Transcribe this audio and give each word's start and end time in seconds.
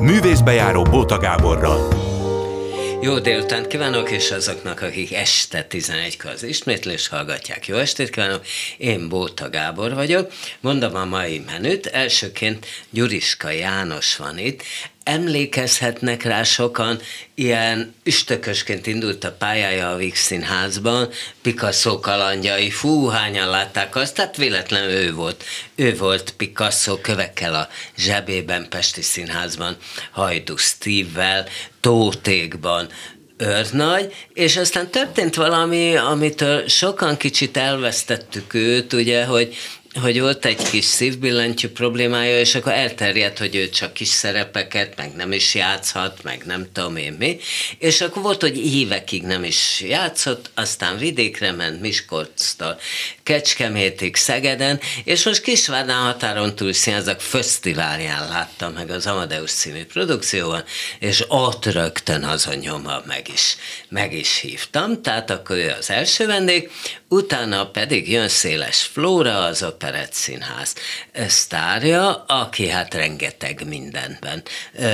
Művészbejáró 0.00 0.82
Bóta 0.82 1.18
Gáborral. 1.18 1.88
Jó 3.02 3.18
délután 3.18 3.68
kívánok, 3.68 4.10
és 4.10 4.30
azoknak, 4.30 4.82
akik 4.82 5.12
este 5.14 5.66
11-kor 5.70 6.30
az 6.30 6.42
ismétlés 6.42 7.08
hallgatják. 7.08 7.66
Jó 7.66 7.76
estét 7.76 8.10
kívánok, 8.10 8.46
én 8.76 9.08
Bóta 9.08 9.50
Gábor 9.50 9.94
vagyok. 9.94 10.32
Mondom 10.60 10.94
a 10.94 11.04
mai 11.04 11.42
menüt. 11.46 11.86
Elsőként 11.86 12.66
Gyuriska 12.90 13.50
János 13.50 14.16
van 14.16 14.38
itt. 14.38 14.62
Emlékezhetnek 15.10 16.22
rá 16.22 16.42
sokan, 16.42 17.00
ilyen 17.34 17.94
üstökösként 18.04 18.86
indult 18.86 19.24
a 19.24 19.32
pályája 19.32 19.90
a 19.90 19.96
Vix 19.96 20.20
Színházban, 20.20 21.08
Picasso 21.42 22.00
kalandjai, 22.00 22.70
fú, 22.70 23.06
hányan 23.06 23.48
látták 23.48 23.96
azt, 23.96 24.14
tehát 24.14 24.36
véletlenül 24.36 24.90
ő 24.90 25.14
volt. 25.14 25.44
Ő 25.74 25.96
volt 25.96 26.30
Picasso 26.36 27.00
kövekkel 27.00 27.54
a 27.54 27.68
zsebében 27.96 28.68
Pesti 28.68 29.02
Színházban, 29.02 29.76
Hajdu 30.10 30.56
Steve-vel, 30.56 31.46
Tótékban, 31.80 32.88
őrnagy, 33.36 34.14
és 34.32 34.56
aztán 34.56 34.90
történt 34.90 35.34
valami, 35.34 35.96
amitől 35.96 36.68
sokan 36.68 37.16
kicsit 37.16 37.56
elvesztettük 37.56 38.54
őt, 38.54 38.92
ugye, 38.92 39.24
hogy 39.24 39.56
hogy 39.94 40.20
volt 40.20 40.44
egy 40.44 40.70
kis 40.70 40.84
szívbillentyű 40.84 41.68
problémája, 41.68 42.38
és 42.38 42.54
akkor 42.54 42.72
elterjedt, 42.72 43.38
hogy 43.38 43.54
ő 43.54 43.68
csak 43.68 43.92
kis 43.92 44.08
szerepeket, 44.08 44.96
meg 44.96 45.14
nem 45.14 45.32
is 45.32 45.54
játszhat, 45.54 46.22
meg 46.22 46.42
nem 46.44 46.66
tudom 46.72 46.96
én 46.96 47.12
mi, 47.12 47.38
és 47.78 48.00
akkor 48.00 48.22
volt, 48.22 48.40
hogy 48.40 48.74
évekig 48.74 49.22
nem 49.22 49.44
is 49.44 49.80
játszott, 49.80 50.50
aztán 50.54 50.98
vidékre 50.98 51.52
ment 51.52 51.80
Miskolctól, 51.80 52.78
Kecskemétig, 53.22 54.16
Szegeden, 54.16 54.80
és 55.04 55.24
most 55.24 55.42
Kisvádán 55.42 56.02
határon 56.02 56.54
túl 56.54 56.72
színházak 56.72 57.20
fesztiválján 57.20 58.28
láttam 58.28 58.72
meg 58.72 58.90
az 58.90 59.06
Amadeus 59.06 59.50
című 59.50 59.84
produkcióban, 59.84 60.64
és 60.98 61.24
ott 61.28 61.66
rögtön 61.66 62.24
azon 62.24 62.56
nyoma 62.56 63.02
meg 63.06 63.28
is, 63.32 63.56
meg 63.88 64.12
is 64.12 64.38
hívtam, 64.38 65.02
tehát 65.02 65.30
akkor 65.30 65.56
ő 65.56 65.74
az 65.78 65.90
első 65.90 66.26
vendég, 66.26 66.70
utána 67.10 67.70
pedig 67.70 68.10
jön 68.10 68.28
Széles 68.28 68.82
Flóra, 68.82 69.44
az 69.44 69.62
Operett 69.62 70.12
Színház 70.12 70.74
sztárja, 71.26 72.24
aki 72.24 72.68
hát 72.68 72.94
rengeteg 72.94 73.66
mindenben 73.66 74.42
ö, 74.74 74.86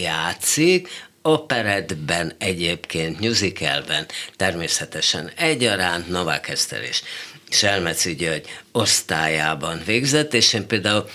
játszik, 0.00 0.88
operetben 1.22 2.32
egyébként, 2.38 3.20
musicalben 3.20 4.06
természetesen 4.36 5.30
egyaránt 5.36 6.08
Novák 6.08 6.48
Eszter 6.48 6.82
és 6.82 7.02
Selmeci 7.48 8.14
György 8.14 8.46
osztályában 8.72 9.82
végzett, 9.84 10.34
és 10.34 10.52
én 10.52 10.66
például 10.66 11.08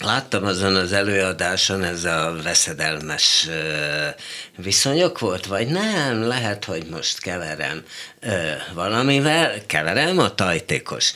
Láttam 0.00 0.44
azon 0.44 0.74
az 0.76 0.92
előadáson, 0.92 1.82
ez 1.82 2.04
a 2.04 2.36
veszedelmes 2.42 3.48
viszonyok 4.56 5.18
volt, 5.18 5.46
vagy 5.46 5.68
nem, 5.68 6.26
lehet, 6.26 6.64
hogy 6.64 6.86
most 6.90 7.20
keverem 7.20 7.84
valamivel, 8.74 9.66
keverem, 9.66 10.18
a 10.18 10.34
tajtékos 10.34 11.12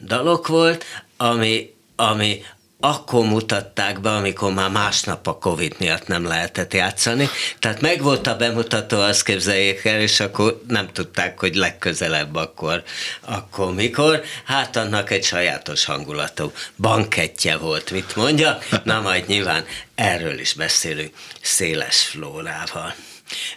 dalok 0.00 0.46
volt, 0.46 0.84
ami, 1.16 1.74
ami 1.96 2.44
akkor 2.84 3.24
mutatták 3.24 4.00
be, 4.00 4.10
amikor 4.10 4.52
már 4.52 4.70
másnap 4.70 5.26
a 5.26 5.38
Covid 5.38 5.74
miatt 5.78 6.06
nem 6.06 6.26
lehetett 6.26 6.74
játszani. 6.74 7.28
Tehát 7.58 7.80
meg 7.80 8.02
volt 8.02 8.26
a 8.26 8.36
bemutató, 8.36 9.00
azt 9.00 9.24
képzeljék 9.24 9.84
el, 9.84 10.00
és 10.00 10.20
akkor 10.20 10.60
nem 10.68 10.92
tudták, 10.92 11.40
hogy 11.40 11.54
legközelebb 11.54 12.34
akkor, 12.34 12.82
akkor 13.20 13.74
mikor. 13.74 14.22
Hát 14.44 14.76
annak 14.76 15.10
egy 15.10 15.24
sajátos 15.24 15.84
hangulatú 15.84 16.52
bankettje 16.76 17.56
volt, 17.56 17.90
mit 17.90 18.16
mondja. 18.16 18.58
Na 18.82 19.00
majd 19.00 19.26
nyilván 19.26 19.64
erről 19.94 20.38
is 20.38 20.52
beszélünk 20.52 21.14
Széles 21.40 22.02
Flórával. 22.02 22.94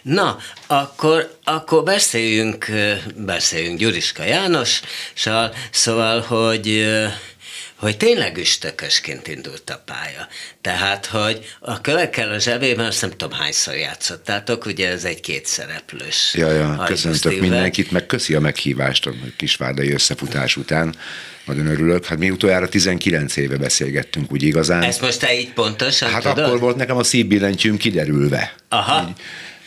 Na, 0.02 0.38
akkor, 0.66 1.38
akkor 1.44 1.82
beszéljünk, 1.82 2.66
beszéljünk 3.16 3.78
Gyuriska 3.78 4.22
Jánossal, 4.22 5.54
szóval, 5.70 6.20
hogy 6.20 6.86
hogy 7.78 7.96
tényleg 7.96 8.36
üstökösként 8.36 9.28
indult 9.28 9.70
a 9.70 9.82
pálya. 9.84 10.28
Tehát, 10.60 11.06
hogy 11.06 11.56
a 11.60 11.80
kövekkel 11.80 12.30
a 12.30 12.38
zsebében 12.38 12.86
azt 12.86 13.00
nem 13.00 13.10
tudom 13.10 13.32
hányszor 13.38 13.74
játszottátok, 13.74 14.66
ugye 14.66 14.88
ez 14.88 15.04
egy 15.04 15.20
kétszereplős. 15.20 16.34
Ja, 16.34 16.50
ja, 16.50 16.82
köszöntök 16.86 17.40
mindenkit, 17.40 17.90
meg 17.90 18.06
köszi 18.06 18.34
a 18.34 18.40
meghívást 18.40 19.06
a 19.06 19.12
kisvárdai 19.36 19.92
összefutás 19.92 20.56
után. 20.56 20.94
Nagyon 21.44 21.66
örülök. 21.66 22.06
Hát 22.06 22.18
mi 22.18 22.30
utoljára 22.30 22.68
19 22.68 23.36
éve 23.36 23.56
beszélgettünk, 23.56 24.32
úgy 24.32 24.42
igazán. 24.42 24.82
Ezt 24.82 25.00
most 25.00 25.18
te 25.18 25.38
így 25.38 25.52
pontosan 25.52 26.10
Hát 26.10 26.22
tudod? 26.22 26.38
akkor 26.38 26.58
volt 26.58 26.76
nekem 26.76 26.96
a 26.96 27.04
szívbillentyűm 27.04 27.76
kiderülve. 27.76 28.54
Aha. 28.68 29.08
Így 29.08 29.14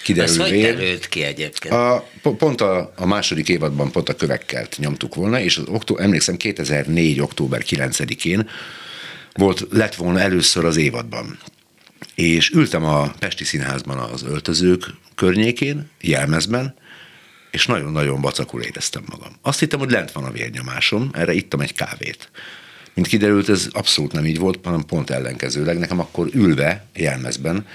kiderül 0.01 0.41
Ez 0.41 0.49
hogy 0.49 0.61
derült 0.61 1.07
ki 1.07 1.23
egyébként? 1.23 1.73
A, 1.73 2.07
pont 2.21 2.61
a, 2.61 2.93
a 2.95 3.05
második 3.05 3.49
évadban 3.49 3.91
pont 3.91 4.09
a 4.09 4.15
kövekkel 4.15 4.67
nyomtuk 4.77 5.15
volna, 5.15 5.39
és 5.39 5.57
az 5.57 5.67
októ, 5.67 5.97
emlékszem 5.97 6.37
2004. 6.37 7.19
október 7.19 7.63
9-én 7.65 8.49
volt, 9.33 9.67
lett 9.69 9.95
volna 9.95 10.19
először 10.19 10.65
az 10.65 10.77
évadban. 10.77 11.39
És 12.15 12.49
ültem 12.49 12.85
a 12.85 13.13
Pesti 13.19 13.43
Színházban 13.43 13.97
az 13.97 14.23
öltözők 14.23 14.85
környékén, 15.15 15.89
jelmezben, 16.01 16.75
és 17.51 17.65
nagyon-nagyon 17.65 18.21
vacakul 18.21 18.61
éreztem 18.61 19.03
magam. 19.09 19.31
Azt 19.41 19.59
hittem, 19.59 19.79
hogy 19.79 19.91
lent 19.91 20.11
van 20.11 20.23
a 20.23 20.31
vérnyomásom, 20.31 21.09
erre 21.13 21.33
ittam 21.33 21.59
egy 21.59 21.73
kávét. 21.73 22.31
Mint 22.93 23.07
kiderült, 23.07 23.49
ez 23.49 23.67
abszolút 23.71 24.11
nem 24.11 24.25
így 24.25 24.39
volt, 24.39 24.59
hanem 24.63 24.85
pont 24.85 25.09
ellenkezőleg. 25.09 25.79
Nekem 25.79 25.99
akkor 25.99 26.27
ülve, 26.33 26.85
jelmezben, 26.93 27.67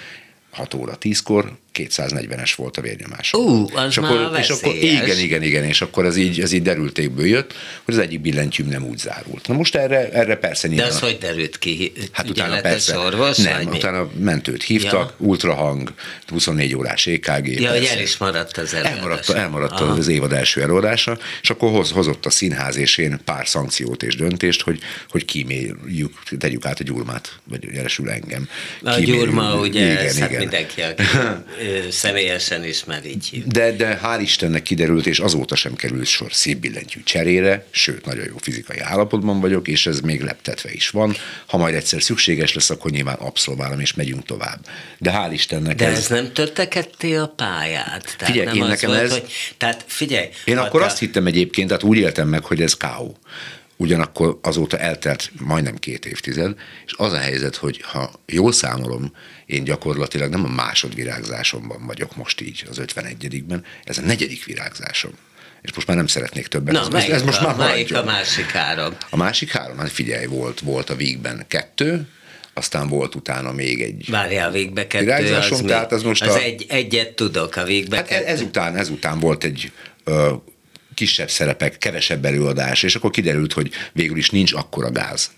6 0.50 0.74
óra 0.74 0.96
10-kor 1.00 1.56
240-es 1.76 2.52
volt 2.56 2.76
a 2.76 2.80
vérnyomás. 2.80 3.32
Ú, 3.32 3.66
az 3.74 3.88
és 3.88 4.00
már 4.00 4.10
akkor, 4.12 4.38
és 4.38 4.48
akkor 4.48 4.72
veszélyes. 4.72 5.02
igen, 5.02 5.18
igen, 5.18 5.42
igen, 5.42 5.64
és 5.64 5.80
akkor 5.80 6.04
ez 6.04 6.16
így, 6.16 6.40
ez 6.40 6.52
így 6.52 6.62
derültékből 6.62 7.26
jött, 7.26 7.54
hogy 7.84 7.94
az 7.94 8.00
egyik 8.00 8.20
billentyűm 8.20 8.68
nem 8.68 8.84
úgy 8.84 8.98
zárult. 8.98 9.48
Na 9.48 9.54
most 9.54 9.74
erre, 9.74 10.10
erre 10.10 10.36
persze 10.36 10.68
De 10.68 10.74
nyilván... 10.74 10.92
az 10.92 10.98
hogy 11.00 11.18
derült 11.20 11.58
ki? 11.58 11.92
Hát 12.12 12.30
utána 12.30 12.60
persze. 12.60 12.98
orvos, 12.98 13.36
nem, 13.36 13.56
vagy 13.56 13.68
mi? 13.68 13.76
utána 13.76 14.10
mentőt 14.18 14.62
hívtak, 14.62 15.14
Ja. 15.18 15.26
ultrahang, 15.26 15.92
24 16.26 16.74
órás 16.76 17.06
EKG. 17.06 17.60
Ja, 17.60 17.70
hogy 17.70 17.84
el 17.84 18.00
is 18.00 18.16
maradt 18.16 18.56
az 18.56 18.74
előadás. 18.74 18.96
Elmaradt, 18.98 19.30
elmaradt 19.30 19.80
Aha. 19.80 19.92
az 19.92 20.08
évad 20.08 20.32
első 20.32 20.62
előadása, 20.62 21.18
és 21.42 21.50
akkor 21.50 21.70
hoz, 21.70 21.90
hozott 21.90 22.26
a 22.26 22.30
színház 22.30 22.76
és 22.76 22.96
én 22.96 23.20
pár 23.24 23.48
szankciót 23.48 24.02
és 24.02 24.16
döntést, 24.16 24.62
hogy, 24.62 24.78
hogy 25.10 25.24
kíméljük, 25.24 26.12
tegyük 26.38 26.66
át 26.66 26.80
a 26.80 26.84
gyurmát, 26.84 27.38
vagy 27.44 27.64
jelesül 27.74 28.10
engem. 28.10 28.48
A 28.82 28.90
Kíméljük. 28.94 29.24
gyurma, 29.24 29.54
ugye, 29.54 29.84
igen, 29.92 30.04
hát 30.04 30.30
igen. 30.30 30.38
mindenki, 30.40 30.82
aki 30.82 31.02
személyesen 31.90 32.64
ismer, 32.64 33.06
így 33.06 33.26
hív. 33.26 33.46
De, 33.46 33.72
de 33.72 34.00
hál' 34.02 34.18
Istennek 34.20 34.62
kiderült, 34.62 35.06
és 35.06 35.18
azóta 35.18 35.54
sem 35.54 35.74
került 35.74 36.06
sor 36.06 36.32
szívbillentyű 36.32 37.00
cserére, 37.04 37.66
sőt, 37.70 38.04
nagyon 38.04 38.24
jó 38.24 38.36
fizikai 38.40 38.78
állapotban 38.78 39.40
vagyok, 39.40 39.68
és 39.68 39.86
ez 39.86 40.00
még 40.00 40.20
leptetve 40.22 40.72
is 40.72 40.88
van. 40.90 41.16
Ha 41.46 41.56
majd 41.56 41.74
egyszer 41.74 42.02
szükséges 42.02 42.54
lesz, 42.54 42.70
akkor 42.70 42.90
nyilván 42.90 43.16
abszolválom, 43.16 43.80
és 43.80 43.94
megyünk 43.94 44.24
tovább. 44.24 44.58
De 44.98 45.10
hál' 45.14 45.32
Istennek 45.32 45.76
De 45.76 45.86
ez... 45.86 45.98
ez 45.98 46.06
nem 46.08 46.32
törte 46.32 46.68
ketté 46.68 47.14
a 47.14 47.26
pályát? 47.36 48.14
Tehát 48.18 48.34
Figyelj, 48.34 48.46
nem 48.46 48.54
én 48.56 48.62
az 48.62 48.68
nekem 48.68 48.90
volt, 48.90 49.02
ez- 49.02 49.10
Hogy, 49.10 49.32
tehát 49.56 49.84
figyelj. 49.86 50.28
Én 50.44 50.58
akkor 50.58 50.80
te- 50.80 50.86
azt 50.86 50.98
hittem 50.98 51.26
egyébként, 51.26 51.68
tehát 51.68 51.82
úgy 51.82 51.98
éltem 51.98 52.28
meg, 52.28 52.44
hogy 52.44 52.62
ez 52.62 52.76
káó. 52.76 53.18
Ugyanakkor 53.76 54.38
azóta 54.42 54.78
eltelt 54.78 55.30
majdnem 55.40 55.76
két 55.76 56.06
évtized, 56.06 56.54
és 56.86 56.94
az 56.96 57.12
a 57.12 57.18
helyzet, 57.18 57.56
hogy 57.56 57.80
ha 57.82 58.10
jól 58.26 58.52
számolom, 58.52 59.12
én 59.46 59.64
gyakorlatilag 59.64 60.30
nem 60.30 60.44
a 60.44 60.48
másodvirágzásomban 60.48 61.86
vagyok 61.86 62.16
most 62.16 62.40
így 62.40 62.64
az 62.70 62.80
51-ben, 62.86 63.64
ez 63.84 63.98
a 63.98 64.02
negyedik 64.02 64.44
virágzásom. 64.44 65.12
És 65.62 65.72
most 65.74 65.86
már 65.86 65.96
nem 65.96 66.06
szeretnék 66.06 66.46
többet. 66.46 66.72
Na, 66.74 66.80
ez, 66.80 66.88
melyik, 66.88 67.10
ez 67.10 67.22
most 67.22 67.40
a, 67.40 67.46
már 67.46 67.56
melyik 67.56 67.94
a 67.94 68.04
másik 68.04 68.50
három? 68.50 68.96
A 69.10 69.16
másik 69.16 69.50
három, 69.50 69.78
hát 69.78 69.90
figyelj, 69.90 70.26
volt, 70.26 70.60
volt 70.60 70.90
a 70.90 70.96
Vígben 70.96 71.44
kettő, 71.48 72.08
aztán 72.54 72.88
volt 72.88 73.14
utána 73.14 73.52
még 73.52 73.82
egy. 73.82 74.10
Várjál, 74.10 74.50
végbe 74.50 74.86
kettő, 74.86 75.04
Virágzásom, 75.04 75.58
az, 75.58 75.64
tehát 75.66 75.92
az 75.92 76.02
most 76.02 76.22
az 76.22 76.34
a- 76.34 76.38
egy, 76.42 76.64
egyet 76.68 77.14
tudok, 77.14 77.56
a 77.56 77.64
végbe 77.64 77.96
Hát 77.96 78.06
kettő. 78.06 78.24
ezután, 78.24 78.76
ezután 78.76 79.18
volt 79.20 79.44
egy 79.44 79.72
ö, 80.04 80.32
kisebb 80.96 81.30
szerepek, 81.30 81.78
kevesebb 81.78 82.24
előadás, 82.24 82.82
és 82.82 82.94
akkor 82.94 83.10
kiderült, 83.10 83.52
hogy 83.52 83.70
végül 83.92 84.16
is 84.16 84.30
nincs 84.30 84.52
akkora 84.52 84.90
gáz. 84.90 85.30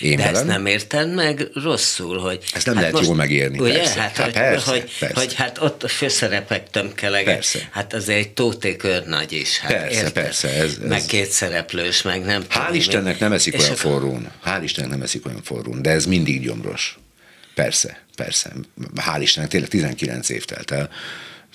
Én 0.00 0.16
De 0.16 0.22
ezt 0.22 0.32
velem. 0.32 0.46
nem 0.46 0.66
érted 0.66 1.14
meg 1.14 1.48
rosszul, 1.54 2.18
hogy... 2.18 2.44
Ezt 2.54 2.66
nem 2.66 2.74
lehet 2.74 3.00
jól 3.00 3.14
megérni, 3.14 3.58
Ugye, 3.58 3.72
persze. 3.78 4.00
hát, 4.00 4.16
Hát 4.16 4.24
hogy, 4.24 4.32
persze, 4.34 4.70
hogy, 4.70 4.90
persze. 4.98 5.14
hogy, 5.20 5.34
hát 5.34 5.58
ott 5.58 5.82
a 5.82 5.88
főszerepek 5.88 6.70
tömkelege, 6.70 7.32
Persze. 7.34 7.68
hát 7.70 7.92
az 7.94 8.08
egy 8.08 8.30
tóték 8.30 8.84
őrnagy 8.84 9.32
is. 9.32 9.58
Hát, 9.58 9.72
Persze, 9.72 9.96
érted? 9.96 10.12
persze, 10.12 10.48
ez- 10.48 10.78
ez- 10.82 10.88
Meg 10.88 11.04
két 11.06 11.30
szereplős, 11.30 12.02
meg 12.02 12.24
nem 12.24 12.40
tudom 12.46 12.66
Hál' 12.66 12.70
mi. 12.70 12.76
Istennek 12.76 13.18
nem 13.18 13.32
eszik 13.32 13.54
olyan 13.58 13.64
akkor- 13.64 13.78
forrón. 13.80 14.30
Hál' 14.44 14.60
Istennek 14.62 14.90
nem 14.90 15.02
eszik 15.02 15.26
olyan 15.26 15.42
forrón, 15.42 15.82
de 15.82 15.90
ez 15.90 16.06
mindig 16.06 16.42
gyomros. 16.42 16.98
Persze, 17.54 18.04
persze. 18.16 18.52
Hál' 18.96 19.18
Istennek 19.20 19.50
tényleg 19.50 19.68
19 19.70 20.28
év 20.28 20.44
telt 20.44 20.70
el. 20.70 20.90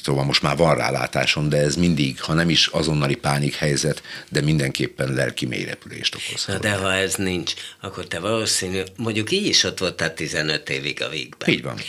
Szóval 0.03 0.23
most 0.23 0.41
már 0.41 0.57
van 0.57 0.75
rálátásom, 0.75 1.49
de 1.49 1.57
ez 1.57 1.75
mindig, 1.75 2.21
ha 2.21 2.33
nem 2.33 2.49
is 2.49 2.67
azonnali 2.67 3.15
pánik 3.15 3.55
helyzet, 3.55 4.01
de 4.29 4.41
mindenképpen 4.41 5.13
lelki 5.13 5.45
mélyrepülést 5.45 6.15
okoz. 6.15 6.45
Na 6.45 6.57
de 6.57 6.71
ha 6.71 6.93
ez 6.93 7.15
nincs, 7.15 7.53
akkor 7.81 8.07
te 8.07 8.19
valószínű, 8.19 8.81
mondjuk 8.95 9.31
így 9.31 9.45
is 9.45 9.63
ott 9.63 9.79
voltál 9.79 10.13
15 10.13 10.69
évig 10.69 11.01
a 11.01 11.09
végben. 11.09 11.49
Így 11.49 11.61
van. 11.61 11.79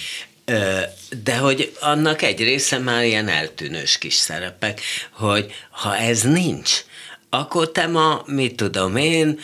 De 1.22 1.36
hogy 1.36 1.76
annak 1.80 2.22
egy 2.22 2.38
része 2.38 2.78
már 2.78 3.04
ilyen 3.04 3.28
eltűnős 3.28 3.98
kis 3.98 4.14
szerepek, 4.14 4.80
hogy 5.10 5.52
ha 5.70 5.96
ez 5.96 6.22
nincs, 6.22 6.84
akkor 7.30 7.70
te 7.70 7.86
ma, 7.86 8.22
mit 8.26 8.54
tudom 8.56 8.96
én, 8.96 9.40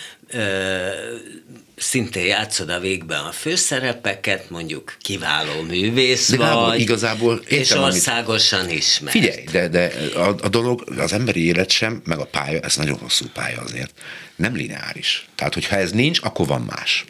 szintén 1.77 2.27
játszod 2.27 2.69
a 2.69 2.81
végben 2.81 3.25
a 3.25 3.33
főszerepeket, 3.33 4.51
mondjuk 4.51 4.97
kiváló 5.01 5.63
művész 5.63 6.31
de 6.31 6.37
Gábor, 6.37 6.69
vagy, 6.69 6.81
igazából 6.81 7.35
értem, 7.35 7.59
és 7.59 7.71
országosan 7.71 8.61
amit... 8.61 8.73
ismert. 8.73 9.17
Figyelj, 9.17 9.45
de, 9.53 9.69
de 9.69 9.93
a, 10.15 10.35
a 10.43 10.49
dolog, 10.49 10.85
az 10.99 11.13
emberi 11.13 11.47
élet 11.47 11.71
sem, 11.71 12.03
meg 12.05 12.19
a 12.19 12.25
pálya, 12.25 12.61
ez 12.61 12.77
nagyon 12.77 12.99
hosszú 12.99 13.27
pálya 13.33 13.61
azért, 13.61 13.93
nem 14.37 14.55
lineáris. 14.55 15.29
Tehát, 15.35 15.55
hogyha 15.55 15.77
ez 15.77 15.91
nincs, 15.91 16.21
akkor 16.23 16.47
van 16.47 16.61
más. 16.61 17.05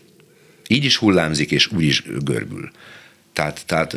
Így 0.67 0.85
is 0.85 0.97
hullámzik, 0.97 1.51
és 1.51 1.67
úgy 1.67 1.85
is 1.85 2.03
görbül. 2.25 2.71
Tehát, 3.33 3.63
tehát 3.67 3.97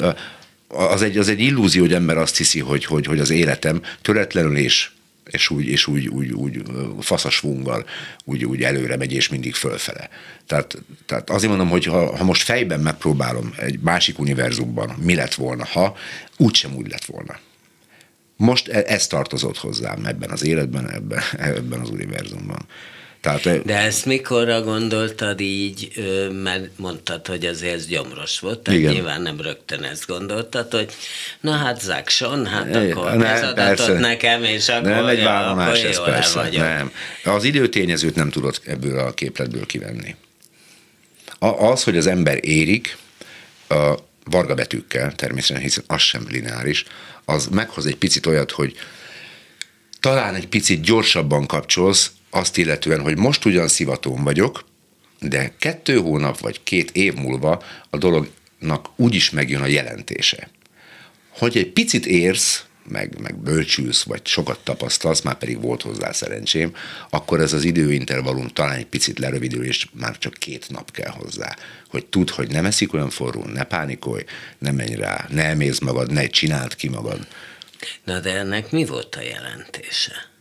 az 0.68 1.02
egy, 1.02 1.18
az 1.18 1.28
egy 1.28 1.40
illúzió, 1.40 1.82
hogy 1.82 1.94
ember 1.94 2.18
azt 2.18 2.38
hiszi, 2.38 2.60
hogy, 2.60 2.86
hogy, 2.86 3.06
hogy 3.06 3.20
az 3.20 3.30
életem 3.30 3.82
töretlenül 4.02 4.58
és 4.58 4.90
és 5.30 5.50
úgy, 5.50 5.68
és 5.68 5.88
úgy, 5.88 6.08
úgy, 6.08 6.32
úgy 6.32 6.62
faszasvunggal 7.00 7.86
úgy, 8.24 8.46
úgy 8.46 8.64
előre 8.64 8.98
megy, 8.98 9.14
és 9.14 9.30
mindig 9.30 9.54
fölfele. 9.54 10.10
Tehát, 10.48 10.78
tehát 11.06 11.30
azért 11.30 11.50
mondom, 11.50 11.70
hogy 11.70 11.86
ha, 11.86 12.18
ha 12.18 12.24
most 12.24 12.44
fejben 12.44 12.80
megpróbálom 12.80 13.54
egy 13.58 13.80
másik 13.80 14.20
univerzumban, 14.20 14.96
mi 15.02 15.16
lett 15.16 15.34
volna, 15.34 15.66
ha, 15.66 15.96
úgysem 16.38 16.76
úgy 16.76 16.90
lett 16.90 17.06
volna. 17.06 17.40
Most 18.36 18.68
e, 18.68 18.84
ez 18.88 19.08
tartozott 19.08 19.58
hozzám 19.58 20.06
ebben 20.06 20.30
az 20.30 20.44
életben, 20.44 20.90
ebben, 20.90 21.22
ebben 21.38 21.80
az 21.80 21.90
univerzumban. 21.90 22.66
Tehát, 23.26 23.66
De 23.66 23.78
ezt 23.78 24.06
mikorra 24.06 24.62
gondoltad 24.62 25.40
így, 25.40 25.92
mert 26.44 26.70
mondtad, 26.76 27.28
hogy 27.28 27.46
azért 27.46 27.74
ez 27.74 27.88
gyomros 27.88 28.40
volt, 28.40 28.60
tehát 28.60 28.80
igen. 28.80 28.94
nyilván 28.94 29.22
nem 29.22 29.42
rögtön 29.42 29.84
ezt 29.84 30.08
gondoltad, 30.08 30.72
hogy 30.72 30.94
na 31.42 31.52
hát 31.52 31.82
Zákson, 31.82 32.46
hát 32.46 32.76
akkor 32.76 33.16
ne, 33.16 33.28
ez 33.28 33.44
adatot 33.44 34.00
nekem, 34.00 34.44
és 34.44 34.70
akkor, 34.70 34.90
nem 34.90 35.06
egy 35.06 35.24
vállalás 35.24 35.82
ez 35.82 36.04
persze, 36.04 36.40
vagyok. 36.40 36.62
nem. 36.62 36.92
Az 37.24 37.44
időtényezőt 37.44 38.16
nem 38.16 38.30
tudod 38.30 38.62
ebből 38.66 39.00
a 39.00 39.14
képletből 39.14 39.66
kivenni. 39.66 40.16
Az, 41.40 41.84
hogy 41.84 41.98
az 41.98 42.08
ember 42.08 42.38
érik, 42.42 42.98
a 43.70 43.94
varga 44.24 44.54
betűkkel 44.54 45.14
természetesen, 45.16 45.64
hiszen 45.64 45.84
az 45.88 46.02
sem 46.02 46.26
lineáris, 46.30 46.84
az 47.26 47.48
meghoz 47.48 47.86
egy 47.86 47.96
picit 47.96 48.26
olyat, 48.26 48.52
hogy 48.52 48.76
talán 50.00 50.36
egy 50.36 50.48
picit 50.48 50.82
gyorsabban 50.82 51.46
kapcsolsz, 51.46 52.12
azt 52.36 52.58
illetően, 52.58 53.02
hogy 53.02 53.18
most 53.18 53.46
ugyan 53.46 53.68
szivatón 53.68 54.24
vagyok, 54.24 54.66
de 55.20 55.54
kettő 55.60 55.98
hónap 55.98 56.40
vagy 56.40 56.64
két 56.64 56.92
év 56.92 57.14
múlva 57.14 57.64
a 57.90 57.98
dolognak 57.98 58.90
úgyis 58.96 59.30
megjön 59.30 59.62
a 59.62 59.66
jelentése. 59.66 60.50
Hogy 61.30 61.58
egy 61.58 61.72
picit 61.72 62.06
érsz, 62.06 62.66
meg, 62.88 63.20
meg 63.22 63.36
bölcsülsz, 63.38 64.04
vagy 64.04 64.26
sokat 64.26 64.60
tapasztalsz, 64.64 65.22
már 65.22 65.38
pedig 65.38 65.62
volt 65.62 65.82
hozzá 65.82 66.12
szerencsém, 66.12 66.76
akkor 67.10 67.40
ez 67.40 67.54
az 67.54 67.64
időintervallum 67.64 68.48
talán 68.48 68.76
egy 68.76 68.86
picit 68.86 69.20
lerövidül, 69.20 69.66
és 69.66 69.88
már 69.94 70.18
csak 70.18 70.34
két 70.34 70.70
nap 70.70 70.92
kell 70.92 71.12
hozzá. 71.12 71.56
Hogy 71.90 72.06
tudd, 72.06 72.32
hogy 72.32 72.50
nem 72.50 72.66
eszik 72.66 72.94
olyan 72.94 73.10
forró, 73.10 73.46
ne 73.46 73.64
pánikolj, 73.64 74.24
ne 74.58 74.72
menj 74.72 74.96
rá, 74.96 75.28
ne 75.30 75.44
emész 75.44 75.80
magad, 75.80 76.12
ne 76.12 76.28
csináld 76.28 76.76
ki 76.76 76.90
magad. 76.90 77.28
Na 78.04 78.20
de 78.20 78.38
ennek 78.38 78.72
mi 78.72 78.86
volt 78.86 79.16
a 79.16 79.22
jelentése? 79.22 80.34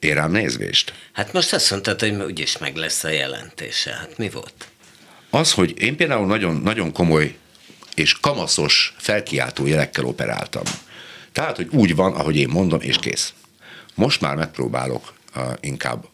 Én 0.00 0.14
rám 0.14 0.30
nézvést. 0.30 0.92
Hát 1.12 1.32
most 1.32 1.52
azt 1.52 1.70
mondtad, 1.70 2.00
hogy 2.00 2.10
úgyis 2.10 2.58
meg 2.58 2.76
lesz 2.76 3.04
a 3.04 3.08
jelentése. 3.08 3.90
Hát 3.90 4.18
mi 4.18 4.30
volt? 4.30 4.68
Az, 5.30 5.52
hogy 5.52 5.80
én 5.80 5.96
például 5.96 6.26
nagyon, 6.26 6.56
nagyon 6.56 6.92
komoly 6.92 7.36
és 7.94 8.12
kamaszos 8.20 8.94
felkiáltó 8.98 9.66
jelekkel 9.66 10.04
operáltam. 10.04 10.64
Tehát, 11.32 11.56
hogy 11.56 11.68
úgy 11.70 11.94
van, 11.94 12.12
ahogy 12.12 12.36
én 12.36 12.48
mondom, 12.48 12.80
és 12.80 12.98
kész. 12.98 13.32
Most 13.94 14.20
már 14.20 14.36
megpróbálok 14.36 15.14
uh, 15.36 15.52
inkább 15.60 16.06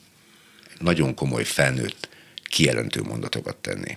nagyon 0.79 1.15
komoly 1.15 1.45
felnőtt 1.45 2.09
kijelentő 2.45 3.03
mondatokat 3.03 3.57
tenni. 3.57 3.97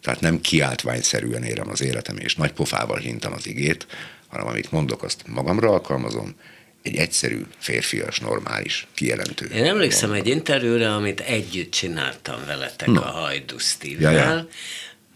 Tehát 0.00 0.20
nem 0.20 0.40
kiáltványszerűen 0.40 1.42
érem 1.42 1.68
az 1.68 1.80
életem, 1.80 2.16
és 2.16 2.34
nagy 2.34 2.52
pofával 2.52 2.98
hintam 2.98 3.32
az 3.32 3.46
igét, 3.46 3.86
hanem 4.28 4.46
amit 4.46 4.72
mondok, 4.72 5.02
azt 5.02 5.22
magamra 5.26 5.70
alkalmazom, 5.70 6.34
egy 6.86 6.96
egyszerű, 6.96 7.40
férfias, 7.58 8.18
normális, 8.18 8.86
kijelentő. 8.94 9.46
Én 9.46 9.64
emlékszem 9.64 10.12
egy 10.12 10.26
interjúra, 10.26 10.96
amit 10.96 11.20
együtt 11.20 11.70
csináltam 11.70 12.40
veletek 12.46 12.88
no. 12.88 13.00
a 13.00 13.04
Hajdu 13.04 13.58
Steve-vel. 13.58 14.12
Ja, 14.12 14.18
ja. 14.18 14.48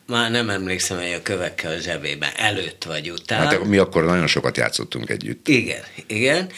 Már 0.06 0.31
nem 0.31 0.50
emlékszem, 0.50 0.96
hogy 0.96 1.12
a 1.12 1.22
kövekkel 1.22 1.72
a 1.72 1.78
zsebében 1.78 2.31
előtt 2.37 2.84
vagy 2.84 3.11
után. 3.11 3.46
Hát 3.46 3.64
mi 3.64 3.76
akkor 3.76 4.05
nagyon 4.05 4.26
sokat 4.26 4.56
játszottunk 4.56 5.11
együtt. 5.11 5.49
Igen, 5.49 5.82
igen. 6.06 6.50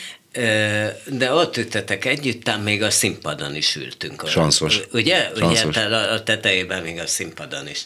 De 1.06 1.32
ott 1.32 1.56
üttetek 1.56 2.04
együtt, 2.04 2.62
még 2.62 2.82
a 2.82 2.90
színpadon 2.90 3.54
is 3.54 3.76
ültünk. 3.76 4.28
Sanszos. 4.28 4.80
Ugye? 4.92 5.30
Sanszos. 5.36 5.76
Ugye 5.76 5.96
a 5.96 6.22
tetejében 6.22 6.82
még 6.82 6.98
a 6.98 7.06
színpadon 7.06 7.68
is, 7.68 7.84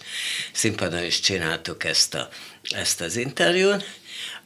színpadon 0.52 1.04
is 1.04 1.20
csináltuk 1.20 1.84
ezt, 1.84 2.14
a, 2.14 2.28
ezt 2.62 3.00
az 3.00 3.16
interjút, 3.16 3.84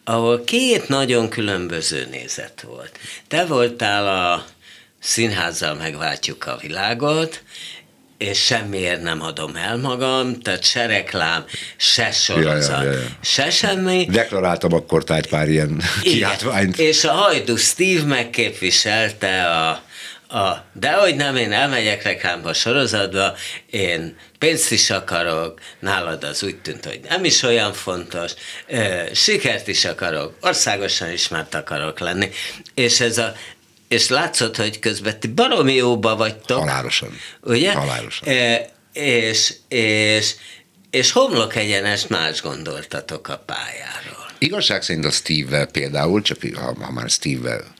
ahol 0.04 0.44
két 0.44 0.88
nagyon 0.88 1.28
különböző 1.28 2.08
nézet 2.10 2.64
volt. 2.66 2.98
Te 3.28 3.44
voltál 3.44 4.06
a 4.06 4.44
színházzal 5.00 5.74
megváltjuk 5.74 6.46
a 6.46 6.58
világot, 6.60 7.42
és 8.18 8.44
semmiért 8.44 9.02
nem 9.02 9.22
adom 9.22 9.56
el 9.56 9.76
magam, 9.76 10.40
tehát 10.40 10.64
se 10.64 10.86
reklám, 10.86 11.44
se 11.76 12.10
sorozat, 12.10 12.82
ja, 12.82 12.90
ja, 12.90 12.92
ja, 12.92 12.98
ja. 12.98 13.06
se 13.20 13.50
semmi. 13.50 14.06
Deklaráltam 14.10 14.72
akkor 14.72 15.04
egy 15.06 15.28
pár 15.28 15.48
ilyen 15.48 15.82
kiáltványt. 16.02 16.78
És 16.78 17.04
a 17.04 17.12
hajdu 17.12 17.56
Steve 17.56 18.02
megképviselte 18.02 19.44
a 19.44 19.82
a, 20.30 20.64
de 20.72 20.92
hogy 20.92 21.16
nem, 21.16 21.36
én 21.36 21.52
elmegyek 21.52 22.02
reklámba 22.02 22.52
sorozatba, 22.52 23.34
én 23.70 24.16
pénzt 24.38 24.72
is 24.72 24.90
akarok, 24.90 25.60
nálad 25.78 26.24
az 26.24 26.42
úgy 26.42 26.56
tűnt, 26.56 26.84
hogy 26.84 27.00
nem 27.08 27.24
is 27.24 27.42
olyan 27.42 27.72
fontos, 27.72 28.32
sikert 29.12 29.68
is 29.68 29.84
akarok, 29.84 30.36
országosan 30.40 31.10
ismert 31.10 31.54
akarok 31.54 31.98
lenni, 31.98 32.30
és 32.74 33.00
ez 33.00 33.18
a 33.18 33.32
és 33.88 34.08
látszott, 34.08 34.56
hogy 34.56 34.78
közben 34.78 35.20
ti 35.20 35.28
baromi 35.28 35.74
jóba 35.74 36.16
vagytok. 36.16 36.58
Halálosan. 36.58 37.18
Ugye? 37.40 37.72
Halálosan. 37.72 38.28
E, 38.28 38.68
és, 38.92 39.54
és, 39.68 40.34
és 40.90 41.10
homlok 41.10 41.56
egyenes 41.56 42.06
más 42.06 42.42
gondoltatok 42.42 43.28
a 43.28 43.42
pályáról. 43.46 44.30
Igazság 44.38 44.82
szerint 44.82 45.04
a 45.04 45.10
Steve-vel 45.10 45.66
például, 45.66 46.22
csak 46.22 46.38
ha, 46.54 46.74
ha 46.80 46.90
már 46.92 47.10
Steve-vel 47.10 47.74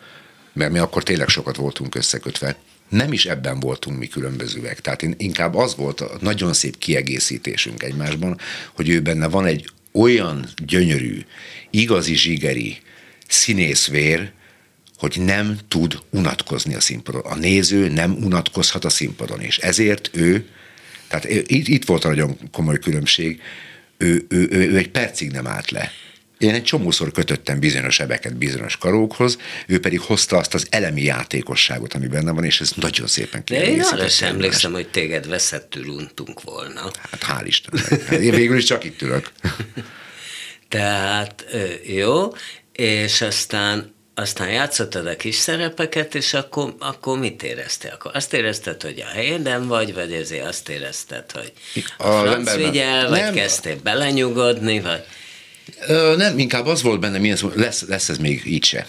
mert 0.61 0.73
mi 0.73 0.79
akkor 0.79 1.03
tényleg 1.03 1.29
sokat 1.29 1.57
voltunk 1.57 1.95
összekötve, 1.95 2.57
nem 2.89 3.13
is 3.13 3.27
ebben 3.27 3.61
voltunk 3.61 3.99
mi 3.99 4.07
különbözőek. 4.07 4.81
Tehát 4.81 5.03
inkább 5.17 5.55
az 5.55 5.77
volt 5.77 6.01
a 6.01 6.19
nagyon 6.21 6.53
szép 6.53 6.79
kiegészítésünk 6.79 7.83
egymásban, 7.83 8.39
hogy 8.73 8.89
ő 8.89 9.01
benne 9.01 9.29
van 9.29 9.47
egy 9.47 9.71
olyan 9.93 10.47
gyönyörű, 10.65 11.25
igazi 11.71 12.15
zsigeri 12.15 12.79
színészvér, 13.29 14.33
hogy 14.97 15.17
nem 15.25 15.59
tud 15.69 15.99
unatkozni 16.11 16.75
a 16.75 16.81
színpadon. 16.81 17.23
A 17.23 17.35
néző 17.35 17.89
nem 17.89 18.13
unatkozhat 18.13 18.85
a 18.85 18.91
színpadon, 18.91 19.41
és 19.41 19.59
ezért 19.59 20.11
ő, 20.13 20.49
tehát 21.09 21.25
itt, 21.25 21.69
itt 21.69 21.85
volt 21.85 22.05
a 22.05 22.09
nagyon 22.09 22.39
komoly 22.53 22.79
különbség, 22.79 23.41
ő, 23.97 24.27
ő, 24.29 24.49
ő, 24.51 24.71
ő 24.71 24.77
egy 24.77 24.91
percig 24.91 25.31
nem 25.31 25.47
állt 25.47 25.71
le. 25.71 25.93
Én 26.41 26.55
egy 26.55 26.63
csomószor 26.63 27.13
kötöttem 27.13 27.59
bizonyos 27.59 28.01
ebeket 28.01 28.37
bizonyos 28.37 28.77
karókhoz, 28.77 29.39
ő 29.67 29.81
pedig 29.81 30.01
hozta 30.01 30.37
azt 30.37 30.55
az 30.55 30.67
elemi 30.71 31.03
játékosságot, 31.03 31.95
ami 31.95 32.07
benne 32.07 32.33
van, 32.33 32.45
és 32.45 32.61
ez 32.61 32.73
nagyon 32.75 33.07
szépen 33.07 33.43
De 33.47 33.67
én 33.67 33.81
arra 33.81 34.09
sem 34.09 34.29
emlékszem, 34.29 34.73
hogy 34.73 34.89
téged 34.89 35.29
veszettül 35.29 35.89
untunk 35.89 36.43
volna. 36.43 36.91
Hát 37.11 37.25
hál' 37.27 37.47
Istennek. 37.47 38.03
Hát 38.05 38.19
én 38.19 38.35
végül 38.35 38.57
is 38.57 38.65
csak 38.65 38.85
itt 38.85 39.03
ülök. 39.03 39.33
Tehát 40.69 41.45
jó, 41.85 42.33
és 42.73 43.21
aztán 43.21 43.95
aztán 44.15 44.49
játszottad 44.51 45.07
a 45.07 45.17
kis 45.17 45.35
szerepeket, 45.35 46.15
és 46.15 46.35
akkor, 46.35 46.75
akkor 46.79 47.19
mit 47.19 47.43
éreztél? 47.43 47.91
Akkor 47.95 48.11
azt 48.15 48.33
érezted, 48.33 48.83
hogy 48.83 49.01
a 49.01 49.11
helyeden 49.11 49.69
vagy, 49.69 49.95
vagy 49.95 50.13
ezért 50.13 50.47
azt 50.47 50.69
érezted, 50.69 51.31
hogy 51.31 51.53
a, 51.99 52.09
a 52.09 52.23
franc 52.23 52.55
vigyel, 52.55 53.09
vagy 53.09 53.21
nem. 53.21 53.35
kezdtél 53.35 53.77
belenyugodni, 53.83 54.81
vagy... 54.81 55.05
Ö, 55.87 56.15
nem, 56.17 56.39
inkább 56.39 56.67
az 56.67 56.83
volt 56.83 57.01
benne, 57.01 57.19
milyen 57.19 57.37
szó, 57.37 57.51
lesz, 57.55 57.85
lesz 57.89 58.09
ez 58.09 58.19
még 58.19 58.43
így 58.47 58.65
se. 58.65 58.87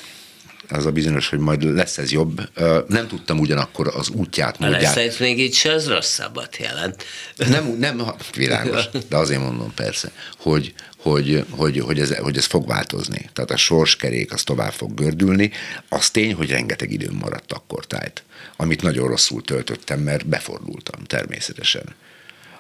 az 0.69 0.85
a 0.85 0.91
bizonyos, 0.91 1.29
hogy 1.29 1.39
majd 1.39 1.63
lesz 1.63 1.97
ez 1.97 2.11
jobb. 2.11 2.41
Nem 2.88 3.07
tudtam 3.07 3.39
ugyanakkor 3.39 3.88
az 3.95 4.09
útját, 4.09 4.59
módját. 4.59 4.81
lesz 4.81 4.95
ez 4.95 5.17
még 5.17 5.39
így 5.39 5.53
se, 5.53 5.71
az 5.73 5.88
rosszabbat 5.88 6.57
jelent. 6.57 7.03
Nem, 7.35 7.75
nem, 7.79 8.01
világos, 8.35 8.89
de 9.09 9.17
azért 9.17 9.41
mondom 9.41 9.73
persze, 9.73 10.11
hogy, 10.38 10.73
hogy, 10.97 11.45
hogy, 11.50 11.79
hogy, 11.79 12.00
ez, 12.00 12.15
hogy 12.15 12.38
ez 12.38 12.45
fog 12.45 12.67
változni. 12.67 13.29
Tehát 13.33 13.51
a 13.51 13.57
sorskerék 13.57 14.33
az 14.33 14.43
tovább 14.43 14.71
fog 14.71 14.93
gördülni. 14.93 15.51
Az 15.89 16.09
tény, 16.09 16.33
hogy 16.33 16.50
rengeteg 16.50 16.91
időm 16.91 17.15
maradt 17.21 17.53
akkor 17.53 17.85
tájt, 17.88 18.23
amit 18.57 18.81
nagyon 18.81 19.07
rosszul 19.07 19.41
töltöttem, 19.41 20.00
mert 20.00 20.27
befordultam 20.27 21.03
természetesen. 21.03 21.95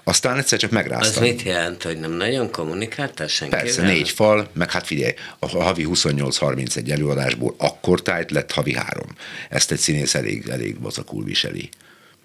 Aztán 0.03 0.37
egyszer 0.37 0.59
csak 0.59 0.69
Az 0.69 0.75
megráztam. 0.75 1.23
mit 1.23 1.41
jelent, 1.41 1.83
hogy 1.83 1.99
nem 1.99 2.11
nagyon 2.11 2.51
kommunikáltál 2.51 3.27
senkivel? 3.27 3.63
Persze, 3.63 3.81
négy 3.81 4.09
fal, 4.09 4.49
meg 4.53 4.71
hát 4.71 4.85
figyelj, 4.85 5.13
a 5.39 5.47
havi 5.63 5.85
28-31 5.89 6.91
előadásból 6.91 7.55
akkor 7.57 8.01
tájt 8.01 8.31
lett 8.31 8.51
havi 8.51 8.73
három. 8.75 9.07
Ezt 9.49 9.71
egy 9.71 9.77
színész 9.79 10.15
elég, 10.15 10.47
elég 10.49 10.81
vazakul 10.81 11.23
viseli, 11.23 11.69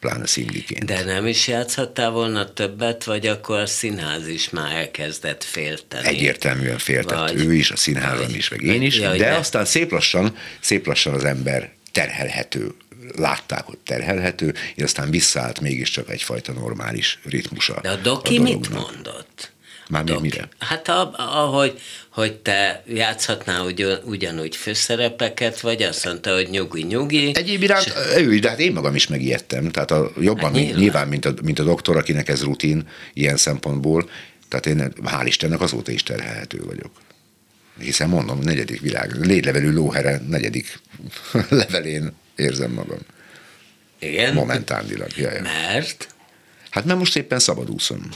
pláne 0.00 0.26
színdiként. 0.26 0.85
De 0.85 1.04
nem 1.04 1.26
is 1.26 1.49
játszhattál 1.49 2.11
volna 2.11 2.52
többet, 2.52 3.04
vagy 3.04 3.26
akkor 3.26 3.59
a 3.59 3.66
színház 3.66 4.28
is 4.28 4.50
már 4.50 4.73
elkezdett 4.76 5.45
félteni? 5.45 6.06
Egyértelműen 6.06 6.78
féltett 6.78 7.18
Vagy- 7.18 7.35
ő 7.45 7.54
is, 7.54 7.71
a 7.71 7.76
színházam 7.76 8.35
is, 8.35 8.49
meg 8.49 8.62
én 8.62 8.83
is, 8.83 8.99
Ja, 8.99 9.09
hogy 9.09 9.18
de 9.18 9.28
ne- 9.28 9.37
aztán 9.37 9.64
szép 9.64 9.90
lassan, 9.90 10.37
szép 10.61 10.87
lassan 10.87 11.14
az 11.14 11.25
ember 11.25 11.71
terhelhető. 11.92 12.75
Látták, 13.16 13.64
hogy 13.64 13.78
terhelhető, 13.78 14.54
és 14.75 14.82
aztán 14.82 15.10
visszaállt 15.10 15.60
mégiscsak 15.60 16.10
egyfajta 16.10 16.52
normális 16.52 17.18
ritmusa. 17.25 17.78
De 17.82 17.90
a 17.90 17.96
doki 17.96 18.38
mit 18.38 18.60
dolognak. 18.60 18.92
mondott? 18.92 19.54
Már 19.88 20.04
Doki. 20.04 20.20
mire? 20.20 20.48
Hát 20.58 20.88
a, 20.88 21.12
ahogy 21.16 21.80
hogy 22.10 22.36
te 22.36 22.82
játszhatnál 22.86 23.64
ugyan, 23.64 23.98
ugyanúgy 24.04 24.56
főszerepeket, 24.56 25.60
vagy 25.60 25.82
azt 25.82 26.04
mondta, 26.04 26.34
hogy 26.34 26.48
nyugi-nyugi. 26.50 27.30
Egyéb 27.34 27.62
iránt 27.62 27.92
ő 28.16 28.34
is, 28.34 28.40
de 28.40 28.48
hát 28.48 28.58
én 28.58 28.72
magam 28.72 28.94
is 28.94 29.06
megijedtem. 29.06 29.70
Tehát 29.70 29.90
a, 29.90 30.12
jobban, 30.20 30.44
Hát 30.44 30.52
nyilván. 30.52 30.78
nyilván, 30.80 31.08
mint, 31.08 31.25
a, 31.25 31.34
mint 31.42 31.58
a 31.58 31.62
doktor, 31.62 31.96
akinek 31.96 32.28
ez 32.28 32.42
rutin 32.42 32.88
ilyen 33.12 33.36
szempontból. 33.36 34.10
Tehát 34.48 34.66
én 34.66 34.92
hál' 35.04 35.25
Istennek 35.26 35.60
azóta 35.60 35.90
is 35.92 36.02
terhelhető 36.02 36.62
vagyok. 36.64 36.90
Hiszen 37.78 38.08
mondom, 38.08 38.38
negyedik 38.38 38.80
világ, 38.80 39.26
létlevelű 39.26 39.72
lóhere 39.72 40.20
negyedik 40.28 40.80
levelén 41.48 42.12
érzem 42.36 42.70
magam. 42.70 42.98
Igen? 43.98 44.34
Momentánilag. 44.34 45.16
Ja, 45.16 45.32
ja. 45.32 45.42
Mert? 45.42 46.14
Hát 46.70 46.84
mert 46.84 46.98
most 46.98 47.16
éppen 47.16 47.38
szabadúszom. 47.38 48.08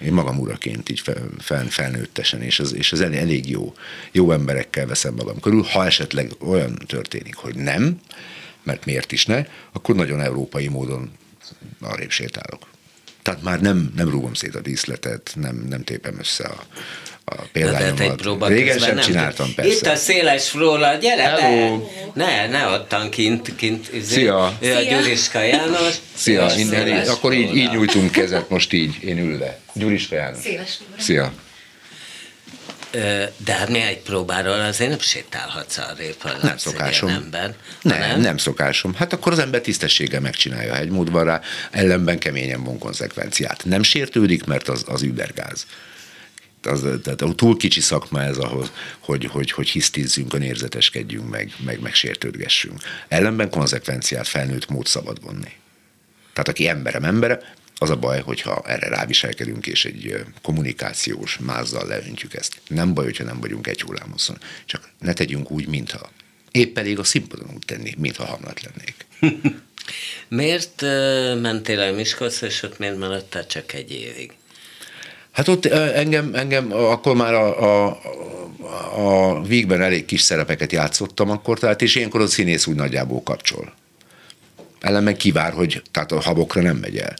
Én 0.00 0.12
magam 0.12 0.38
uraként 0.38 0.88
így 0.88 1.00
fel, 1.00 1.28
fel, 1.38 1.66
felnőttesen, 1.66 2.42
és 2.42 2.60
ez, 2.60 2.74
és 2.74 2.92
elég, 2.92 3.18
elég 3.18 3.48
jó. 3.48 3.74
Jó 4.12 4.32
emberekkel 4.32 4.86
veszem 4.86 5.14
magam 5.14 5.40
körül. 5.40 5.62
Ha 5.62 5.84
esetleg 5.84 6.32
olyan 6.38 6.74
történik, 6.86 7.34
hogy 7.34 7.54
nem, 7.54 8.00
mert 8.62 8.84
miért 8.84 9.12
is 9.12 9.26
ne, 9.26 9.46
akkor 9.72 9.94
nagyon 9.94 10.20
európai 10.20 10.68
módon 10.68 11.10
arrébb 11.80 12.10
sétálok. 12.10 12.66
Tehát 13.22 13.42
már 13.42 13.60
nem, 13.60 13.92
nem 13.96 14.08
rúgom 14.08 14.34
szét 14.34 14.54
a 14.54 14.60
díszletet, 14.60 15.32
nem, 15.34 15.56
nem 15.56 15.84
tépem 15.84 16.18
össze 16.18 16.44
a, 16.44 16.66
a 17.24 17.34
példányomat. 17.52 18.16
próba 18.16 18.46
Régen 18.46 18.78
sem 18.78 18.94
nem 18.94 19.04
csináltam, 19.04 19.54
persze. 19.54 19.72
Itt 19.72 19.86
a 19.86 19.96
széles 19.96 20.48
fróla, 20.48 20.94
gyere 20.94 21.22
Hello. 21.22 21.78
be! 21.78 21.84
Ne, 22.14 22.46
ne 22.46 22.66
ottan 22.66 23.10
kint, 23.10 23.54
kint 23.56 23.92
izé, 23.92 24.14
Szia. 24.14 24.56
Ő 24.60 24.74
a 24.74 24.80
Gyuriska 24.80 25.40
János. 25.40 25.94
Szia, 26.14 26.40
ő 26.40 26.44
a 26.44 26.52
innen, 26.58 26.84
széles 26.84 27.08
akkor 27.08 27.32
így, 27.32 27.56
így 27.56 27.70
nyújtunk 27.70 28.10
kezet, 28.10 28.48
most 28.48 28.72
így, 28.72 29.02
én 29.04 29.18
ülve. 29.18 29.58
Gyuriska 29.72 30.14
János. 30.14 30.42
Széles. 30.42 30.78
Szia. 30.98 31.32
De 33.36 33.52
hát 33.52 33.68
mi 33.68 33.80
egy 33.80 33.98
próbáról 33.98 34.60
azért 34.60 34.90
nem 34.90 34.98
sétálhatsz 34.98 35.78
arrébb, 35.78 36.14
ha 36.18 36.28
Nem 36.28 36.38
látsz 36.42 36.52
egy 36.66 36.72
szokásom. 36.72 37.08
ember. 37.08 37.54
Nem, 37.82 37.98
nem, 37.98 38.20
nem 38.20 38.36
szokásom. 38.36 38.94
Hát 38.94 39.12
akkor 39.12 39.32
az 39.32 39.38
ember 39.38 39.60
tisztességgel 39.60 40.20
megcsinálja, 40.20 40.76
egy 40.76 40.90
mód 40.90 41.10
van 41.10 41.24
rá, 41.24 41.40
ellenben 41.70 42.18
keményen 42.18 42.64
von 42.64 42.78
konzekvenciát. 42.78 43.64
Nem 43.64 43.82
sértődik, 43.82 44.44
mert 44.44 44.68
az, 44.68 44.84
az 44.86 45.02
übergáz. 45.02 45.66
Az, 46.62 46.80
tehát 47.02 47.36
túl 47.36 47.56
kicsi 47.56 47.80
szakma 47.80 48.22
ez 48.22 48.36
ahhoz, 48.36 48.72
hogy, 48.98 49.24
hogy, 49.24 49.50
hogy 49.50 49.68
hisztizzünk, 49.68 50.34
önérzeteskedjünk, 50.34 51.30
meg, 51.30 51.52
meg, 51.64 51.80
meg 51.80 51.94
sértődgessünk. 51.94 52.80
Ellenben 53.08 53.50
konzekvenciát 53.50 54.28
felnőtt 54.28 54.68
mód 54.68 54.86
szabad 54.86 55.22
vonni. 55.22 55.52
Tehát 56.32 56.48
aki 56.48 56.68
emberem 56.68 57.04
embere, 57.04 57.54
az 57.82 57.90
a 57.90 57.96
baj, 57.96 58.20
hogyha 58.20 58.62
erre 58.66 58.88
ráviselkedünk, 58.88 59.66
és 59.66 59.84
egy 59.84 60.24
kommunikációs 60.42 61.38
mázzal 61.38 61.86
leöntjük 61.86 62.34
ezt. 62.34 62.60
Nem 62.68 62.94
baj, 62.94 63.04
hogyha 63.04 63.24
nem 63.24 63.40
vagyunk 63.40 63.66
egy 63.66 63.82
hullámoszon. 63.82 64.38
Csak 64.64 64.88
ne 64.98 65.12
tegyünk 65.12 65.50
úgy, 65.50 65.66
mintha. 65.66 66.10
Épp 66.50 66.78
elég 66.78 66.98
a 66.98 67.04
színpadon 67.04 67.50
úgy 67.54 67.64
tenni, 67.66 67.94
mintha 67.98 68.24
hamlat 68.24 68.60
lennék. 68.62 69.06
Miért 70.28 70.80
mentél 71.40 71.80
el 71.80 71.92
Miskolcra, 71.92 72.46
és 72.46 72.62
ott 72.62 72.78
miért 72.78 72.98
maradtál 72.98 73.46
csak 73.46 73.72
egy 73.72 73.92
évig? 73.92 74.32
Hát 75.32 75.48
ott 75.48 75.64
engem, 75.66 76.34
engem 76.34 76.72
akkor 76.72 77.16
már 77.16 77.34
a, 77.34 77.86
a, 77.86 77.98
a 78.96 79.42
Vígben 79.42 79.82
elég 79.82 80.04
kis 80.04 80.20
szerepeket 80.20 80.72
játszottam 80.72 81.30
akkor, 81.30 81.58
tehát 81.58 81.82
és 81.82 81.94
ilyenkor 81.94 82.20
a 82.20 82.26
színész 82.26 82.66
úgy 82.66 82.74
nagyjából 82.74 83.22
kapcsol. 83.22 83.74
Ellenben 84.80 85.16
kivár, 85.16 85.52
hogy 85.52 85.82
tehát 85.90 86.12
a 86.12 86.20
habokra 86.20 86.62
nem 86.62 86.76
megy 86.76 86.96
el. 86.96 87.14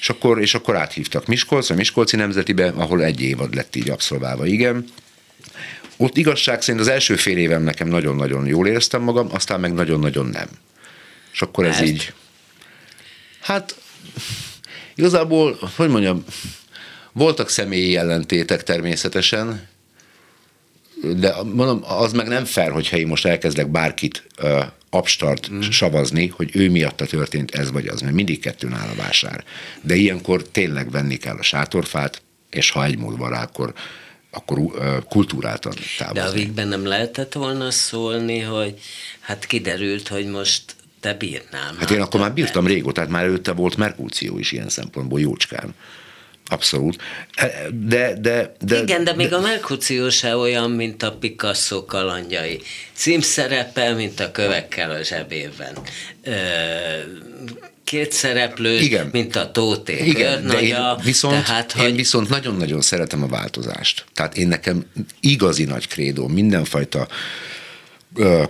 És 0.00 0.08
akkor, 0.08 0.40
és 0.40 0.54
akkor 0.54 0.76
áthívtak 0.76 1.26
Miskolcra, 1.26 1.74
Miskolci 1.74 2.16
Nemzetibe, 2.16 2.72
ahol 2.76 3.04
egy 3.04 3.20
évad 3.20 3.54
lett 3.54 3.76
így 3.76 3.90
abszolválva, 3.90 4.46
igen. 4.46 4.84
Ott 5.96 6.16
igazság 6.16 6.62
szerint 6.62 6.80
az 6.80 6.88
első 6.88 7.16
fél 7.16 7.38
évem 7.38 7.62
nekem 7.62 7.88
nagyon-nagyon 7.88 8.46
jól 8.46 8.66
éreztem 8.66 9.02
magam, 9.02 9.28
aztán 9.32 9.60
meg 9.60 9.72
nagyon-nagyon 9.72 10.26
nem. 10.26 10.48
És 11.32 11.42
akkor 11.42 11.66
ez 11.66 11.76
Mert? 11.76 11.86
így... 11.86 12.12
Hát 13.40 13.74
igazából, 14.94 15.58
hogy 15.76 15.88
mondjam, 15.88 16.24
voltak 17.18 17.48
személyi 17.48 17.96
ellentétek 17.96 18.62
természetesen, 18.62 19.68
de 21.16 21.34
mondom, 21.42 21.84
az 21.84 22.12
meg 22.12 22.28
nem 22.28 22.44
fair, 22.44 22.70
hogyha 22.70 22.96
én 22.96 23.06
most 23.06 23.26
elkezdek 23.26 23.68
bárkit 23.68 24.26
uh, 24.42 24.64
abstart 24.90 25.50
mm. 25.50 25.60
savazni, 25.60 26.26
hogy 26.26 26.50
ő 26.52 26.70
miatta 26.70 27.06
történt 27.06 27.54
ez 27.54 27.70
vagy 27.70 27.86
az, 27.86 28.00
mert 28.00 28.14
mindig 28.14 28.40
kettőn 28.40 28.72
áll 28.72 28.88
a 28.88 28.94
vásár. 28.94 29.44
De 29.80 29.94
ilyenkor 29.94 30.42
tényleg 30.42 30.90
venni 30.90 31.16
kell 31.16 31.36
a 31.36 31.42
sátorfát, 31.42 32.22
és 32.50 32.70
ha 32.70 32.84
egy 32.84 32.98
mód 32.98 33.18
van 33.18 33.30
rá, 33.30 33.42
akkor, 33.42 33.72
akkor 34.30 34.58
uh, 34.58 34.72
kultúráltan 35.08 35.72
De 35.98 36.04
a 36.04 36.12
távozni. 36.12 36.38
Vígben 36.38 36.68
nem 36.68 36.86
lehetett 36.86 37.32
volna 37.32 37.70
szólni, 37.70 38.40
hogy 38.40 38.80
hát 39.20 39.46
kiderült, 39.46 40.08
hogy 40.08 40.26
most 40.26 40.62
te 41.00 41.14
bírnál. 41.14 41.74
Hát 41.78 41.90
én 41.90 42.00
akkor 42.00 42.20
már 42.20 42.28
többet. 42.28 42.44
bírtam 42.44 42.66
régóta, 42.66 42.92
tehát 42.92 43.10
már 43.10 43.24
előtte 43.24 43.52
volt 43.52 43.76
Merkúció 43.76 44.38
is 44.38 44.52
ilyen 44.52 44.68
szempontból, 44.68 45.20
jócskán. 45.20 45.74
Abszolút. 46.48 47.02
De, 47.70 48.14
de, 48.20 48.52
de, 48.60 48.82
Igen, 48.82 49.04
de 49.04 49.14
még 49.14 49.32
a 49.32 49.40
Merkució 49.40 50.08
se 50.08 50.36
olyan, 50.36 50.70
mint 50.70 51.02
a 51.02 51.12
Picasso 51.12 51.84
kalandjai. 51.84 52.60
Címszerepe, 52.92 53.92
mint 53.92 54.20
a 54.20 54.30
kövekkel 54.30 54.90
a 54.90 55.02
zsebében. 55.02 55.72
Ö, 56.22 56.32
két 57.84 58.12
szereplő, 58.12 58.78
Igen. 58.78 59.08
mint 59.12 59.36
a 59.36 59.50
Tóté 59.50 60.04
Igen, 60.04 60.46
de 60.46 60.60
én 60.60 60.76
viszont, 61.04 61.44
tehát, 61.44 61.74
én 61.76 61.82
hogy 61.82 61.96
viszont 61.96 62.28
nagyon-nagyon 62.28 62.80
szeretem 62.80 63.22
a 63.22 63.26
változást. 63.26 64.04
Tehát 64.14 64.36
én 64.36 64.48
nekem 64.48 64.84
igazi 65.20 65.64
nagy 65.64 65.88
krédó, 65.88 66.26
mindenfajta 66.26 67.08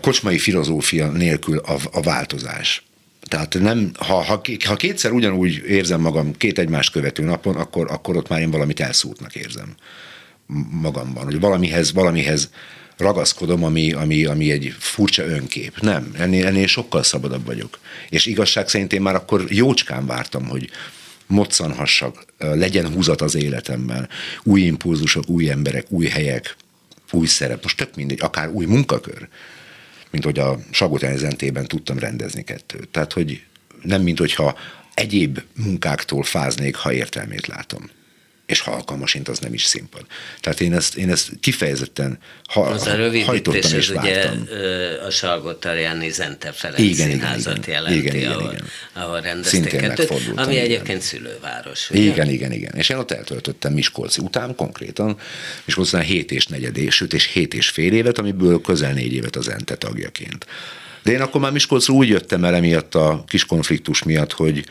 kocsmai 0.01 0.39
filozófia 0.39 1.11
nélkül 1.11 1.59
a, 1.59 1.77
a 1.93 2.01
változás. 2.01 2.83
Tehát 3.29 3.59
nem, 3.61 3.91
ha, 3.99 4.23
ha, 4.23 4.41
ha 4.67 4.77
kétszer 4.77 5.13
ugyanúgy 5.13 5.63
érzem 5.67 6.01
magam 6.01 6.37
két 6.37 6.59
egymást 6.59 6.93
követő 6.93 7.23
napon, 7.23 7.57
akkor, 7.57 7.91
akkor 7.91 8.17
ott 8.17 8.29
már 8.29 8.41
én 8.41 8.51
valamit 8.51 8.81
elszúrtnak 8.81 9.35
érzem 9.35 9.75
magamban, 10.71 11.25
hogy 11.25 11.41
valamihez, 11.41 11.93
valamihez 11.93 12.51
ragaszkodom, 12.97 13.65
ami, 13.65 13.93
ami, 13.93 14.25
ami 14.25 14.51
egy 14.51 14.75
furcsa 14.79 15.27
önkép. 15.27 15.81
Nem, 15.81 16.15
ennél, 16.19 16.47
ennél 16.47 16.67
sokkal 16.67 17.03
szabadabb 17.03 17.45
vagyok. 17.45 17.79
És 18.09 18.27
igazság 18.27 18.69
szerint 18.69 18.93
én 18.93 19.01
már 19.01 19.15
akkor 19.15 19.45
jócskán 19.49 20.07
vártam, 20.07 20.47
hogy 20.47 20.71
moccanhassak, 21.27 22.25
legyen 22.39 22.93
húzat 22.93 23.21
az 23.21 23.35
életemben, 23.35 24.09
új 24.43 24.61
impulzusok, 24.61 25.29
új 25.29 25.51
emberek, 25.51 25.87
új 25.89 26.07
helyek, 26.07 26.57
új 27.11 27.27
szerep, 27.27 27.63
most 27.63 27.77
tök 27.77 27.95
mindegy, 27.95 28.21
akár 28.21 28.49
új 28.49 28.65
munkakör, 28.65 29.29
mint 30.11 30.25
hogy 30.25 30.39
a 30.39 30.59
Sagotány 30.71 31.17
zentében 31.17 31.67
tudtam 31.67 31.99
rendezni 31.99 32.45
kettőt. 32.45 32.89
Tehát, 32.89 33.13
hogy 33.13 33.45
nem 33.83 34.03
mint 34.03 34.19
hogyha 34.19 34.59
egyéb 34.95 35.41
munkáktól 35.65 36.23
fáznék, 36.23 36.77
ha 36.77 36.93
értelmét 36.93 37.47
látom. 37.47 37.91
És 38.49 38.61
ha 38.61 38.71
alkalmasint, 38.71 39.29
az 39.29 39.39
nem 39.39 39.55
is 39.55 39.65
színpad. 39.65 40.05
Tehát 40.41 40.61
én 40.61 40.75
ezt, 40.75 40.97
én 40.97 41.11
ezt 41.11 41.31
kifejezetten 41.41 42.19
ha, 42.47 42.61
az 42.61 42.87
a 42.87 42.95
rövidítés, 42.95 43.73
és 43.73 43.91
ugye 43.91 44.31
a 45.07 45.11
Salgó 45.11 45.53
Tarjáni 45.53 46.11
Zente 46.11 46.53
Ferenc 46.53 46.79
igen, 46.79 47.11
színházat 47.11 47.57
igen, 47.57 47.71
jelenti, 47.71 47.99
igen, 47.99 48.17
igen, 48.17 48.33
ahol, 48.33 48.53
igen. 48.53 48.65
ahol 48.93 49.21
rendezték 49.21 49.77
kettőt, 49.77 50.11
ami 50.37 50.53
igen. 50.53 50.65
egyébként 50.65 51.01
szülőváros. 51.01 51.91
Ugye? 51.91 52.01
Igen, 52.01 52.29
igen, 52.29 52.53
igen. 52.53 52.75
És 52.75 52.89
én 52.89 52.97
ott 52.97 53.11
eltöltöttem 53.11 53.73
Miskolci 53.73 54.21
után 54.21 54.55
konkrétan, 54.55 55.19
Miskolci 55.65 55.97
után 55.97 56.07
7 56.07 56.31
és 56.31 56.47
negyed, 56.47 56.91
sőt 56.91 57.13
és 57.13 57.25
7 57.33 57.55
és 57.55 57.69
fél 57.69 57.93
évet, 57.93 58.19
amiből 58.19 58.61
közel 58.61 58.93
négy 58.93 59.13
évet 59.13 59.37
az 59.37 59.49
Ente 59.49 59.77
tagjaként. 59.77 60.47
De 61.03 61.13
én 61.13 61.21
akkor 61.21 61.41
már 61.41 61.53
Miskolcra 61.53 61.95
úgy 61.95 62.09
jöttem 62.09 62.45
el 62.45 62.55
emiatt 62.55 62.95
a 62.95 63.25
kis 63.27 63.45
konfliktus 63.45 64.03
miatt, 64.03 64.33
hogy, 64.33 64.65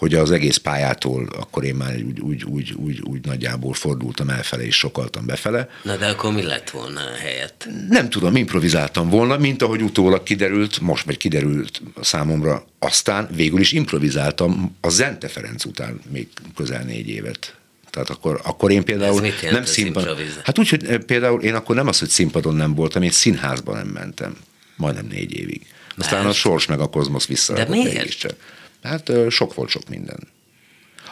hogy 0.00 0.14
az 0.14 0.30
egész 0.30 0.56
pályától 0.56 1.28
akkor 1.36 1.64
én 1.64 1.74
már 1.74 1.94
úgy, 1.94 2.20
úgy, 2.20 2.44
úgy, 2.44 2.72
úgy, 2.72 3.00
úgy 3.04 3.24
nagyjából 3.24 3.74
fordultam 3.74 4.28
elfele 4.28 4.66
és 4.66 4.76
sokaltam 4.76 5.26
befele. 5.26 5.68
Na 5.82 5.96
de 5.96 6.06
akkor 6.06 6.32
mi 6.32 6.42
lett 6.42 6.70
volna 6.70 7.00
a 7.00 7.16
helyet? 7.20 7.68
Nem 7.88 8.10
tudom, 8.10 8.36
improvizáltam 8.36 9.08
volna, 9.08 9.36
mint 9.36 9.62
ahogy 9.62 9.82
utólag 9.82 10.22
kiderült, 10.22 10.80
most 10.80 11.04
vagy 11.04 11.16
kiderült 11.16 11.82
számomra, 12.00 12.66
aztán 12.78 13.28
végül 13.34 13.60
is 13.60 13.72
improvizáltam 13.72 14.76
a 14.80 14.88
Zente 14.88 15.28
Ferenc 15.28 15.64
után 15.64 16.00
még 16.10 16.28
közel 16.56 16.82
négy 16.82 17.08
évet. 17.08 17.54
Tehát 17.90 18.10
akkor, 18.10 18.40
akkor 18.44 18.70
én 18.70 18.84
például 18.84 19.28
nem 19.50 19.64
színpadon. 19.64 20.16
Hát 20.44 20.58
úgy, 20.58 20.68
hogy 20.68 20.98
például 20.98 21.42
én 21.42 21.54
akkor 21.54 21.76
nem 21.76 21.86
az, 21.86 21.98
hogy 21.98 22.08
színpadon 22.08 22.54
nem 22.54 22.74
voltam, 22.74 23.02
én 23.02 23.10
színházban 23.10 23.76
nem 23.76 23.86
mentem. 23.86 24.36
Majdnem 24.76 25.06
négy 25.06 25.36
évig. 25.36 25.66
Aztán 25.96 26.22
Mert? 26.22 26.34
a 26.34 26.38
sors 26.38 26.66
meg 26.66 26.80
a 26.80 26.86
kozmosz 26.86 27.26
vissza. 27.26 27.54
De 27.54 27.68
miért? 27.68 28.36
Hát 28.82 29.12
sok 29.28 29.54
volt 29.54 29.68
sok 29.68 29.88
minden. 29.88 30.18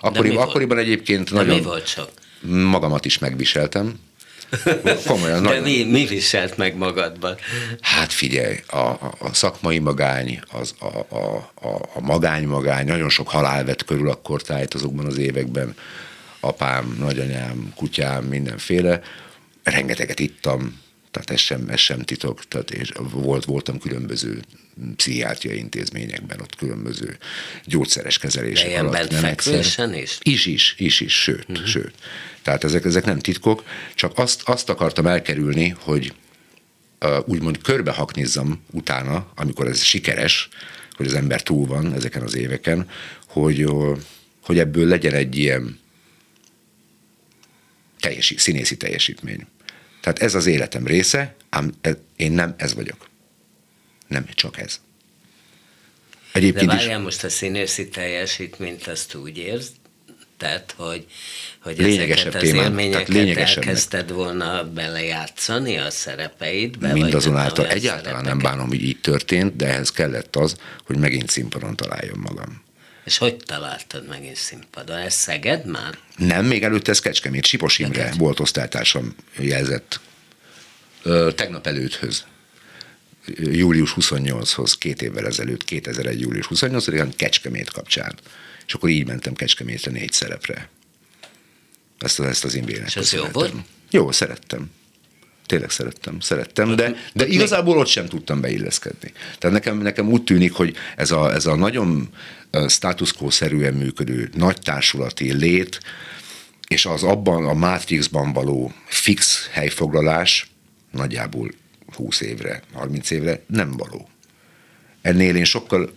Akkori, 0.00 0.36
akkoriban 0.36 0.78
egyébként 0.78 1.30
De 1.30 1.36
nagyon... 1.36 1.56
mi 1.56 1.62
volt 1.62 1.86
sok? 1.86 2.10
Magamat 2.40 3.04
is 3.04 3.18
megviseltem. 3.18 4.00
Komolyan. 5.06 5.42
De 5.42 5.48
nagyon... 5.48 5.62
mi, 5.62 5.84
mi 5.84 6.06
viselt 6.06 6.56
meg 6.56 6.76
magadban? 6.76 7.36
Hát 7.80 8.12
figyelj, 8.12 8.56
a, 8.66 8.76
a, 8.76 9.14
a 9.18 9.34
szakmai 9.34 9.78
magány, 9.78 10.40
az, 10.52 10.74
a, 10.78 11.14
a, 11.16 11.50
a, 11.54 11.68
a 11.94 12.00
magány 12.00 12.46
magány, 12.46 12.86
nagyon 12.86 13.08
sok 13.08 13.28
halál 13.28 13.64
vett 13.64 13.84
körül 13.84 14.10
akkor 14.10 14.42
tájt 14.42 14.74
azokban 14.74 15.06
az 15.06 15.18
években. 15.18 15.74
Apám, 16.40 16.96
nagyanyám, 16.98 17.72
kutyám, 17.76 18.24
mindenféle. 18.24 19.00
Rengeteget 19.62 20.20
ittam, 20.20 20.80
tehát 21.10 21.30
ez 21.30 21.40
sem, 21.40 21.68
ez 21.68 21.80
sem 21.80 22.00
titok, 22.00 22.44
tehát 22.44 22.70
és 22.70 22.92
volt, 23.12 23.44
voltam 23.44 23.78
különböző 23.78 24.42
pszichiátriai 24.96 25.58
intézményekben, 25.58 26.40
ott 26.40 26.56
különböző 26.56 27.16
gyógyszeres 27.64 28.18
kezelések 28.18 28.70
De 28.70 28.78
alatt. 28.78 29.10
Nem 29.10 29.24
egyszer. 29.24 29.94
is? 29.94 30.18
Is, 30.22 30.46
is, 30.46 30.74
is, 30.78 31.00
is, 31.00 31.22
sőt, 31.22 31.44
uh-huh. 31.48 31.66
sőt. 31.66 31.94
Tehát 32.42 32.64
ezek, 32.64 32.84
ezek 32.84 33.04
nem 33.04 33.18
titkok, 33.18 33.64
csak 33.94 34.18
azt, 34.18 34.42
azt 34.44 34.68
akartam 34.68 35.06
elkerülni, 35.06 35.68
hogy 35.78 36.12
uh, 37.00 37.18
úgymond 37.26 37.62
körbehaknizzam 37.62 38.62
utána, 38.70 39.32
amikor 39.34 39.66
ez 39.66 39.82
sikeres, 39.82 40.48
hogy 40.92 41.06
az 41.06 41.14
ember 41.14 41.42
túl 41.42 41.66
van 41.66 41.92
ezeken 41.92 42.22
az 42.22 42.36
éveken, 42.36 42.90
hogy, 43.26 43.64
uh, 43.64 43.98
hogy 44.42 44.58
ebből 44.58 44.86
legyen 44.86 45.14
egy 45.14 45.36
ilyen 45.36 45.78
teljesi, 48.00 48.36
színészi 48.36 48.76
teljesítmény. 48.76 49.46
Tehát 50.12 50.22
ez 50.22 50.34
az 50.34 50.46
életem 50.46 50.86
része, 50.86 51.34
ám 51.48 51.74
én 52.16 52.32
nem 52.32 52.54
ez 52.56 52.74
vagyok. 52.74 53.08
Nem 54.06 54.26
csak 54.34 54.58
ez. 54.58 54.80
Egyébként 56.32 56.66
De 56.66 56.74
várjál 56.76 56.98
is... 56.98 57.04
most 57.04 57.24
a 57.24 57.28
színészi 57.28 57.88
teljesítményt, 57.88 58.86
azt 58.86 59.14
úgy 59.14 59.38
érz, 59.38 59.70
tehát, 60.36 60.74
hogy, 60.76 61.06
hogy 61.62 61.80
ezeket 61.80 62.34
az 62.34 62.40
témán, 62.40 62.64
élményeket 62.64 63.36
elkezdted 63.36 64.12
volna 64.12 64.72
belejátszani 64.72 65.78
a 65.78 65.90
szerepeidbe? 65.90 66.92
Mindazonáltal 66.92 67.66
egyáltalán 67.66 68.24
nem 68.24 68.38
bánom, 68.38 68.68
hogy 68.68 68.82
így 68.82 69.00
történt, 69.00 69.56
de 69.56 69.66
ehhez 69.66 69.90
kellett 69.90 70.36
az, 70.36 70.56
hogy 70.86 70.96
megint 70.96 71.30
színpadon 71.30 71.76
találjam 71.76 72.20
magam. 72.20 72.62
És 73.08 73.18
hogy 73.18 73.36
találtad 73.36 74.08
megint 74.08 74.36
színpadon? 74.36 74.96
Ez 74.96 75.14
Szeged 75.14 75.66
már? 75.66 75.98
Nem, 76.16 76.46
még 76.46 76.62
előtte 76.62 76.90
ez 76.90 77.00
Kecskemét. 77.00 77.46
Sipos 77.46 77.78
Imre 77.78 78.02
Neked? 78.02 78.18
volt 78.18 78.40
osztálytársam 78.40 79.14
jelzett 79.38 80.00
ö, 81.02 81.30
tegnap 81.34 81.66
előtthöz 81.66 82.24
július 83.36 83.94
28-hoz, 83.96 84.78
két 84.78 85.02
évvel 85.02 85.26
ezelőtt, 85.26 85.64
2001. 85.64 86.20
július 86.20 86.46
28-án 86.50 87.12
Kecskemét 87.16 87.70
kapcsán. 87.70 88.18
És 88.66 88.74
akkor 88.74 88.88
így 88.88 89.06
mentem 89.06 89.34
Kecskemétre 89.34 89.90
négy 89.90 90.12
szerepre. 90.12 90.68
Ezt, 91.98 92.20
ezt 92.20 92.44
az 92.44 92.54
imbének. 92.54 92.86
És 92.86 92.96
ez 92.96 93.12
jó 93.12 93.24
volt? 93.32 93.54
Jó, 93.90 94.12
szerettem. 94.12 94.70
Tényleg 95.48 95.70
szerettem, 95.70 96.20
szerettem, 96.20 96.76
de, 96.76 96.94
de 97.12 97.26
igazából 97.26 97.78
ott 97.78 97.86
sem 97.86 98.06
tudtam 98.06 98.40
beilleszkedni. 98.40 99.12
Tehát 99.38 99.56
nekem, 99.56 99.78
nekem 99.78 100.08
úgy 100.08 100.24
tűnik, 100.24 100.52
hogy 100.52 100.76
ez 100.96 101.10
a, 101.10 101.32
ez 101.32 101.46
a 101.46 101.56
nagyon 101.56 102.08
status 102.66 103.12
quo-szerűen 103.12 103.74
működő 103.74 104.30
nagy 104.34 104.58
társulati 104.60 105.32
lét, 105.32 105.80
és 106.68 106.86
az 106.86 107.02
abban 107.02 107.46
a 107.46 107.54
Matrixban 107.54 108.32
való 108.32 108.72
fix 108.84 109.48
helyfoglalás 109.52 110.50
nagyjából 110.90 111.50
20 111.94 112.20
évre, 112.20 112.62
30 112.72 113.10
évre 113.10 113.42
nem 113.46 113.70
való. 113.70 114.08
Ennél 115.02 115.36
én 115.36 115.44
sokkal 115.44 115.92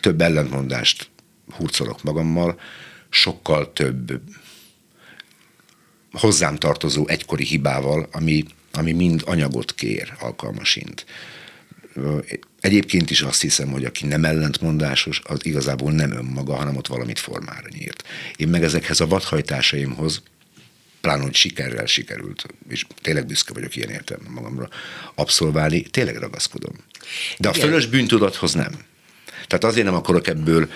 több 0.00 0.20
ellentmondást 0.20 1.10
hurcolok 1.56 2.02
magammal, 2.02 2.60
sokkal 3.08 3.72
több 3.72 4.20
hozzám 6.12 6.56
tartozó 6.56 7.08
egykori 7.08 7.44
hibával, 7.44 8.08
ami, 8.12 8.44
ami 8.72 8.92
mind 8.92 9.22
anyagot 9.24 9.74
kér 9.74 10.12
alkalmasint. 10.18 11.06
Egyébként 12.60 13.10
is 13.10 13.20
azt 13.20 13.40
hiszem, 13.40 13.70
hogy 13.70 13.84
aki 13.84 14.06
nem 14.06 14.24
ellentmondásos, 14.24 15.20
az 15.24 15.46
igazából 15.46 15.92
nem 15.92 16.12
önmaga, 16.12 16.54
hanem 16.54 16.76
ott 16.76 16.86
valamit 16.86 17.18
formára 17.18 17.68
nyírt. 17.68 18.04
Én 18.36 18.48
meg 18.48 18.62
ezekhez 18.62 19.00
a 19.00 19.06
vadhajtásaimhoz 19.06 20.22
pláne, 21.00 21.22
hogy 21.22 21.34
sikerrel 21.34 21.86
sikerült, 21.86 22.46
és 22.68 22.86
tényleg 23.00 23.26
büszke 23.26 23.52
vagyok 23.52 23.76
ilyen 23.76 23.90
értelemben 23.90 24.32
magamra 24.32 24.68
abszolválni, 25.14 25.82
tényleg 25.82 26.16
ragaszkodom. 26.16 26.74
De 27.38 27.48
a 27.48 27.52
fölös 27.52 27.86
bűntudathoz 27.86 28.52
nem. 28.52 28.72
Tehát 29.46 29.64
azért 29.64 29.86
nem 29.86 29.94
akarok 29.94 30.26
ebből 30.26 30.70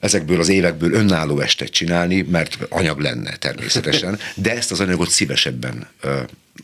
ezekből 0.00 0.40
az 0.40 0.48
évekből 0.48 0.92
önálló 0.92 1.40
estet 1.40 1.68
csinálni, 1.68 2.22
mert 2.22 2.58
anyag 2.68 2.98
lenne 2.98 3.36
természetesen, 3.36 4.18
de 4.34 4.56
ezt 4.56 4.70
az 4.70 4.80
anyagot 4.80 5.10
szívesebben 5.10 5.88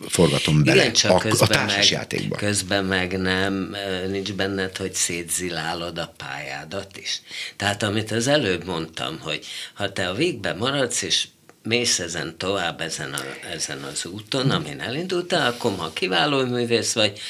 forgatom 0.08 0.64
bele 0.64 0.80
Igen, 0.80 0.92
csak 0.92 1.10
a, 1.10 1.18
közben 1.18 1.48
a 1.48 1.52
társas 1.52 1.76
meg, 1.76 1.90
játékban. 1.90 2.38
Közben 2.38 2.84
meg 2.84 3.18
nem, 3.18 3.76
nincs 4.10 4.32
benned, 4.32 4.76
hogy 4.76 4.94
szétzilálod 4.94 5.98
a 5.98 6.14
pályádat 6.16 6.96
is. 6.96 7.20
Tehát 7.56 7.82
amit 7.82 8.10
az 8.10 8.26
előbb 8.26 8.64
mondtam, 8.64 9.18
hogy 9.20 9.46
ha 9.74 9.92
te 9.92 10.08
a 10.08 10.14
végben 10.14 10.56
maradsz, 10.56 11.02
és 11.02 11.26
mész 11.62 11.98
ezen 11.98 12.34
tovább, 12.38 12.80
ezen, 12.80 13.12
a, 13.12 13.22
ezen 13.52 13.82
az 13.82 14.04
úton, 14.04 14.50
amin 14.50 14.80
elindultál, 14.80 15.50
akkor 15.50 15.72
ha 15.76 15.92
kiváló 15.92 16.44
művész 16.44 16.92
vagy, 16.92 17.20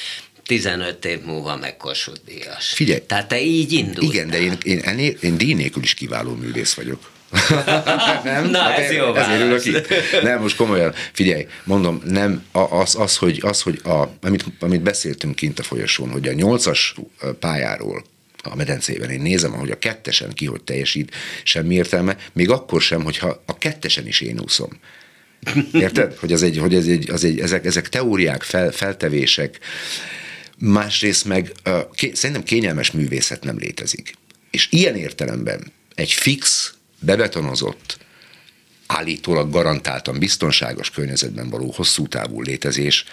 15 0.45 1.05
év 1.05 1.21
múlva 1.21 1.57
meg 1.57 1.77
Kossuth 1.77 2.19
Díjas. 2.25 2.67
Figyelj. 2.73 2.99
Tehát 3.07 3.27
te 3.27 3.41
így 3.41 3.71
indultál. 3.71 4.03
Igen, 4.03 4.29
de 4.29 4.39
én, 4.41 4.57
én, 4.63 4.79
én, 4.97 5.17
én 5.21 5.37
díj 5.37 5.53
nélkül 5.53 5.83
is 5.83 5.93
kiváló 5.93 6.35
művész 6.35 6.73
vagyok. 6.73 7.11
nem? 8.23 8.49
Na, 8.49 8.59
hát 8.59 8.79
ez 8.79 8.91
jó 8.91 9.13
Ezért 9.13 9.41
ülök 9.41 9.65
itt. 9.65 9.87
Nem, 10.21 10.41
most 10.41 10.55
komolyan, 10.55 10.93
figyelj, 11.11 11.47
mondom, 11.63 12.01
nem, 12.05 12.43
az, 12.51 12.95
az 12.95 13.17
hogy, 13.17 13.39
az, 13.43 13.61
hogy 13.61 13.79
a, 13.83 14.03
amit, 14.21 14.45
amit 14.59 14.81
beszéltünk 14.81 15.35
kint 15.35 15.59
a 15.59 15.63
folyosón, 15.63 16.09
hogy 16.11 16.27
a 16.27 16.33
nyolcas 16.33 16.95
pályáról 17.39 18.03
a 18.43 18.55
medencében. 18.55 19.09
Én 19.09 19.21
nézem, 19.21 19.53
ahogy 19.53 19.71
a 19.71 19.79
kettesen 19.79 20.33
ki, 20.33 20.45
hogy 20.45 20.61
teljesít, 20.61 21.15
semmi 21.43 21.75
értelme, 21.75 22.17
még 22.33 22.49
akkor 22.49 22.81
sem, 22.81 23.03
hogyha 23.03 23.41
a 23.45 23.57
kettesen 23.57 24.07
is 24.07 24.21
én 24.21 24.39
úszom. 24.39 24.69
Érted? 25.71 26.17
Hogy, 26.17 26.33
az 26.33 26.43
egy, 26.43 26.57
hogy 26.57 26.75
ez 26.75 26.85
egy, 26.87 27.09
az 27.09 27.23
egy, 27.23 27.39
ezek, 27.39 27.65
ezek 27.65 27.89
teóriák, 27.89 28.43
fel, 28.43 28.71
feltevések. 28.71 29.59
Másrészt 30.57 31.25
meg 31.25 31.51
szerintem 32.13 32.43
kényelmes 32.43 32.91
művészet 32.91 33.43
nem 33.43 33.57
létezik. 33.57 34.13
És 34.51 34.67
ilyen 34.71 34.95
értelemben 34.95 35.71
egy 35.95 36.11
fix, 36.11 36.73
bebetonozott, 36.99 37.97
állítólag 38.85 39.51
garantáltan 39.51 40.19
biztonságos 40.19 40.89
környezetben 40.89 41.49
való 41.49 41.71
hosszú 41.75 42.07
távú 42.07 42.41
létezés, 42.41 43.05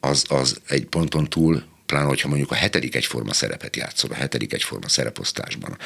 az, 0.00 0.24
az 0.28 0.60
egy 0.68 0.84
ponton 0.84 1.28
túl 1.28 1.64
pláne, 1.86 2.06
hogyha 2.06 2.28
mondjuk 2.28 2.50
a 2.50 2.54
hetedik 2.54 2.94
egyforma 2.94 3.32
szerepet 3.32 3.76
játszol, 3.76 4.10
a 4.10 4.14
hetedik 4.14 4.52
egyforma 4.52 4.88
szereposztásban, 4.88 5.78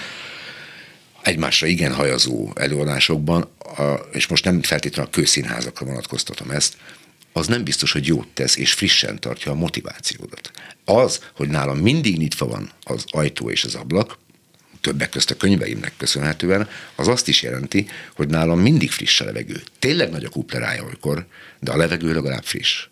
egymásra 1.22 1.66
igen 1.66 1.94
hajazó 1.94 2.50
előadásokban, 2.54 3.50
és 4.12 4.26
most 4.26 4.44
nem 4.44 4.62
feltétlenül 4.62 5.10
a 5.10 5.14
kőszínházakra 5.14 5.86
vonatkoztatom 5.86 6.50
ezt, 6.50 6.76
az 7.38 7.46
nem 7.46 7.64
biztos, 7.64 7.92
hogy 7.92 8.06
jót 8.06 8.28
tesz, 8.28 8.56
és 8.56 8.72
frissen 8.72 9.20
tartja 9.20 9.52
a 9.52 9.54
motivációdat. 9.54 10.50
Az, 10.84 11.20
hogy 11.32 11.48
nálam 11.48 11.78
mindig 11.78 12.18
nyitva 12.18 12.46
van 12.46 12.70
az 12.82 13.04
ajtó 13.06 13.50
és 13.50 13.64
az 13.64 13.74
ablak, 13.74 14.18
többek 14.80 15.08
közt 15.08 15.30
a 15.30 15.36
könyveimnek 15.36 15.92
köszönhetően, 15.96 16.68
az 16.94 17.08
azt 17.08 17.28
is 17.28 17.42
jelenti, 17.42 17.88
hogy 18.14 18.28
nálam 18.28 18.60
mindig 18.60 18.90
friss 18.90 19.20
a 19.20 19.24
levegő. 19.24 19.62
Tényleg 19.78 20.10
nagy 20.10 20.24
a 20.24 20.28
kuplerája 20.28 20.84
olykor, 20.84 21.26
de 21.60 21.72
a 21.72 21.76
levegő 21.76 22.14
legalább 22.14 22.44
friss. 22.44 22.86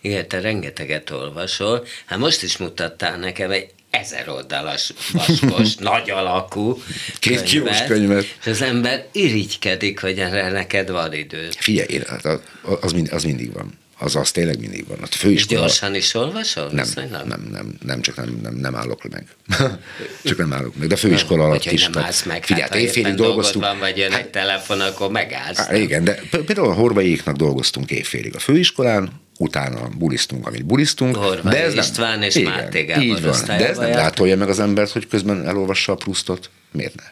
Igen, 0.00 0.28
te 0.28 0.40
rengeteget 0.40 1.10
olvasol. 1.10 1.86
Hát 2.04 2.18
most 2.18 2.42
is 2.42 2.56
mutattál 2.56 3.18
nekem 3.18 3.50
egy 3.50 3.70
ezer 3.90 4.28
oldalas 4.28 4.92
vaskos, 5.12 5.74
nagy 5.90 6.10
alakú 6.10 6.82
Két 7.18 7.42
kilós 7.42 7.82
könyvet. 7.82 8.24
És 8.40 8.46
az 8.46 8.62
ember 8.62 9.06
irigykedik, 9.12 10.00
hogy 10.00 10.18
erre 10.18 10.50
neked 10.50 10.90
van 10.90 11.12
idő. 11.12 11.48
Figyelj, 11.58 11.88
én, 11.88 12.02
hát 12.06 12.40
az, 12.80 12.92
mind, 12.92 13.08
az 13.12 13.24
mindig 13.24 13.52
van. 13.52 13.78
Az, 13.98 14.16
az 14.16 14.30
tényleg 14.30 14.60
mindig 14.60 14.86
van. 14.86 14.98
A 15.02 15.06
főiskola... 15.06 15.60
Gyorsan 15.60 15.94
is 15.94 16.14
olvasol? 16.14 16.70
Nem, 16.72 16.86
nem, 16.94 17.26
nem, 17.26 17.48
nem, 17.50 17.74
nem, 17.84 18.00
csak 18.00 18.16
nem, 18.16 18.38
nem, 18.42 18.54
nem 18.54 18.74
állok 18.74 19.08
meg. 19.08 19.26
csak 20.24 20.38
nem 20.38 20.52
állok 20.52 20.76
meg. 20.76 20.88
De 20.88 20.94
a 20.94 20.96
főiskola 20.96 21.44
alatt 21.44 21.64
Vagy, 21.64 21.72
is. 21.72 21.88
nem 21.88 22.02
állsz 22.02 22.22
meg. 22.22 22.44
Figyelj, 22.44 22.62
hát, 22.62 22.72
ha 22.72 22.78
évfélig 22.78 23.14
dolgoztunk. 23.14 23.64
Van, 23.64 23.78
vagy 23.78 23.96
jön 23.96 24.12
egy 24.12 24.28
telefon, 24.28 24.80
akkor 24.80 25.10
megállsz. 25.10 25.58
Á, 25.58 25.74
igen, 25.74 26.04
de 26.04 26.20
például 26.30 26.68
a 26.68 26.72
Horvaiéknak 26.72 27.36
dolgoztunk 27.36 27.90
évfélig 27.90 28.34
a 28.34 28.38
főiskolán, 28.38 29.10
utána 29.38 29.88
bulisztunk, 29.98 30.46
amit 30.46 30.64
bulisztunk. 30.64 31.16
Horvai 31.16 31.52
de 31.52 31.62
ez 31.62 31.74
István 31.74 32.22
és 32.22 32.34
igen, 32.34 32.52
Máté 32.52 32.82
Gábor 32.82 33.04
így 33.04 33.22
van, 33.22 33.44
De 33.46 33.68
ez 33.68 33.76
nem 33.78 33.88
járt. 33.88 34.00
gátolja 34.00 34.36
meg 34.36 34.48
az 34.48 34.58
embert, 34.58 34.90
hogy 34.90 35.08
közben 35.08 35.46
elolvassa 35.46 35.92
a 35.92 35.96
Proustot. 35.96 36.50
Miért 36.72 36.94
ne? 36.94 37.04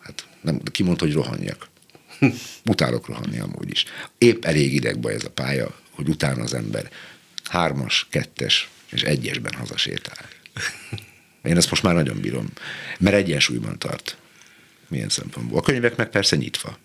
Hát 0.00 0.24
nem, 0.40 0.60
ki 0.70 0.82
mondta, 0.82 1.04
hogy 1.04 1.14
rohanjak. 1.14 1.68
Utálok 2.70 3.06
rohanni 3.06 3.38
amúgy 3.38 3.70
is. 3.70 3.84
Épp 4.18 4.44
elég 4.44 4.74
idegbe 4.74 5.10
ez 5.10 5.24
a 5.24 5.30
pálya, 5.30 5.74
hogy 5.98 6.08
utána 6.08 6.42
az 6.42 6.54
ember 6.54 6.90
hármas, 7.44 8.06
kettes 8.10 8.68
és 8.90 9.02
egyesben 9.02 9.54
hazasétál. 9.54 10.28
Én 11.42 11.56
ezt 11.56 11.70
most 11.70 11.82
már 11.82 11.94
nagyon 11.94 12.20
bírom, 12.20 12.48
mert 12.98 13.16
egyensúlyban 13.16 13.78
tart. 13.78 14.16
Milyen 14.88 15.08
szempontból. 15.08 15.58
A 15.58 15.62
könyvek 15.62 15.96
meg 15.96 16.08
persze 16.08 16.36
nyitva. 16.36 16.78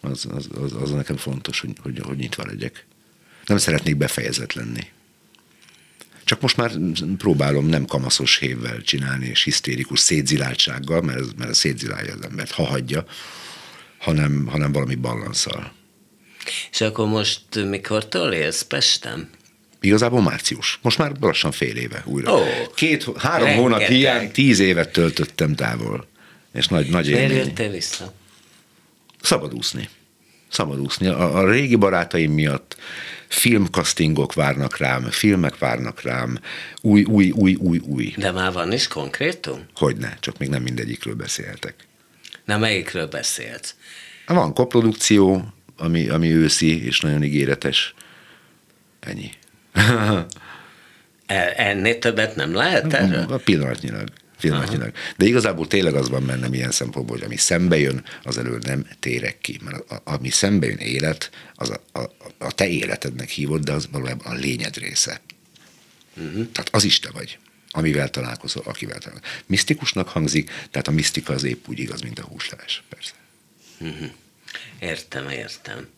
Az, 0.00 0.26
az, 0.30 0.48
az, 0.54 0.72
az 0.72 0.90
nekem 0.90 1.16
fontos, 1.16 1.60
hogy, 1.60 1.72
hogy, 1.82 1.98
hogy 1.98 2.16
nyitva 2.16 2.46
legyek. 2.46 2.86
Nem 3.46 3.58
szeretnék 3.58 3.96
befejezett 3.96 4.52
lenni. 4.52 4.86
Csak 6.24 6.40
most 6.40 6.56
már 6.56 6.72
próbálom 7.16 7.66
nem 7.66 7.84
kamaszos 7.84 8.38
hévvel 8.38 8.82
csinálni, 8.82 9.26
és 9.26 9.42
hisztérikus 9.42 10.00
szétziláltsággal, 10.00 11.02
mert 11.02 11.36
mert 11.36 11.50
ez 11.50 11.58
szétzilálja 11.58 12.14
az 12.14 12.24
embert, 12.24 12.50
ha 12.50 12.64
hagyja, 12.64 13.04
hanem, 13.98 14.46
hanem 14.46 14.72
valami 14.72 14.94
balanszal. 14.94 15.77
És 16.70 16.80
akkor 16.80 17.06
most 17.06 17.40
mikor 17.68 18.08
élsz 18.32 18.62
Pesten? 18.62 19.30
Igazából 19.80 20.22
március. 20.22 20.78
Most 20.82 20.98
már 20.98 21.12
lassan 21.20 21.52
fél 21.52 21.76
éve 21.76 22.02
újra. 22.06 22.32
Ó, 22.34 22.42
Két, 22.74 23.04
három 23.16 23.46
rengeteg. 23.46 23.58
hónap 23.58 23.80
hiány, 23.80 24.30
tíz 24.30 24.58
évet 24.58 24.92
töltöttem 24.92 25.54
távol. 25.54 26.06
És 26.52 26.68
nagy, 26.68 26.88
nagy 26.88 27.06
Miért 27.06 27.20
élmény. 27.30 27.46
jöttél 27.46 27.70
vissza? 27.70 28.12
Szabadúszni. 29.22 29.88
Szabadúszni. 30.48 31.06
A, 31.06 31.36
a 31.36 31.50
régi 31.50 31.76
barátaim 31.76 32.32
miatt 32.32 32.76
filmkastingok 33.28 34.34
várnak 34.34 34.76
rám, 34.76 35.10
filmek 35.10 35.58
várnak 35.58 36.02
rám, 36.02 36.38
új, 36.80 37.02
új, 37.04 37.30
új, 37.30 37.54
új, 37.54 37.78
új. 37.78 38.14
De 38.16 38.30
már 38.30 38.52
van 38.52 38.72
is 38.72 38.88
konkrétum? 38.88 39.66
Hogyne, 39.74 40.16
csak 40.20 40.38
még 40.38 40.48
nem 40.48 40.62
mindegyikről 40.62 41.14
beszéltek. 41.14 41.74
Na, 42.44 42.58
melyikről 42.58 43.06
beszélsz? 43.06 43.74
Van 44.26 44.54
koprodukció, 44.54 45.52
ami, 45.78 46.08
ami 46.08 46.34
őszi 46.34 46.84
és 46.84 47.00
nagyon 47.00 47.22
ígéretes. 47.22 47.94
Ennyi. 49.00 49.30
E- 51.26 51.54
Ennél 51.56 51.98
többet 51.98 52.36
nem 52.36 52.54
lehet 52.54 52.92
erről? 52.92 53.32
A 53.32 53.36
pillanatnyilag. 53.36 54.08
pillanatnyilag. 54.40 54.92
De 55.16 55.26
igazából 55.26 55.66
tényleg 55.66 55.94
az 55.94 56.08
van 56.08 56.26
bennem 56.26 56.54
ilyen 56.54 56.70
szempontból, 56.70 57.16
hogy 57.16 57.26
ami 57.26 57.36
szembe 57.36 57.78
jön, 57.78 58.04
az 58.22 58.38
elől 58.38 58.58
nem 58.62 58.86
térek 59.00 59.38
ki. 59.40 59.60
Mert 59.64 59.90
a, 59.90 60.00
ami 60.04 60.30
szembe 60.30 60.66
jön 60.66 60.76
élet, 60.76 61.30
az 61.54 61.70
a, 61.70 61.98
a, 61.98 62.10
a 62.38 62.52
te 62.52 62.68
életednek 62.68 63.28
hívod, 63.28 63.64
de 63.64 63.72
az 63.72 63.88
valójában 63.90 64.32
a 64.32 64.38
lényed 64.38 64.76
része. 64.76 65.20
Uh-huh. 66.16 66.46
Tehát 66.52 66.68
az 66.72 66.84
is 66.84 67.00
te 67.00 67.10
vagy, 67.10 67.38
amivel 67.70 68.10
találkozol, 68.10 68.62
akivel 68.66 68.98
találkozol. 68.98 69.30
Misztikusnak 69.46 70.08
hangzik, 70.08 70.50
tehát 70.70 70.88
a 70.88 70.90
misztika 70.90 71.32
az 71.32 71.44
épp 71.44 71.68
úgy 71.68 71.78
igaz, 71.78 72.00
mint 72.00 72.18
a 72.18 72.24
húsleves, 72.24 72.82
persze. 72.88 73.12
Értem, 74.78 75.28
értem. 75.28 75.88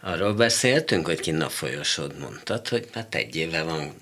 Arról 0.00 0.34
beszéltünk, 0.34 1.06
hogy 1.06 1.20
kinn 1.20 1.40
a 1.40 1.48
folyosód 1.48 2.18
mondtad, 2.18 2.68
hogy 2.68 2.88
hát 2.92 3.14
egy 3.14 3.36
éve 3.36 3.62
van 3.62 3.94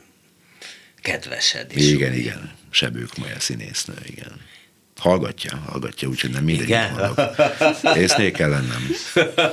kedvesed 1.02 1.76
is. 1.76 1.86
Igen, 1.86 2.12
új. 2.12 2.18
igen. 2.18 2.52
Sebők 2.70 3.16
Maja 3.16 3.40
színésznő, 3.40 3.94
igen. 4.04 4.40
Hallgatja, 4.96 5.56
hallgatja, 5.56 6.08
úgyhogy 6.08 6.30
nem 6.30 6.44
mindegy. 6.44 6.66
Igen? 6.68 6.92
mondok. 6.92 7.34
Észnél 7.96 8.30
kell 8.30 8.48
lennem. 8.48 8.90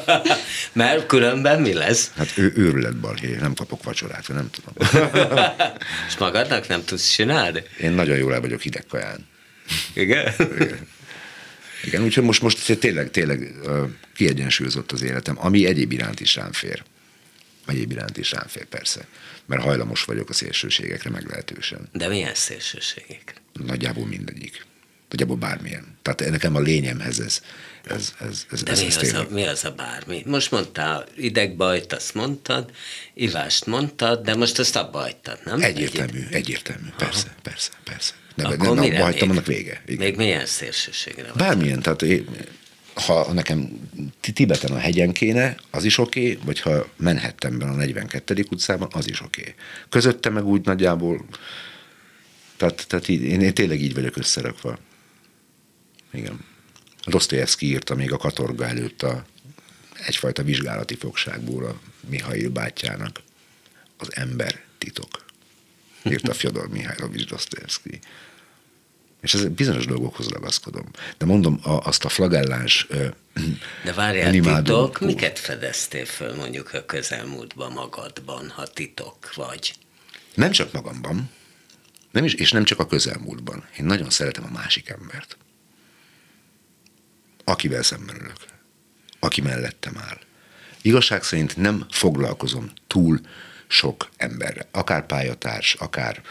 Mert 0.73 1.05
különben 1.05 1.61
mi 1.61 1.73
lesz? 1.73 2.11
Hát 2.15 2.37
ő 2.37 2.53
őrület 2.55 2.97
balhé, 2.97 3.35
nem 3.35 3.53
kapok 3.53 3.83
vacsorát, 3.83 4.27
nem 4.27 4.49
tudom. 4.49 5.03
És 6.07 6.17
magadnak 6.17 6.67
nem 6.67 6.83
tudsz 6.83 7.09
csinálni? 7.09 7.63
Én 7.79 7.91
nagyon 7.91 8.17
jól 8.17 8.33
el 8.33 8.41
vagyok 8.41 8.61
hideg 8.61 8.85
kaján. 8.89 9.27
Igen? 9.93 10.33
Igen, 10.59 10.87
úgyhogy 11.83 12.23
most, 12.23 12.41
most 12.41 12.79
tényleg, 12.79 13.11
tényleg 13.11 13.53
kiegyensúlyozott 14.15 14.91
az 14.91 15.01
életem, 15.01 15.35
ami 15.39 15.65
egyéb 15.65 15.91
iránt 15.91 16.19
is 16.19 16.35
rám 16.35 16.51
fér. 16.51 16.83
Egyéb 17.65 17.91
iránt 17.91 18.17
is 18.17 18.31
rám 18.31 18.47
fér, 18.47 18.65
persze. 18.65 19.07
Mert 19.45 19.61
hajlamos 19.61 20.03
vagyok 20.03 20.29
a 20.29 20.33
szélsőségekre 20.33 21.09
meglehetősen. 21.09 21.89
De 21.91 22.07
milyen 22.07 22.35
szélsőségek? 22.35 23.33
Nagyjából 23.53 24.05
mindegyik. 24.05 24.65
Nagyjából 25.09 25.35
bármilyen. 25.35 25.97
Tehát 26.01 26.29
nekem 26.29 26.55
a 26.55 26.59
lényemhez 26.59 27.19
ez, 27.19 27.41
ez, 27.83 28.13
ez, 28.19 28.45
ez, 28.51 28.63
De 28.63 28.71
ez, 28.71 28.79
mi 28.79 28.85
ez 28.85 28.97
az, 28.97 29.13
a, 29.13 29.27
mi 29.29 29.47
az 29.47 29.65
a 29.65 29.71
bármi? 29.71 30.23
Most 30.25 30.51
mondtál 30.51 31.07
idegbajt, 31.15 31.93
azt 31.93 32.13
mondtad, 32.13 32.71
ivást 33.13 33.65
mondtad, 33.65 34.25
de 34.25 34.35
most 34.35 34.59
azt 34.59 34.75
abba 34.75 34.99
hagytad, 34.99 35.39
nem? 35.45 35.61
Egyértelmű, 35.61 36.19
egyértelmű. 36.31 36.87
Persze, 36.97 37.35
persze, 37.41 37.71
persze. 37.83 38.13
De, 38.37 38.47
Akkor 38.47 38.75
nem, 38.75 38.83
mire 38.83 38.95
abba 38.95 39.03
hagytam, 39.03 39.29
annak 39.29 39.45
vége. 39.45 39.81
Igen. 39.85 40.05
Még 40.05 40.15
milyen 40.15 40.45
szélsőségre? 40.45 41.31
Bármilyen, 41.35 41.81
tehát 41.81 42.01
én, 42.01 42.27
ha 42.93 43.33
nekem 43.33 43.89
Ti- 44.19 44.31
Tibeten 44.31 44.71
a 44.71 44.77
hegyen 44.77 45.11
kéne, 45.11 45.55
az 45.71 45.83
is 45.83 45.97
oké, 45.97 46.31
okay, 46.31 46.45
vagy 46.45 46.59
ha 46.59 46.87
Manhattanben 46.95 47.69
a 47.69 47.73
42. 47.73 48.45
utcában, 48.49 48.89
az 48.91 49.09
is 49.09 49.21
oké. 49.21 49.41
Okay. 49.41 49.53
Közötte 49.89 50.29
meg 50.29 50.45
úgy 50.45 50.65
nagyjából, 50.65 51.25
tehát, 52.57 52.87
tehát 52.87 53.07
így, 53.07 53.21
én, 53.21 53.41
én 53.41 53.53
tényleg 53.53 53.81
így 53.81 53.93
vagyok 53.93 54.17
összerakva. 54.17 54.77
Igen. 56.13 56.39
Dostoyevsky 57.05 57.65
írta 57.65 57.95
még 57.95 58.11
a 58.11 58.17
katorga 58.17 58.67
előtt 58.67 59.01
a, 59.01 59.25
egyfajta 60.05 60.43
vizsgálati 60.43 60.95
fogságból 60.95 61.65
a 61.65 61.79
Mihail 62.09 62.49
bátyjának 62.49 63.21
az 63.97 64.15
ember 64.15 64.59
titok. 64.77 65.25
Írta 66.03 66.33
Fyodor 66.33 66.67
Mihálylovics 66.67 67.27
Dostoyevsky. 67.27 67.99
És 69.21 69.33
ez 69.33 69.45
bizonyos 69.45 69.85
dolgokhoz 69.85 70.27
ragaszkodom. 70.27 70.85
De 71.17 71.25
mondom, 71.25 71.59
a, 71.63 71.69
azt 71.69 72.05
a 72.05 72.09
flagelláns 72.09 72.87
De 73.83 73.93
várjál, 73.93 74.27
animádó- 74.27 74.61
titok, 74.87 74.99
miket 74.99 75.39
fedeztél 75.39 76.05
föl 76.05 76.35
mondjuk 76.35 76.73
a 76.73 76.85
közelmúltban 76.85 77.71
magadban, 77.71 78.49
ha 78.49 78.67
titok 78.67 79.33
vagy? 79.35 79.73
Nem 80.33 80.51
csak 80.51 80.71
magamban, 80.71 81.29
nem 82.11 82.23
is, 82.23 82.33
és 82.33 82.51
nem 82.51 82.63
csak 82.63 82.79
a 82.79 82.87
közelmúltban. 82.87 83.65
Én 83.79 83.85
nagyon 83.85 84.09
szeretem 84.09 84.43
a 84.43 84.51
másik 84.51 84.89
embert. 84.89 85.37
Akivel 87.43 87.83
szemben 87.83 88.15
ülök. 88.15 88.37
Aki 89.19 89.41
mellettem 89.41 89.97
áll. 89.97 90.19
Igazság 90.81 91.23
szerint 91.23 91.57
nem 91.57 91.85
foglalkozom 91.89 92.71
túl 92.87 93.19
sok 93.67 94.09
emberre. 94.17 94.67
Akár 94.71 95.05
pályatárs, 95.05 95.73
akár 95.73 96.21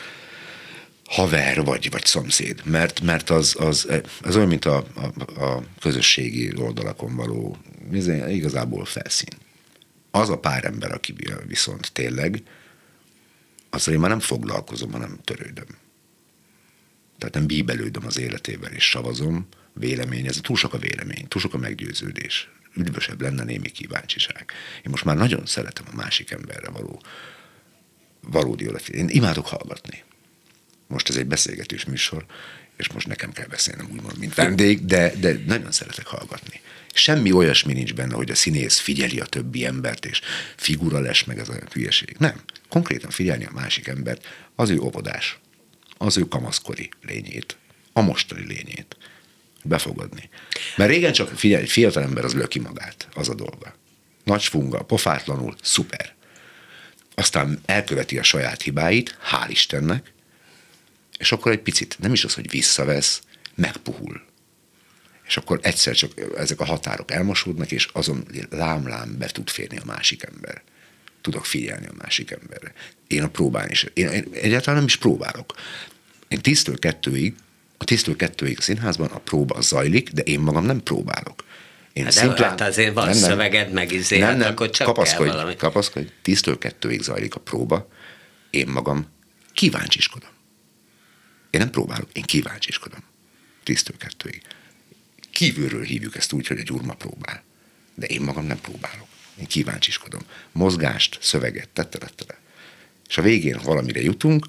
haver 1.07 1.65
vagy, 1.65 1.91
vagy 1.91 2.05
szomszéd, 2.05 2.61
mert, 2.65 3.01
mert 3.01 3.31
az, 3.31 3.57
az, 3.59 3.89
az 4.23 4.37
olyan, 4.37 4.49
mint 4.49 4.65
a, 4.65 4.87
a, 4.95 5.43
a 5.45 5.63
közösségi 5.81 6.53
oldalakon 6.57 7.17
való 7.17 7.57
igazából 8.29 8.85
felszín. 8.85 9.29
Az 10.11 10.29
a 10.29 10.39
pár 10.39 10.65
ember, 10.65 10.93
aki 10.93 11.15
viszont 11.47 11.93
tényleg, 11.93 12.43
azzal 13.71 13.95
én 13.95 14.01
már 14.01 14.11
nem 14.11 14.21
foglalkozom, 14.21 14.93
hanem 14.93 15.19
törődöm. 15.25 15.67
Tehát 17.19 17.35
nem 17.35 17.47
bíbelődöm 17.47 18.07
az 18.07 18.19
életével, 18.19 18.73
és 18.73 18.85
savazom, 18.85 19.49
véleményezem. 19.73 20.43
Túl 20.43 20.57
sok 20.57 20.75
a 20.75 20.79
vélemény, 20.79 21.29
túl 21.29 21.41
sok 21.41 21.55
a 21.55 21.59
meggyőződés. 21.59 22.49
Üdvösebb 22.75 23.21
lenne 23.21 23.45
némi 23.45 23.71
kíváncsiság. 23.71 24.53
Én 24.77 24.91
most 24.91 25.05
már 25.05 25.17
nagyon 25.17 25.47
szeretem 25.47 25.85
a 25.93 25.97
másik 25.97 26.31
emberre 26.31 26.71
való 26.71 27.03
valódi 28.21 28.69
odafigyelni. 28.69 29.13
Én 29.13 29.17
imádok 29.17 29.47
hallgatni. 29.47 30.05
Most 30.87 31.09
ez 31.09 31.17
egy 31.17 31.27
beszélgetős 31.27 31.85
műsor, 31.85 32.25
és 32.77 32.89
most 32.93 33.07
nekem 33.07 33.33
kell 33.33 33.47
beszélnem 33.47 33.89
úgymond, 33.93 34.19
mint 34.19 34.35
vendég, 34.35 34.85
de, 34.85 35.13
de 35.17 35.41
nagyon 35.47 35.73
szeretek 35.73 36.07
hallgatni. 36.07 36.61
Semmi 36.95 37.33
olyasmi 37.33 37.73
nincs 37.73 37.95
benne, 37.95 38.15
hogy 38.15 38.31
a 38.31 38.35
színész 38.35 38.79
figyeli 38.79 39.21
a 39.21 39.25
többi 39.25 39.65
embert, 39.65 40.05
és 40.05 40.21
figura 40.57 40.99
lesz 40.99 41.25
meg 41.25 41.39
ez 41.39 41.49
a 41.49 41.59
hülyeség. 41.73 42.17
Nem. 42.19 42.41
Konkrétan 42.69 43.11
figyelni 43.11 43.45
a 43.45 43.53
másik 43.53 43.87
embert, 43.87 44.27
az 44.55 44.71
ő 44.71 44.79
óvodás, 44.79 45.39
az 45.99 46.17
ő 46.17 46.29
kamaszkori 46.29 46.89
lényét, 47.03 47.57
a 47.93 48.01
mostani 48.01 48.47
lényét, 48.47 48.97
befogadni. 49.63 50.29
Mert 50.77 50.91
régen 50.91 51.13
csak, 51.13 51.29
figyelj, 51.29 51.63
egy 51.63 51.71
fiatal 51.71 52.03
ember 52.03 52.25
az 52.25 52.35
löki 52.35 52.59
magát, 52.59 53.09
az 53.15 53.29
a 53.29 53.35
dolga. 53.35 53.75
Nagy 54.25 54.45
funga, 54.45 54.83
pofátlanul, 54.83 55.57
szuper. 55.63 56.15
Aztán 57.15 57.61
elköveti 57.65 58.19
a 58.19 58.23
saját 58.23 58.63
hibáit, 58.63 59.19
hál' 59.31 59.49
Istennek, 59.49 60.13
és 61.19 61.33
akkor 61.33 61.53
egy 61.53 61.61
picit, 61.61 61.97
nem 61.99 62.13
is 62.13 62.25
az, 62.25 62.35
hogy 62.35 62.51
visszavesz, 62.51 63.21
megpuhul. 63.55 64.23
És 65.27 65.37
akkor 65.37 65.59
egyszer 65.63 65.95
csak 65.95 66.13
ezek 66.37 66.61
a 66.61 66.65
határok 66.65 67.11
elmosódnak, 67.11 67.71
és 67.71 67.89
azon 67.93 68.27
lámlám 68.51 69.19
be 69.19 69.27
tud 69.27 69.49
férni 69.49 69.77
a 69.77 69.85
másik 69.85 70.23
ember. 70.23 70.63
Tudok 71.21 71.47
figyelni 71.47 71.87
a 71.87 71.95
másik 71.99 72.31
emberre. 72.31 72.73
Én 73.07 73.23
a 73.23 73.29
próbán 73.29 73.71
is. 73.71 73.87
Én, 73.93 74.09
én 74.09 74.29
egyáltalán 74.33 74.77
nem 74.77 74.87
is 74.87 74.97
próbálok. 74.97 75.55
Én 76.29 76.41
tíztől 76.41 76.79
kettőig, 76.79 77.35
a 77.77 77.85
tíztől 77.85 78.17
kettőig 78.17 78.59
a 78.59 78.63
színházban 78.63 79.11
a 79.11 79.19
próba 79.19 79.61
zajlik, 79.61 80.11
de 80.11 80.23
én 80.23 80.41
magam 80.41 80.65
nem 80.65 80.83
próbálok. 80.83 81.45
Én 81.93 82.05
hát 82.05 82.13
szimplán, 82.13 82.37
de 82.37 82.47
hát 82.47 82.61
azért 82.61 82.95
van 82.95 83.09
nem, 83.09 83.19
nem, 83.19 83.29
szöveged, 83.29 83.73
meg 83.73 83.93
izé, 83.93 84.19
nem, 84.19 84.31
nem, 84.31 84.41
hát 84.41 84.51
akkor 84.51 84.71
csak 84.71 84.87
kapaszkodj, 84.87 85.29
kell 85.29 85.37
valami. 85.37 85.57
Kapaszkodj, 85.57 86.07
tíztől 86.23 86.59
kettőig 86.59 87.03
zajlik 87.03 87.35
a 87.35 87.41
próba, 87.41 87.89
én 88.51 88.69
magam 88.69 89.07
kíváncsiskodom. 89.53 90.36
Én 91.57 91.63
nem 91.63 91.71
próbálok, 91.71 92.09
én 92.13 92.23
kíváncsiskodom. 92.23 93.01
Tíztől 93.63 93.97
kettőig. 93.97 94.43
Kívülről 95.31 95.83
hívjuk 95.83 96.17
ezt 96.17 96.33
úgy, 96.33 96.47
hogy 96.47 96.59
egy 96.59 96.73
urma 96.73 96.95
próbál. 96.95 97.43
De 97.95 98.07
én 98.07 98.21
magam 98.21 98.45
nem 98.47 98.61
próbálok. 98.61 99.07
Én 99.39 99.47
kíváncsiskodom. 99.47 100.21
Mozgást, 100.53 101.19
szöveget, 101.21 101.69
tettelettere. 101.69 102.39
És 103.09 103.19
a 103.19 103.23
végén 103.23 103.61
valamire 103.65 104.01
jutunk, 104.01 104.47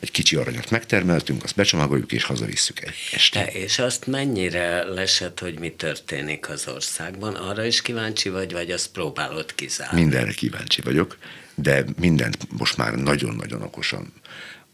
egy 0.00 0.10
kicsi 0.10 0.36
aranyat 0.36 0.70
megtermeltünk, 0.70 1.44
azt 1.44 1.54
becsomagoljuk 1.54 2.12
és 2.12 2.24
hazavisszük 2.24 2.80
egy 2.80 2.94
este. 3.12 3.44
De 3.44 3.50
és 3.50 3.78
azt 3.78 4.06
mennyire 4.06 4.84
lesett, 4.84 5.38
hogy 5.38 5.58
mi 5.58 5.70
történik 5.70 6.48
az 6.48 6.68
országban? 6.68 7.34
Arra 7.34 7.64
is 7.64 7.82
kíváncsi 7.82 8.28
vagy, 8.28 8.52
vagy 8.52 8.70
azt 8.70 8.90
próbálod 8.90 9.54
kizárni? 9.54 10.00
Mindenre 10.00 10.32
kíváncsi 10.32 10.80
vagyok, 10.80 11.18
de 11.54 11.84
mindent 11.98 12.52
most 12.58 12.76
már 12.76 12.94
nagyon-nagyon 12.94 13.62
okosan 13.62 14.12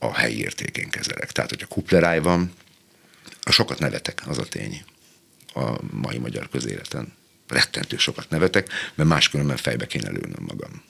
a 0.02 0.14
helyi 0.14 0.40
értékén 0.40 0.88
kezelek. 0.88 1.32
Tehát, 1.32 1.50
hogyha 1.50 1.66
kupleráj 1.66 2.20
van, 2.20 2.52
a 3.42 3.50
sokat 3.50 3.78
nevetek, 3.78 4.22
az 4.26 4.38
a 4.38 4.44
tény 4.44 4.84
a 5.54 5.78
mai 5.90 6.18
magyar 6.18 6.48
közéleten. 6.48 7.12
Rettentő 7.48 7.96
sokat 7.96 8.30
nevetek, 8.30 8.68
mert 8.94 9.08
máskülönben 9.08 9.56
fejbe 9.56 9.86
kéne 9.86 10.10
lőnöm 10.10 10.44
magam. 10.46 10.82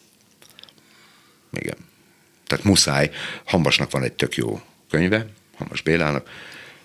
Igen. 1.53 1.77
Tehát 2.47 2.65
muszáj, 2.65 3.11
Hambasnak 3.45 3.91
van 3.91 4.03
egy 4.03 4.13
tök 4.13 4.35
jó 4.35 4.63
könyve, 4.91 5.27
Hambas 5.57 5.83
Bélának, 5.83 6.29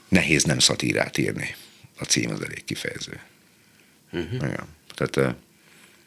nehéz 0.07 0.43
nem 0.43 0.59
szatírát 0.59 1.17
írni. 1.17 1.55
A 1.99 2.03
cím 2.03 2.31
az 2.31 2.41
elég 2.41 2.63
kifejező. 2.63 3.19
Uh-huh. 4.11 4.33
Igen. 4.33 4.67
Tehát 4.95 5.35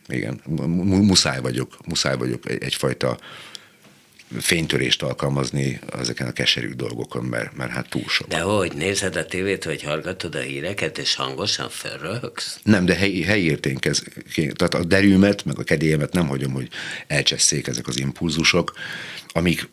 igen, 0.08 0.40
muszáj 0.86 1.40
vagyok, 1.40 1.86
muszáj 1.86 2.16
vagyok 2.16 2.50
egyfajta 2.50 3.18
fénytörést 4.40 5.02
alkalmazni 5.02 5.80
ezeken 5.98 6.26
a 6.26 6.32
keserű 6.32 6.72
dolgokon, 6.72 7.24
mert, 7.24 7.56
mert 7.56 7.70
hát 7.70 7.88
túl 7.88 8.08
sok. 8.08 8.28
De 8.28 8.40
hogy, 8.40 8.72
nézed 8.72 9.16
a 9.16 9.26
tévét, 9.26 9.64
hogy 9.64 9.82
hallgatod 9.82 10.34
a 10.34 10.40
híreket, 10.40 10.98
és 10.98 11.14
hangosan 11.14 11.68
felröhögsz? 11.68 12.60
Nem, 12.62 12.84
de 12.84 12.94
helyi, 12.94 13.22
helyi 13.22 13.44
érténkez, 13.44 14.02
tehát 14.34 14.74
a 14.74 14.84
derűmet, 14.84 15.44
meg 15.44 15.58
a 15.58 15.62
kedélyemet 15.62 16.12
nem 16.12 16.26
hagyom, 16.26 16.52
hogy 16.52 16.68
elcsesszék 17.06 17.66
ezek 17.66 17.86
az 17.86 17.98
impulzusok, 17.98 18.72
amik 19.28 19.68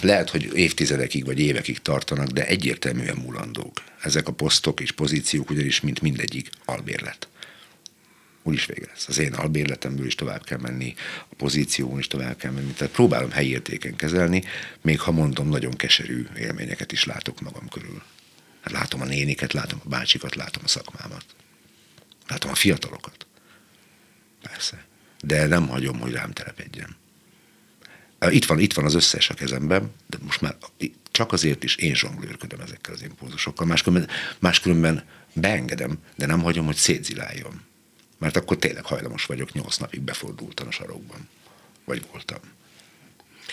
lehet, 0.00 0.30
hogy 0.30 0.50
évtizedekig 0.54 1.24
vagy 1.24 1.38
évekig 1.38 1.78
tartanak, 1.78 2.26
de 2.26 2.46
egyértelműen 2.46 3.16
mulandók. 3.16 3.82
Ezek 4.02 4.28
a 4.28 4.32
posztok 4.32 4.80
és 4.80 4.92
pozíciók 4.92 5.50
ugyanis, 5.50 5.80
mint 5.80 6.00
mindegyik 6.00 6.48
albérlet 6.64 7.28
úgyis 8.48 8.66
vége 8.66 8.86
lesz. 8.86 9.08
Az 9.08 9.18
én 9.18 9.32
albérletemből 9.34 10.06
is 10.06 10.14
tovább 10.14 10.44
kell 10.44 10.58
menni, 10.58 10.94
a 11.28 11.34
pozíciómon 11.36 11.98
is 11.98 12.06
tovább 12.06 12.36
kell 12.36 12.52
menni. 12.52 12.72
Tehát 12.72 12.92
próbálom 12.92 13.30
helyi 13.30 13.62
kezelni, 13.96 14.42
még 14.80 15.00
ha 15.00 15.10
mondom, 15.10 15.48
nagyon 15.48 15.72
keserű 15.72 16.26
élményeket 16.36 16.92
is 16.92 17.04
látok 17.04 17.40
magam 17.40 17.68
körül. 17.68 18.02
Hát 18.60 18.72
látom 18.72 19.00
a 19.00 19.04
néniket, 19.04 19.52
látom 19.52 19.80
a 19.84 19.88
bácsikat, 19.88 20.34
látom 20.34 20.62
a 20.64 20.68
szakmámat. 20.68 21.24
Látom 22.28 22.50
a 22.50 22.54
fiatalokat. 22.54 23.26
Persze. 24.42 24.84
De 25.20 25.46
nem 25.46 25.68
hagyom, 25.68 25.98
hogy 25.98 26.12
rám 26.12 26.32
telepedjen. 26.32 26.96
Itt 28.28 28.44
van, 28.44 28.58
itt 28.58 28.72
van 28.72 28.84
az 28.84 28.94
összes 28.94 29.30
a 29.30 29.34
kezemben, 29.34 29.92
de 30.06 30.18
most 30.20 30.40
már 30.40 30.56
csak 31.10 31.32
azért 31.32 31.64
is 31.64 31.76
én 31.76 31.94
zsonglőrködöm 31.94 32.60
ezekkel 32.60 32.94
az 32.94 33.02
impulzusokkal. 33.02 33.66
Máskülönben, 33.66 34.10
máskülönben 34.38 35.04
beengedem, 35.32 35.98
de 36.16 36.26
nem 36.26 36.40
hagyom, 36.40 36.66
hogy 36.66 36.76
szétziláljon 36.76 37.67
mert 38.18 38.36
akkor 38.36 38.56
tényleg 38.56 38.84
hajlamos 38.84 39.24
vagyok 39.24 39.52
nyolc 39.52 39.76
napig 39.76 40.00
befordultan 40.00 40.66
a 40.66 40.70
sarokban. 40.70 41.28
Vagy 41.84 42.02
voltam. 42.12 42.38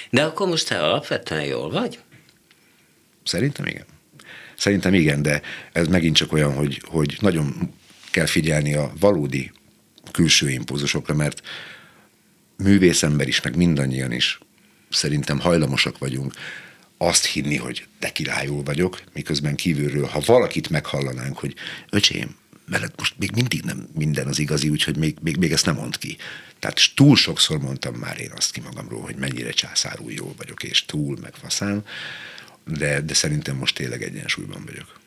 De 0.10 0.24
akkor 0.24 0.48
most 0.48 0.68
te 0.68 0.84
alapvetően 0.84 1.46
jól 1.46 1.70
vagy? 1.70 2.00
Szerintem 3.24 3.66
igen. 3.66 3.86
Szerintem 4.58 4.94
igen, 4.94 5.22
de 5.22 5.42
ez 5.72 5.88
megint 5.88 6.16
csak 6.16 6.34
olyan, 6.34 6.54
hogy, 6.54 6.82
hogy 6.86 7.18
nagyon 7.20 7.74
kell 8.12 8.26
figyelni 8.26 8.74
a 8.74 8.92
valódi 9.00 9.52
külső 10.12 10.50
impulzusokra, 10.50 11.14
mert 11.14 11.42
művészember 12.58 13.28
is, 13.28 13.42
meg 13.42 13.56
mindannyian 13.56 14.12
is 14.12 14.40
szerintem 14.90 15.40
hajlamosak 15.40 15.98
vagyunk 15.98 16.34
azt 16.98 17.26
hinni, 17.26 17.56
hogy 17.56 17.88
de 18.00 18.10
királyul 18.10 18.64
vagyok, 18.64 19.02
miközben 19.14 19.56
kívülről, 19.56 20.06
ha 20.06 20.22
valakit 20.26 20.70
meghallanánk, 20.70 21.38
hogy 21.38 21.54
öcsém, 21.90 22.36
mert 22.66 22.98
most 22.98 23.14
még 23.18 23.32
mindig 23.32 23.62
nem 23.62 23.88
minden 23.94 24.28
az 24.28 24.40
igazi, 24.40 24.70
úgyhogy 24.70 24.98
még, 24.98 25.18
még, 25.22 25.38
még 25.38 25.52
ezt 25.52 25.66
nem 25.66 25.76
mond 25.76 25.98
ki. 25.98 26.18
Tehát 26.60 26.92
túl 26.96 27.16
sokszor 27.16 27.58
mondtam 27.58 27.94
már 27.94 28.20
én 28.20 28.32
azt 28.36 28.52
ki 28.52 28.60
magamról, 28.60 29.02
hogy 29.02 29.16
mennyire 29.16 29.52
császárul 29.52 30.12
jó 30.12 30.34
vagyok, 30.38 30.64
és 30.64 30.86
túl, 30.86 31.18
meg 31.22 31.34
faszán, 31.42 31.86
de, 32.66 33.02
de 33.02 33.14
szerintem 33.14 33.56
most 33.56 33.76
tényleg 33.76 34.04
egyensúlyban 34.04 34.64
vagyok. 34.66 35.04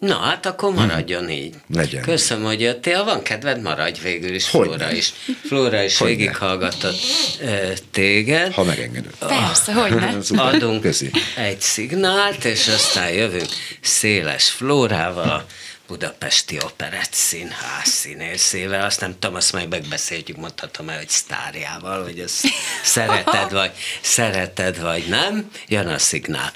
Na, 0.00 0.18
hát 0.18 0.46
akkor 0.46 0.72
maradjon 0.72 1.22
hmm. 1.22 1.30
így. 1.30 1.54
Legyen. 1.74 2.02
Köszönöm, 2.02 2.44
hogy 2.44 2.60
jöttél. 2.60 3.04
Van 3.04 3.22
kedved, 3.22 3.62
maradj 3.62 4.00
végül 4.00 4.34
is. 4.34 4.50
Hogy 4.50 4.66
Flóra 4.66 4.92
is. 4.92 5.12
Flóra 5.44 5.82
is 5.82 5.98
hogy 5.98 6.08
végighallgatott 6.08 6.96
e, 7.42 7.72
téged. 7.90 8.52
Ha 8.52 8.64
megengeded. 8.64 9.12
Persze, 9.18 9.72
hogy 9.72 9.94
ne. 9.94 10.42
Adunk 10.42 10.80
Köszi. 10.80 11.10
egy 11.36 11.60
szignált, 11.60 12.44
és 12.44 12.68
aztán 12.68 13.12
jövünk 13.12 13.48
széles 13.80 14.50
Flórával 14.50 15.46
Budapesti 15.86 16.58
Operett 16.64 17.12
Színház 17.12 17.88
színészével, 17.88 18.84
azt 18.84 19.00
nem 19.00 19.16
tudom, 19.18 19.36
azt 19.36 19.52
majd 19.52 19.68
megbeszéljük, 19.68 20.36
mondhatom 20.36 20.88
el, 20.88 20.96
hogy 20.96 21.08
sztárjával, 21.08 22.02
hogy 22.02 22.18
ezt 22.18 22.46
szereted 22.82 23.52
vagy, 23.52 23.70
szereted 24.00 24.80
vagy 24.80 25.04
nem, 25.08 25.50
jön 25.68 25.86
a 25.86 25.98
szignál. 25.98 26.52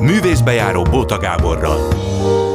Művészbejáró 0.00 0.82
Bóta 0.82 1.18
Gáborral. 1.18 2.51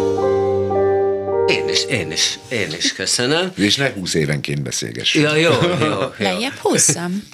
Én 1.47 1.69
is, 1.69 1.83
én 1.85 2.11
is, 2.11 2.39
én 2.49 2.73
is 2.77 2.93
köszönöm. 2.93 3.51
És 3.55 3.75
ne 3.75 3.91
20 3.91 4.13
évenként 4.13 4.61
beszélgessünk. 4.61 5.25
Ja, 5.25 5.35
jó, 5.35 5.51
jó, 5.61 5.85
jó. 5.85 5.99
Lejjebb 6.17 6.55
húzzam. 6.57 7.27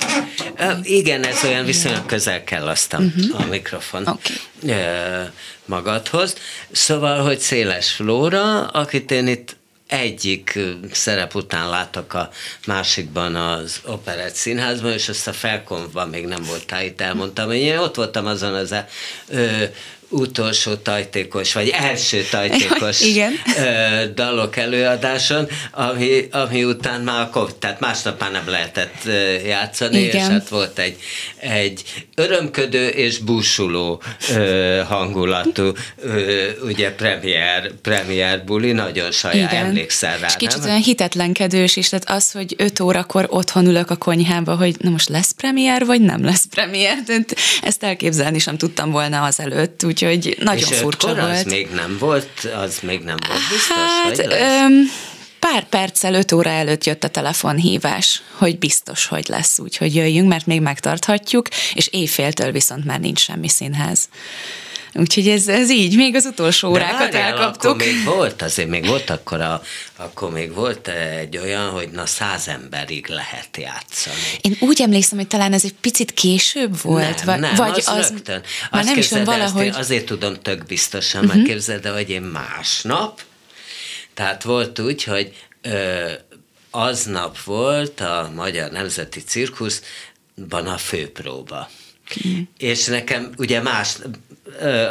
Igen, 0.84 1.26
ez 1.26 1.44
olyan 1.44 1.66
viszonylag 1.66 2.06
közel 2.06 2.44
kell 2.44 2.68
aztán 2.68 3.14
uh-huh. 3.16 3.42
a 3.42 3.46
mikrofon 3.46 4.08
okay. 4.08 4.76
magadhoz. 5.66 6.36
Szóval, 6.72 7.24
hogy 7.24 7.40
Széles 7.40 7.92
Flóra, 7.92 8.68
akit 8.68 9.12
én 9.12 9.28
itt 9.28 9.56
egyik 9.88 10.60
szerep 10.92 11.36
után 11.36 11.70
látok 11.70 12.14
a 12.14 12.30
másikban 12.66 13.36
az 13.36 13.80
Operett 13.86 14.34
Színházban, 14.34 14.92
és 14.92 15.10
ezt 15.10 15.28
a 15.28 15.34
felkonfban 15.34 16.10
még 16.10 16.26
nem 16.26 16.44
voltál 16.44 16.84
itt, 16.84 17.02
elmondtam, 17.02 17.46
hogy 17.46 17.56
én 17.56 17.78
ott 17.78 17.96
voltam 17.96 18.26
azon 18.26 18.54
az 18.54 18.76
ö, 19.28 19.64
utolsó 20.14 20.76
tajtékos, 20.76 21.54
vagy 21.54 21.70
első 21.70 22.26
tajtékos 22.32 23.02
Igen. 23.02 23.34
dalok 24.16 24.58
előadáson, 24.58 25.48
ami, 25.72 26.28
ami 26.32 26.64
után 26.64 27.02
már 27.02 27.22
akkor, 27.22 27.54
tehát 27.54 27.80
másnap 27.80 28.20
már 28.20 28.32
nem 28.32 28.50
lehetett 28.50 29.04
játszani, 29.46 30.00
Igen. 30.00 30.16
és 30.16 30.22
hát 30.22 30.50
volt 30.50 30.80
egy, 30.80 30.98
egy 31.38 31.82
örömködő 32.16 32.88
és 32.88 33.18
búsuló 33.18 34.02
hangulatú 34.88 35.72
ugye 36.64 36.92
premier, 36.92 37.72
premier 37.82 38.44
buli, 38.44 38.72
nagyon 38.72 39.12
saját 39.12 39.52
Igen. 39.52 39.66
emlékszel 39.66 40.18
rá. 40.18 40.28
És 40.28 40.36
kicsit 40.36 40.60
nem? 40.60 40.70
olyan 40.70 40.82
hitetlenkedős 40.82 41.76
is, 41.76 41.90
tehát 41.90 42.10
az, 42.10 42.32
hogy 42.32 42.56
öt 42.58 42.80
órakor 42.80 43.28
otthon 43.30 43.66
ülök 43.66 43.90
a 43.90 43.96
konyhába, 43.96 44.56
hogy 44.56 44.76
na 44.80 44.90
most 44.90 45.10
lesz 45.10 45.32
premier, 45.32 45.86
vagy 45.86 46.02
nem 46.02 46.24
lesz 46.24 46.46
premier, 46.46 46.98
tehát 47.06 47.36
ezt 47.62 47.84
elképzelni 47.84 48.40
sem 48.40 48.58
tudtam 48.58 48.92
volna 48.92 49.22
azelőtt, 49.24 49.84
úgy 49.84 50.03
úgyhogy 50.06 50.38
nagyon 50.40 50.72
és 50.72 50.78
furcsa 50.78 51.16
volt. 51.16 51.32
az 51.32 51.44
még 51.44 51.70
nem 51.70 51.98
volt, 52.00 52.50
az 52.56 52.80
még 52.82 53.02
nem 53.02 53.18
volt 53.28 53.40
biztos, 53.50 53.76
hát, 53.76 54.16
hogy 54.16 54.26
öm, 54.30 54.92
pár 55.40 55.64
perccel, 55.64 56.14
öt 56.14 56.32
óra 56.32 56.50
előtt 56.50 56.84
jött 56.84 57.04
a 57.04 57.08
telefonhívás, 57.08 58.22
hogy 58.32 58.58
biztos, 58.58 59.06
hogy 59.06 59.28
lesz 59.28 59.60
úgy, 59.60 59.78
hogy 59.78 59.96
jöjjünk, 59.96 60.28
mert 60.28 60.46
még 60.46 60.62
megtarthatjuk, 60.62 61.48
és 61.74 61.88
éjféltől 61.92 62.52
viszont 62.52 62.86
már 62.86 63.00
nincs 63.00 63.20
semmi 63.20 63.48
színház. 63.50 64.10
Úgyhogy 64.94 65.28
ez, 65.28 65.48
ez 65.48 65.70
így, 65.70 65.96
még 65.96 66.16
az 66.16 66.26
utolsó 66.26 66.72
De 66.72 66.80
órákat 66.80 67.00
várjál, 67.00 67.22
elkaptuk. 67.22 67.72
Akkor 67.72 67.86
még 67.86 68.04
volt, 68.04 68.42
azért 68.42 68.70
még 68.70 68.86
volt 68.86 69.10
akkor, 69.10 69.42
a, 69.42 69.62
akkor 69.96 70.32
még 70.32 70.54
volt 70.54 70.88
egy 70.88 71.38
olyan, 71.38 71.70
hogy 71.70 71.90
na 71.90 72.06
száz 72.06 72.48
emberig 72.48 73.08
lehet 73.08 73.58
játszani. 73.58 74.16
Én 74.42 74.58
úgy 74.60 74.82
emlékszem, 74.82 75.18
hogy 75.18 75.28
talán 75.28 75.54
ez 75.54 75.64
egy 75.64 75.76
picit 75.82 76.12
később 76.12 76.82
volt, 76.82 77.26
nem, 77.26 77.40
nem, 77.40 77.56
vagy 77.56 77.78
az, 77.78 77.88
az, 77.88 78.10
rögtön. 78.10 78.42
Azt 78.72 78.84
nem 78.84 78.98
is 78.98 79.08
képzeld 79.08 79.28
el, 79.28 79.42
ezt 79.42 79.54
valahogy... 79.54 79.66
én 79.66 79.80
azért 79.80 80.06
tudom 80.06 80.42
tök 80.42 80.66
biztosan, 80.66 81.24
uh-huh. 81.24 81.38
megképzeld 81.38 81.86
el, 81.86 81.94
hogy 81.94 82.10
én 82.10 82.22
másnap, 82.22 83.22
tehát 84.14 84.44
volt 84.44 84.80
úgy, 84.80 85.04
hogy 85.04 85.34
ö, 85.62 86.12
aznap 86.72 87.44
volt 87.44 88.00
a 88.00 88.32
Magyar 88.36 88.72
Nemzeti 88.72 89.20
Cirkuszban 89.20 90.68
a 90.68 90.78
főpróba. 90.78 91.70
Mm. 92.28 92.42
És 92.58 92.86
nekem 92.86 93.34
ugye 93.38 93.62
más, 93.62 93.98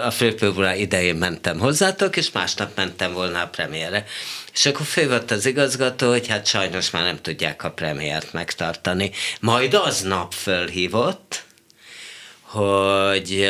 a 0.04 0.10
főpróba 0.10 0.74
idején 0.74 1.16
mentem 1.16 1.58
hozzátok, 1.58 2.16
és 2.16 2.30
másnap 2.30 2.76
mentem 2.76 3.12
volna 3.12 3.40
a 3.40 3.48
premiére. 3.48 4.04
És 4.52 4.66
akkor 4.66 4.86
fővett 4.86 5.30
az 5.30 5.46
igazgató, 5.46 6.08
hogy 6.10 6.26
hát 6.26 6.46
sajnos 6.46 6.90
már 6.90 7.02
nem 7.02 7.20
tudják 7.20 7.64
a 7.64 7.70
premiért 7.70 8.32
megtartani. 8.32 9.10
Majd 9.40 9.74
aznap 9.74 10.32
fölhívott, 10.32 11.44
hogy 12.40 13.46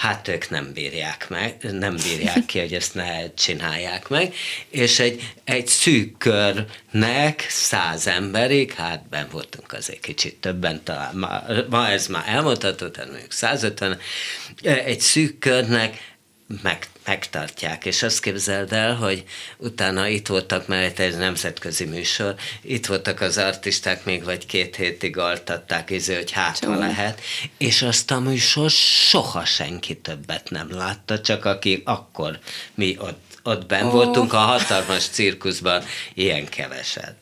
hát 0.00 0.28
ők 0.28 0.50
nem 0.50 0.72
bírják 0.72 1.28
meg, 1.28 1.56
nem 1.72 1.96
bírják 1.96 2.46
ki, 2.46 2.58
hogy 2.58 2.74
ezt 2.74 2.94
ne 2.94 3.34
csinálják 3.34 4.08
meg, 4.08 4.34
és 4.68 4.98
egy, 4.98 5.32
egy 5.44 5.66
szűk 5.66 6.18
körnek 6.18 7.46
száz 7.48 8.06
emberig, 8.06 8.72
hát 8.72 9.08
ben 9.08 9.28
voltunk 9.30 9.72
azért 9.72 10.00
kicsit 10.00 10.36
többen, 10.36 10.80
talán 10.84 11.16
ma, 11.16 11.42
ma 11.70 11.88
ez 11.88 12.06
már 12.06 12.24
elmondható, 12.26 12.88
tehát 12.88 13.10
mondjuk 13.10 13.32
150, 13.32 13.98
egy 14.62 15.00
szűk 15.00 15.38
körnek 15.38 16.09
meg, 16.62 16.88
megtartják, 17.04 17.84
és 17.84 18.02
azt 18.02 18.20
képzeld 18.20 18.72
el, 18.72 18.94
hogy 18.94 19.24
utána 19.56 20.06
itt 20.06 20.26
voltak, 20.26 20.66
mert 20.66 20.98
egy 20.98 21.16
nemzetközi 21.16 21.84
műsor, 21.84 22.34
itt 22.62 22.86
voltak 22.86 23.20
az 23.20 23.38
artisták, 23.38 24.04
még 24.04 24.24
vagy 24.24 24.46
két 24.46 24.76
hétig 24.76 25.18
altatták, 25.18 25.90
izé, 25.90 26.14
hogy 26.14 26.30
hátva 26.30 26.78
lehet, 26.78 27.20
és 27.58 27.82
azt 27.82 28.10
a 28.10 28.20
műsor 28.20 28.70
soha 28.70 29.44
senki 29.44 29.96
többet 29.96 30.50
nem 30.50 30.70
látta, 30.70 31.20
csak 31.20 31.44
aki 31.44 31.82
akkor 31.84 32.38
mi 32.74 32.96
ott, 32.98 33.38
ott 33.42 33.66
ben 33.66 33.84
oh. 33.84 33.92
voltunk 33.92 34.32
a 34.32 34.38
hatalmas 34.38 35.08
cirkuszban, 35.08 35.84
ilyen 36.14 36.48
keveset. 36.48 37.14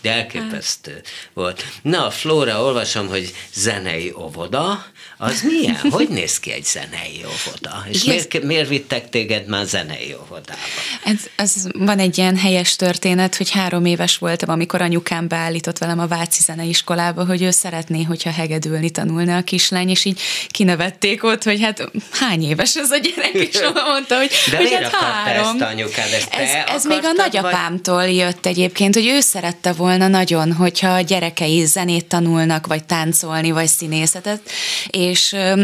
De 0.00 0.12
elképesztő 0.12 1.02
volt. 1.32 1.64
Na, 1.82 2.10
Flóra, 2.10 2.62
olvasom, 2.62 3.08
hogy 3.08 3.34
zenei 3.52 4.12
óvoda, 4.16 4.86
az 5.24 5.42
milyen? 5.42 5.76
Hogy 5.90 6.08
néz 6.08 6.40
ki 6.40 6.52
egy 6.52 6.64
zenei 6.64 7.24
óvoda? 7.24 7.84
És 7.88 8.04
miért, 8.04 8.42
miért 8.42 8.68
vittek 8.68 9.08
téged 9.08 9.46
már 9.46 9.66
zenei 9.66 10.14
óvodába? 10.22 10.58
Ez, 11.04 11.18
ez 11.36 11.54
van 11.72 11.98
egy 11.98 12.18
ilyen 12.18 12.36
helyes 12.36 12.76
történet, 12.76 13.36
hogy 13.36 13.50
három 13.50 13.84
éves 13.84 14.16
voltam, 14.16 14.50
amikor 14.50 14.80
anyukám 14.82 15.28
beállított 15.28 15.78
velem 15.78 15.98
a 15.98 16.06
Váci 16.06 16.42
Zeneiskolába, 16.42 17.24
hogy 17.24 17.42
ő 17.42 17.50
szeretné, 17.50 18.02
hogyha 18.02 18.30
hegedülni 18.30 18.90
tanulna 18.90 19.36
a 19.36 19.42
kislány, 19.42 19.88
és 19.88 20.04
így 20.04 20.20
kinevették 20.48 21.24
ott, 21.24 21.42
hogy 21.42 21.62
hát 21.62 21.90
hány 22.10 22.42
éves 22.42 22.76
ez 22.76 22.90
a 22.90 22.96
gyerek, 22.96 23.32
és 23.32 23.60
mondta, 23.92 24.16
hogy, 24.16 24.30
De 24.50 24.56
hogy 24.56 24.66
miért 24.66 24.94
hát 24.94 25.02
három. 25.02 25.44
ezt 25.44 25.70
anyukád? 25.72 26.12
Ezt 26.12 26.28
ez, 26.30 26.50
ez 26.66 26.84
még 26.84 27.04
a 27.04 27.12
nagyapámtól 27.16 27.94
vagy? 27.96 28.16
jött 28.16 28.46
egyébként, 28.46 28.94
hogy 28.94 29.06
ő 29.06 29.20
szerette 29.20 29.72
volna 29.72 30.08
nagyon, 30.08 30.52
hogyha 30.52 30.88
a 30.88 31.00
gyerekei 31.00 31.64
zenét 31.64 32.04
tanulnak, 32.06 32.66
vagy 32.66 32.84
táncolni, 32.84 33.50
vagy 33.50 33.68
színészetet, 33.68 34.40
és 34.86 35.11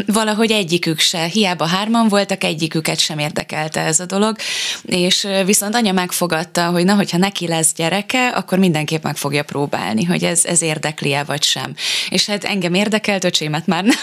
valahogy 0.06 0.50
egyikük 0.50 0.98
se, 0.98 1.24
hiába 1.24 1.66
hárman 1.66 2.08
voltak, 2.08 2.44
egyiküket 2.44 2.98
sem 2.98 3.18
érdekelte 3.18 3.80
ez 3.80 4.00
a 4.00 4.06
dolog, 4.06 4.36
és 4.84 5.26
viszont 5.44 5.74
anya 5.74 5.92
megfogadta, 5.92 6.66
hogy 6.66 6.84
na, 6.84 6.94
hogyha 6.94 7.18
neki 7.18 7.46
lesz 7.46 7.72
gyereke, 7.74 8.28
akkor 8.28 8.58
mindenképp 8.58 9.02
meg 9.02 9.16
fogja 9.16 9.42
próbálni, 9.42 10.04
hogy 10.04 10.24
ez, 10.24 10.44
ez 10.44 10.62
érdekli-e 10.62 11.24
vagy 11.24 11.42
sem. 11.42 11.74
És 12.08 12.26
hát 12.26 12.44
engem 12.44 12.74
érdekelt, 12.74 13.24
öcsémet 13.24 13.66
már 13.66 13.84
nem, 13.84 13.96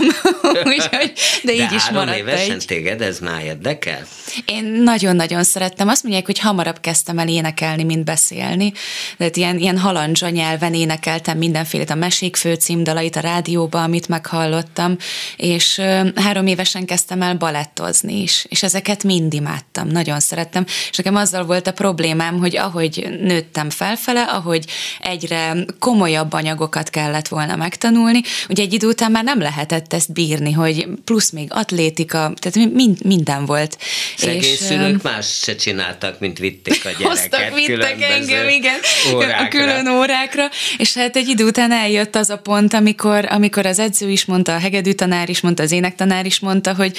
Úgyhogy, 0.74 1.14
de 1.44 1.54
így 1.54 1.68
de 1.68 1.76
is 1.76 1.90
maradt 1.90 2.18
évesen 2.18 2.56
egy. 2.56 2.66
téged 2.66 3.02
ez 3.02 3.20
már 3.20 3.44
érdekel? 3.44 4.06
Én 4.46 4.64
nagyon-nagyon 4.64 5.44
szerettem. 5.44 5.88
Azt 5.88 6.04
mondják, 6.04 6.26
hogy 6.26 6.40
hamarabb 6.40 6.80
kezdtem 6.80 7.20
el 7.20 7.28
énekelni, 7.28 7.84
mint 7.84 8.04
beszélni. 8.04 8.74
Tehát 9.18 9.36
ilyen, 9.38 9.58
ilyen 9.58 9.78
halandzsa 9.78 10.30
nyelven 10.30 10.74
énekeltem 10.74 11.38
mindenfélét, 11.38 11.90
a 11.90 11.96
mesék 11.96 12.36
főcímdalait 12.36 13.16
a 13.16 13.20
rádióba, 13.20 13.84
amit 13.84 14.08
meghallottam, 14.08 14.98
és 15.38 15.82
három 16.16 16.48
évesen 16.48 16.86
kezdtem 16.86 17.22
el 17.22 17.36
balettozni 17.36 18.22
is, 18.22 18.46
és 18.50 18.64
ezeket 18.64 19.04
mind 19.04 19.34
imádtam, 19.34 19.88
nagyon 19.88 20.20
szerettem, 20.20 20.66
és 20.90 20.98
nekem 20.98 21.16
azzal 21.16 21.46
volt 21.46 21.68
a 21.68 21.72
problémám, 21.72 22.38
hogy 22.40 22.58
ahogy 22.58 23.18
nőttem 23.22 23.70
felfele, 23.70 24.22
ahogy 24.22 24.66
egyre 25.02 25.56
komolyabb 25.80 26.34
anyagokat 26.34 26.90
kellett 26.90 27.28
volna 27.28 27.56
megtanulni, 27.56 28.22
ugye 28.50 28.64
egy 28.64 28.74
idő 28.74 28.88
után 28.88 29.12
már 29.12 29.24
nem 29.24 29.40
lehetett 29.40 29.94
ezt 29.94 30.14
bírni, 30.14 30.52
hogy 30.52 30.88
plusz 31.06 31.30
még 31.30 31.48
atlétika, 31.52 32.34
tehát 32.40 32.72
mind, 32.74 33.06
minden 33.06 33.46
volt. 33.46 33.78
Szegény 34.18 34.38
és, 34.38 34.46
szülők 34.46 35.02
más 35.02 35.28
se 35.28 35.56
csináltak, 35.56 36.20
mint 36.20 36.38
vitték 36.38 36.86
a 36.86 36.90
gyereket. 36.90 37.08
Hoztak, 37.12 37.56
vittek 37.56 38.02
engem, 38.02 38.50
igen, 38.50 38.80
órákra. 39.14 39.46
a 39.46 39.48
külön 39.48 39.88
órákra, 39.88 40.50
és 40.78 40.94
hát 40.94 41.16
egy 41.16 41.28
idő 41.28 41.46
után 41.46 41.72
eljött 41.72 42.16
az 42.16 42.30
a 42.30 42.38
pont, 42.38 42.74
amikor, 42.74 43.26
amikor 43.30 43.66
az 43.66 43.80
edző 43.80 44.10
is 44.10 44.26
mondta, 44.26 44.56
a 44.56 44.60
hegedű 44.60 44.92
tanár 44.92 45.15
is 45.24 45.42
mondta, 45.42 45.64
az 45.64 45.72
énektanár 45.72 46.26
is 46.26 46.40
mondta, 46.40 46.74
hogy 46.74 46.98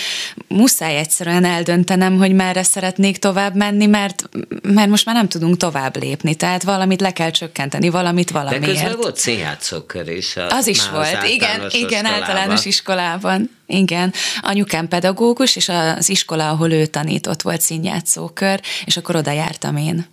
muszáj 0.48 0.96
egyszerűen 0.96 1.44
eldöntenem, 1.44 2.18
hogy 2.18 2.32
merre 2.32 2.62
szeretnék 2.62 3.16
tovább 3.16 3.54
menni, 3.54 3.86
mert, 3.86 4.28
mert 4.62 4.88
most 4.88 5.04
már 5.04 5.14
nem 5.14 5.28
tudunk 5.28 5.56
tovább 5.56 5.96
lépni, 5.96 6.34
tehát 6.34 6.62
valamit 6.62 7.00
le 7.00 7.12
kell 7.12 7.30
csökkenteni, 7.30 7.88
valamit 7.88 8.30
valamiért. 8.30 8.64
De 8.64 8.72
közben 8.72 8.96
volt 8.96 9.16
színjátszókör 9.16 10.08
is. 10.08 10.36
A, 10.36 10.48
az 10.48 10.66
is 10.66 10.88
volt, 10.88 11.16
az 11.22 11.28
igen, 11.28 11.70
igen, 11.70 12.04
iskolában. 12.04 12.22
általános 12.22 12.64
iskolában. 12.64 13.50
Igen, 13.66 14.12
anyukám 14.40 14.88
pedagógus, 14.88 15.56
és 15.56 15.68
az 15.68 16.08
iskola, 16.08 16.48
ahol 16.48 16.72
ő 16.72 16.86
tanított, 16.86 17.42
volt 17.42 17.60
színjátszókör, 17.60 18.60
és 18.84 18.96
akkor 18.96 19.16
oda 19.16 19.32
jártam 19.32 19.76
én. 19.76 20.06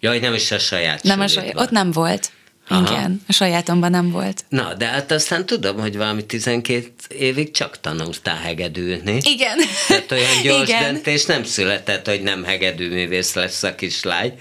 Jaj, 0.00 0.18
nem 0.18 0.34
is 0.34 0.50
a 0.50 0.58
saját 0.58 1.02
Nem 1.02 1.20
a 1.20 1.26
saját, 1.26 1.60
ott 1.60 1.70
nem 1.70 1.90
volt. 1.90 2.30
Aha. 2.68 2.92
Igen, 2.92 3.22
a 3.28 3.32
sajátomban 3.32 3.90
nem 3.90 4.10
volt. 4.10 4.44
Na, 4.48 4.74
de 4.74 4.86
hát 4.86 5.10
aztán 5.10 5.46
tudom, 5.46 5.80
hogy 5.80 5.96
valami 5.96 6.26
12 6.26 6.92
évig 7.08 7.50
csak 7.50 7.80
tanultál 7.80 8.36
hegedülni. 8.36 9.18
Igen. 9.22 9.58
Tehát 9.88 10.12
olyan 10.12 10.42
gyors 10.42 10.68
Igen. 10.68 10.92
döntés 10.92 11.24
nem 11.24 11.44
született, 11.44 12.06
hogy 12.06 12.22
nem 12.22 12.44
hegedűművész 12.44 13.34
lesz 13.34 13.62
a 13.62 13.74
kislány. 13.74 14.32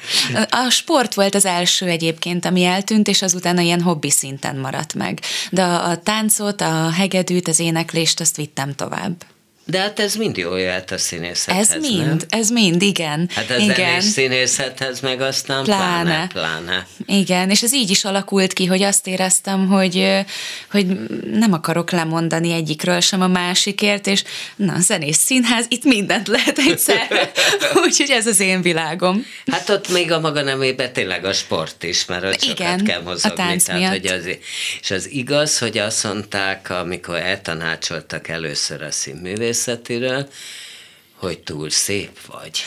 A 0.50 0.70
sport 0.70 1.14
volt 1.14 1.36
az 1.36 1.46
első 1.46 1.86
egyébként, 1.86 2.46
ami 2.46 2.64
eltűnt, 2.64 3.08
és 3.08 3.22
azután 3.22 3.60
ilyen 3.60 3.82
hobbi 3.82 4.10
szinten 4.10 4.56
maradt 4.56 4.94
meg. 4.94 5.20
De 5.52 5.64
a, 5.64 5.98
táncot, 5.98 6.62
a 6.62 6.90
hegedűt, 6.90 7.48
az 7.48 7.60
éneklést, 7.60 8.20
azt 8.20 8.36
vittem 8.36 8.76
tovább. 8.76 9.26
De 9.68 9.80
hát 9.80 10.00
ez 10.00 10.16
mind 10.16 10.38
jól 10.38 10.60
jöhet 10.60 10.92
a 10.92 10.98
színészethez, 10.98 11.72
Ez 11.72 11.82
mind, 11.82 12.06
nem? 12.06 12.18
ez 12.30 12.50
mind, 12.50 12.82
igen. 12.82 13.30
Hát 13.36 13.50
az 13.50 13.62
igen. 13.62 13.76
zenés 13.76 14.04
színészethez 14.04 15.00
meg 15.00 15.22
aztán 15.22 15.64
pláne, 15.64 16.04
Pláne. 16.04 16.28
pláne. 16.28 16.88
Igen, 17.06 17.50
és 17.50 17.62
ez 17.64 17.74
így 17.74 17.90
is 17.90 18.04
alakult 18.06 18.54
ki, 18.54 18.66
hogy 18.66 18.82
azt 18.82 19.08
éreztem, 19.08 19.68
hogy, 19.68 20.24
hogy 20.72 20.86
nem 21.32 21.54
akarok 21.54 21.92
lemondani 21.92 22.52
egyikről 22.52 23.00
sem 23.00 23.22
a 23.22 23.28
másikért, 23.28 24.08
és 24.08 24.24
na, 24.56 24.80
zenész 24.80 25.18
színház, 25.18 25.66
itt 25.70 25.84
mindent 25.84 26.28
lehet 26.28 26.58
egyszerre. 26.58 27.32
Úgyhogy 27.86 28.10
ez 28.10 28.28
az 28.28 28.40
én 28.40 28.62
világom. 28.62 29.26
Hát 29.52 29.70
ott 29.70 29.90
még 29.92 30.12
a 30.12 30.20
maga 30.20 30.42
nemében 30.42 30.94
tényleg 30.94 31.26
a 31.26 31.34
sport 31.34 31.84
is, 31.84 32.06
mert 32.06 32.24
ott 32.24 32.42
sokat 32.44 32.60
Igen, 32.60 32.84
kell 32.84 33.00
a 33.00 33.04
mozogni. 33.04 33.36
tánc 33.38 33.64
tehát, 33.64 33.80
miatt. 33.82 33.92
hogy 33.94 34.06
az, 34.06 34.26
és 34.82 34.92
az 34.92 35.10
igaz, 35.12 35.58
hogy 35.58 35.78
azt 35.78 36.04
mondták, 36.04 36.70
amikor 36.70 37.16
eltanácsoltak 37.16 38.28
először 38.28 38.82
a 38.82 38.92
színművészetiről, 39.56 40.28
hogy 41.20 41.40
túl 41.40 41.70
szép 41.70 42.10
vagy. 42.28 42.64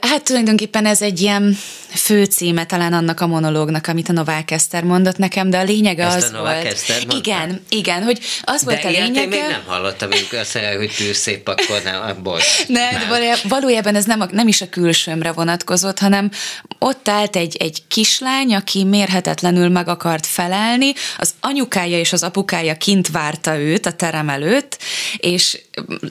Hát 0.00 0.22
tulajdonképpen 0.24 0.86
ez 0.86 1.02
egy 1.02 1.20
ilyen 1.20 1.56
főcíme 1.94 2.66
talán 2.66 2.92
annak 2.92 3.20
a 3.20 3.26
monológnak, 3.26 3.86
amit 3.86 4.08
a 4.08 4.12
Novák 4.12 4.50
Eszter 4.50 4.82
mondott 4.84 5.16
nekem, 5.16 5.50
de 5.50 5.58
a 5.58 5.62
lényege 5.62 6.04
Ezt 6.04 6.14
a 6.14 6.16
az 6.26 6.30
Novák 6.30 6.62
volt. 6.62 6.74
Eszter 6.74 6.96
mondta? 6.96 7.16
igen, 7.16 7.62
igen, 7.68 8.02
hogy 8.02 8.18
az 8.42 8.64
volt 8.64 8.80
De 8.82 8.86
a 8.88 8.90
ilyet 8.90 9.06
lényege. 9.06 9.22
én 9.22 9.28
még 9.28 9.50
nem 9.50 9.62
hallottam, 9.66 10.10
amikor 10.10 10.38
azt 10.38 10.54
mondja, 10.54 10.76
hogy 10.76 10.92
túl 10.96 11.12
szép, 11.14 11.48
akkor 11.48 11.80
nem, 11.84 12.22
bocs. 12.22 12.44
Ne, 12.66 12.90
de 12.90 13.06
valójában- 13.08 13.48
valójában 13.48 13.94
ez 13.94 14.04
nem, 14.04 14.20
a, 14.20 14.26
nem 14.30 14.48
is 14.48 14.60
a 14.60 14.68
külsőmre 14.68 15.32
vonatkozott, 15.32 15.98
hanem 15.98 16.30
ott 16.78 17.08
állt 17.08 17.36
egy, 17.36 17.56
egy 17.56 17.82
kislány, 17.88 18.54
aki 18.54 18.84
mérhetetlenül 18.84 19.68
meg 19.68 19.88
akart 19.88 20.26
felelni, 20.26 20.92
az 21.18 21.34
anyukája 21.40 21.98
és 21.98 22.12
az 22.12 22.22
apukája 22.22 22.76
kint 22.76 23.08
várta 23.08 23.58
őt 23.58 23.86
a 23.86 23.92
terem 23.92 24.28
előtt, 24.28 24.78
és 25.16 25.58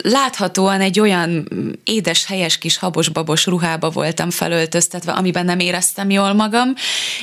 láthatóan 0.02 0.80
egy 0.80 1.00
olyan 1.00 1.48
édes, 1.84 2.26
helyes 2.26 2.58
kis 2.58 2.78
habos-babos 2.78 3.46
ruhába 3.46 3.90
voltam 3.90 4.30
felöltöztetve, 4.30 5.12
amiben 5.12 5.44
nem 5.44 5.58
éreztem 5.58 6.10
jól 6.10 6.32
magam, 6.32 6.74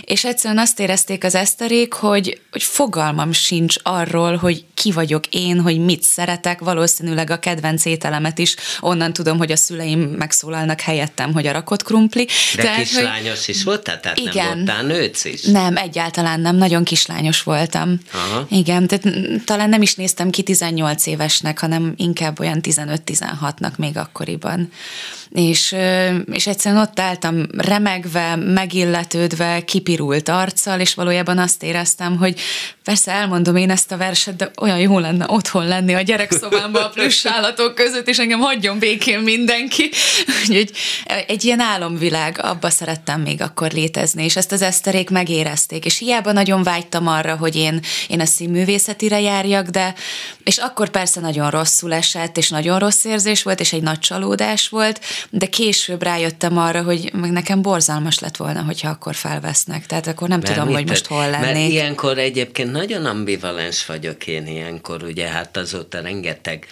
és 0.02 0.26
egyszerűen 0.26 0.60
azt 0.60 0.80
érezték 0.80 1.24
az 1.24 1.36
eszterék, 1.36 1.94
hogy, 1.94 2.42
hogy 2.52 2.64
fogalmam 2.64 3.32
sincs 3.32 3.76
arról, 3.84 4.36
hogy 4.36 4.66
ki 4.74 4.92
vagyok 4.92 5.28
én, 5.30 5.60
hogy 5.60 5.78
mit 5.78 6.04
szeretek, 6.04 6.60
valószínűleg 6.60 7.30
a 7.30 7.40
kedvenc 7.40 7.86
ételemet 7.86 8.40
is 8.40 8.56
onnan 8.80 9.14
tudom, 9.14 9.38
hogy 9.38 9.52
a 9.52 9.56
szüleim 9.56 10.00
megszólalnak 10.00 10.82
helyettem, 10.82 11.34
hogy 11.34 11.48
a 11.48 11.52
rakott 11.52 11.84
krumpli. 11.84 12.28
De 12.56 12.62
Tehát, 12.62 12.78
kislányos 12.78 13.46
hogy... 13.46 13.56
is 13.56 13.64
volt, 13.64 13.84
Tehát 13.84 14.18
igen, 14.18 14.46
nem 14.46 14.56
voltál 14.56 14.84
nőc 14.84 15.26
is? 15.26 15.42
Nem, 15.42 15.78
egyáltalán 15.78 16.40
nem, 16.40 16.56
nagyon 16.56 16.84
kislányos 16.84 17.44
voltam. 17.44 18.00
Aha. 18.14 18.48
Igen, 18.50 18.88
tehát 18.88 19.18
talán 19.46 19.70
nem 19.70 19.82
is 19.82 19.96
néztem 19.96 20.30
ki 20.30 20.44
18 20.44 21.06
évesnek, 21.06 21.60
hanem 21.60 21.94
inkább 21.98 22.33
olyan 22.40 22.60
15-16-nak 22.62 23.78
még 23.78 23.98
akkoriban 23.98 24.72
és, 25.34 25.76
és 26.32 26.48
egyszerűen 26.48 26.82
ott 26.82 27.00
álltam 27.00 27.46
remegve, 27.58 28.36
megilletődve, 28.36 29.62
kipirult 29.66 30.30
arccal, 30.30 30.80
és 30.80 30.94
valójában 30.94 31.38
azt 31.38 31.64
éreztem, 31.64 32.18
hogy 32.18 32.40
persze 32.84 33.12
elmondom 33.12 33.56
én 33.56 33.70
ezt 33.70 33.92
a 33.92 33.98
verset, 33.98 34.36
de 34.36 34.52
olyan 34.62 34.80
jó 34.80 35.00
lenne 35.00 35.26
otthon 35.28 35.68
lenni 35.68 35.94
a 35.94 36.02
gyerekszobámban 36.02 36.84
a 36.84 36.90
plusz 36.90 37.26
állatok 37.36 37.76
között, 37.76 38.08
és 38.08 38.20
engem 38.20 38.40
hagyjon 38.40 38.80
békén 38.80 39.20
mindenki. 39.20 39.90
Úgyhogy 40.42 40.72
egy 41.28 41.44
ilyen 41.44 41.60
álomvilág, 41.60 42.40
abba 42.42 42.70
szerettem 42.70 43.22
még 43.22 43.42
akkor 43.42 43.72
létezni, 43.72 44.24
és 44.24 44.36
ezt 44.36 44.52
az 44.52 44.62
eszterék 44.62 45.10
megérezték, 45.10 45.86
és 45.86 45.98
hiába 45.98 46.32
nagyon 46.32 46.64
vágytam 46.64 47.08
arra, 47.08 47.36
hogy 47.36 47.56
én, 47.56 47.82
én 48.08 48.20
a 48.20 48.26
színművészetire 48.26 49.22
járjak, 49.22 49.68
de 49.68 49.94
és 50.44 50.58
akkor 50.58 50.90
persze 50.90 51.20
nagyon 51.20 51.50
rosszul 51.50 51.94
esett, 51.94 52.38
és 52.38 52.50
nagyon 52.50 52.80
rossz 52.80 53.04
érzés 53.04 53.44
volt, 53.44 53.60
és 53.60 53.74
egy 53.74 53.84
nagy 53.84 54.00
csalódás 54.00 54.70
volt, 54.70 55.00
de 55.30 55.46
később 55.46 56.04
rájöttem 56.04 56.58
arra, 56.58 56.84
hogy 56.84 57.12
meg 57.14 57.32
nekem 57.32 57.62
borzalmas 57.62 58.20
lett 58.20 58.38
volna, 58.38 58.62
hogyha 58.62 58.90
akkor 58.90 59.16
felvesznek. 59.16 59.86
Tehát 59.86 60.08
akkor 60.08 60.28
nem 60.28 60.40
mert 60.40 60.54
tudom, 60.54 60.74
hogy 60.74 60.88
most 60.88 61.06
hol 61.06 61.30
lennék. 61.30 61.46
Mert 61.46 61.72
ilyenkor 61.72 62.18
egyébként 62.18 62.72
nagyon 62.72 63.06
ambivalens 63.06 63.86
vagyok 63.86 64.28
én 64.28 64.48
ilyenkor, 64.48 65.04
ugye 65.04 65.28
hát 65.28 65.58
azóta 65.58 66.02
rengeteg, 66.02 66.68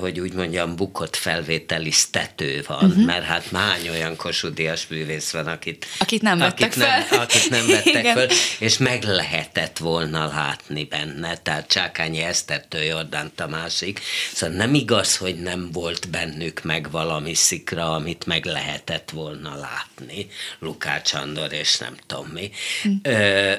hogy 0.00 0.20
úgy 0.20 0.32
mondjam, 0.32 0.76
bukott 0.76 1.16
felvételiztető 1.16 2.64
van, 2.66 2.84
uh-huh. 2.84 3.04
mert 3.04 3.24
hát 3.24 3.50
mány 3.50 3.88
olyan 3.88 4.16
kosudias 4.16 4.86
művész 4.86 5.30
van, 5.30 5.46
akit, 5.46 5.86
akit 5.98 6.22
nem 6.22 6.38
vettek 6.38 6.66
akit 6.66 6.82
fel. 6.82 7.06
Nem, 7.10 7.20
akit 7.20 7.50
nem 7.50 7.66
vettek 7.66 8.06
fel, 8.06 8.28
és 8.58 8.78
meg 8.78 9.02
lehetett 9.02 9.78
volna 9.78 10.26
látni 10.26 10.84
benne. 10.84 11.36
Tehát 11.36 11.68
Csákányi 11.68 12.22
Esztertől 12.22 12.82
Jordán 12.82 13.32
Tamásig. 13.34 14.00
Szóval 14.32 14.56
nem 14.56 14.74
igaz, 14.74 15.16
hogy 15.16 15.36
nem 15.36 15.68
volt 15.72 16.10
bennük 16.10 16.62
meg 16.62 16.90
valami 16.90 17.34
szikra, 17.58 17.94
amit 17.94 18.26
meg 18.26 18.44
lehetett 18.44 19.10
volna 19.10 19.56
látni. 19.56 20.28
Lukács 20.58 21.14
Andor 21.14 21.52
és 21.52 21.78
nem 21.78 21.96
tudom 22.06 22.26
mi. 22.26 22.50
Hm. 22.82 22.90
Ö, 23.02 23.52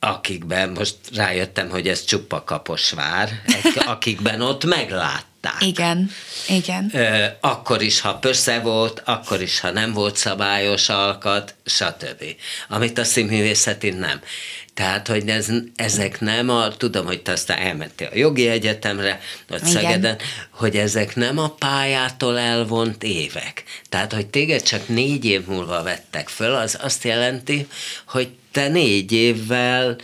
akikben, 0.00 0.68
most 0.68 0.96
rájöttem, 1.14 1.68
hogy 1.68 1.88
ez 1.88 2.04
csupa 2.04 2.44
kaposvár, 2.44 3.42
akikben 3.94 4.40
ott 4.40 4.64
meglátták. 4.64 5.56
Igen, 5.60 6.10
igen. 6.48 6.90
Ö, 6.94 7.24
akkor 7.40 7.82
is, 7.82 8.00
ha 8.00 8.14
pösze 8.14 8.60
volt, 8.60 9.02
akkor 9.04 9.42
is, 9.42 9.60
ha 9.60 9.70
nem 9.70 9.92
volt 9.92 10.16
szabályos 10.16 10.88
alkat, 10.88 11.54
stb. 11.64 12.24
Amit 12.68 12.98
a 12.98 13.04
színművészeti 13.04 13.90
nem. 13.90 14.20
Tehát, 14.76 15.08
hogy 15.08 15.28
ez, 15.28 15.48
ezek 15.76 16.20
nem 16.20 16.50
a, 16.50 16.76
tudom, 16.76 17.06
hogy 17.06 17.22
te 17.22 17.32
aztán 17.32 17.58
elmentél 17.58 18.08
a 18.12 18.16
jogi 18.16 18.48
egyetemre, 18.48 19.20
Igen. 19.48 19.64
Szegeden, 19.64 20.16
hogy 20.50 20.76
ezek 20.76 21.14
nem 21.14 21.38
a 21.38 21.48
pályától 21.48 22.38
elvont 22.38 23.02
évek. 23.02 23.64
Tehát, 23.88 24.12
hogy 24.12 24.26
téged 24.26 24.62
csak 24.62 24.88
négy 24.88 25.24
év 25.24 25.46
múlva 25.46 25.82
vettek 25.82 26.28
föl, 26.28 26.54
az 26.54 26.78
azt 26.82 27.04
jelenti, 27.04 27.66
hogy 28.06 28.28
te 28.50 28.68
négy 28.68 29.12
évvel 29.12 29.96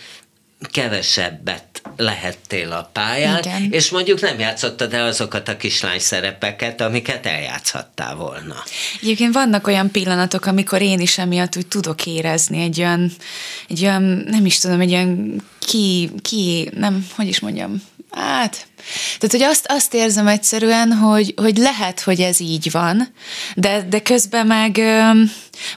kevesebbet 0.71 1.83
lehettél 1.97 2.73
a 2.73 2.91
pályán, 2.93 3.39
Igen. 3.39 3.69
és 3.71 3.91
mondjuk 3.91 4.21
nem 4.21 4.39
játszottad 4.39 4.95
el 4.95 5.07
azokat 5.07 5.49
a 5.49 5.57
kislány 5.57 5.99
szerepeket, 5.99 6.81
amiket 6.81 7.27
eljátszhattál 7.27 8.15
volna. 8.15 8.63
Egyébként 9.01 9.35
vannak 9.35 9.67
olyan 9.67 9.91
pillanatok, 9.91 10.47
amikor 10.47 10.83
én 10.83 11.01
is 11.01 11.19
emiatt 11.19 11.57
úgy 11.57 11.67
tudok 11.67 12.07
érezni 12.07 12.63
egy 12.63 12.79
olyan, 12.79 13.13
egy 13.69 13.83
olyan 13.83 14.03
nem 14.27 14.47
is 14.47 14.59
tudom, 14.59 14.81
egy 14.81 14.93
olyan 14.93 15.43
ki, 15.59 16.11
ki 16.23 16.71
nem, 16.75 17.07
hogy 17.17 17.27
is 17.27 17.41
mondjam, 17.41 17.83
hát 18.11 18.67
tehát, 19.19 19.31
hogy 19.31 19.43
azt, 19.43 19.67
azt 19.69 19.95
érzem 19.95 20.27
egyszerűen, 20.27 20.93
hogy, 20.93 21.35
hogy 21.37 21.57
lehet, 21.57 22.01
hogy 22.01 22.21
ez 22.21 22.41
így 22.41 22.71
van, 22.71 23.09
de, 23.55 23.87
de 23.89 24.01
közben 24.01 24.47
meg 24.47 24.81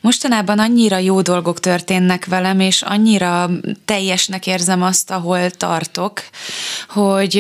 mostanában 0.02 0.60
annyira 0.60 0.98
jó 0.98 1.22
dolgok 1.22 1.60
történnek 1.60 2.26
velem, 2.26 2.60
és 2.60 2.82
annyira 2.82 3.50
teljesnek 3.86 4.48
érzem 4.48 4.84
azt, 4.84 5.12
ahol 5.12 5.50
tartok, 5.50 6.24
hogy 6.90 7.36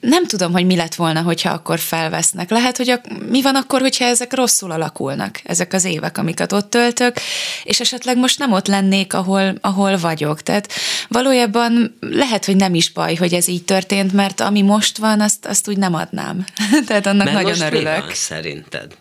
nem 0.00 0.26
tudom, 0.26 0.52
hogy 0.52 0.66
mi 0.66 0.76
lett 0.76 0.94
volna, 0.94 1.22
hogyha 1.22 1.50
akkor 1.50 1.78
felvesznek. 1.78 2.50
Lehet, 2.50 2.76
hogy 2.76 2.90
a, 2.90 3.00
mi 3.28 3.42
van 3.42 3.54
akkor, 3.54 3.80
hogyha 3.80 4.04
ezek 4.04 4.34
rosszul 4.34 4.70
alakulnak, 4.70 5.40
ezek 5.44 5.72
az 5.72 5.84
évek, 5.84 6.18
amiket 6.18 6.52
ott 6.52 6.70
töltök, 6.70 7.16
és 7.64 7.80
esetleg 7.80 8.16
most 8.16 8.38
nem 8.38 8.52
ott 8.52 8.66
lennék, 8.66 9.14
ahol, 9.14 9.54
ahol 9.60 9.98
vagyok. 9.98 10.42
Tehát 10.42 10.72
valójában 11.08 11.96
lehet, 12.00 12.44
hogy 12.44 12.56
nem 12.56 12.74
is 12.74 12.90
baj, 12.90 13.14
hogy 13.14 13.34
ez 13.34 13.48
így 13.48 13.64
történt, 13.64 14.12
mert 14.12 14.40
ami 14.40 14.62
most 14.62 14.98
van, 14.98 15.20
azt, 15.20 15.46
azt 15.46 15.68
úgy 15.68 15.76
nem 15.76 15.94
adnám. 15.94 16.44
Tehát 16.86 17.06
annak 17.06 17.24
Mert 17.24 17.36
nagyon 17.36 17.58
most 17.58 17.62
örülök. 17.62 17.94
Mi 17.94 18.00
van 18.00 18.14
szerinted? 18.14 18.96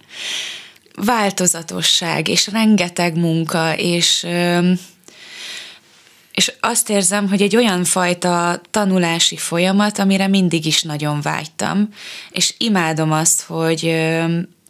Változatosság, 0.96 2.28
és 2.28 2.48
rengeteg 2.48 3.18
munka, 3.18 3.78
és 3.78 4.28
és 6.32 6.54
azt 6.60 6.90
érzem, 6.90 7.30
hogy 7.30 7.42
egy 7.42 7.56
olyan 7.56 7.84
fajta 7.84 8.62
tanulási 8.72 9.38
folyamat, 9.38 10.00
amire 10.00 10.28
mindig 10.28 10.66
is 10.66 10.82
nagyon 10.82 11.22
vágytam, 11.22 11.90
és 12.30 12.54
imádom 12.58 13.12
azt, 13.12 13.42
hogy 13.42 13.96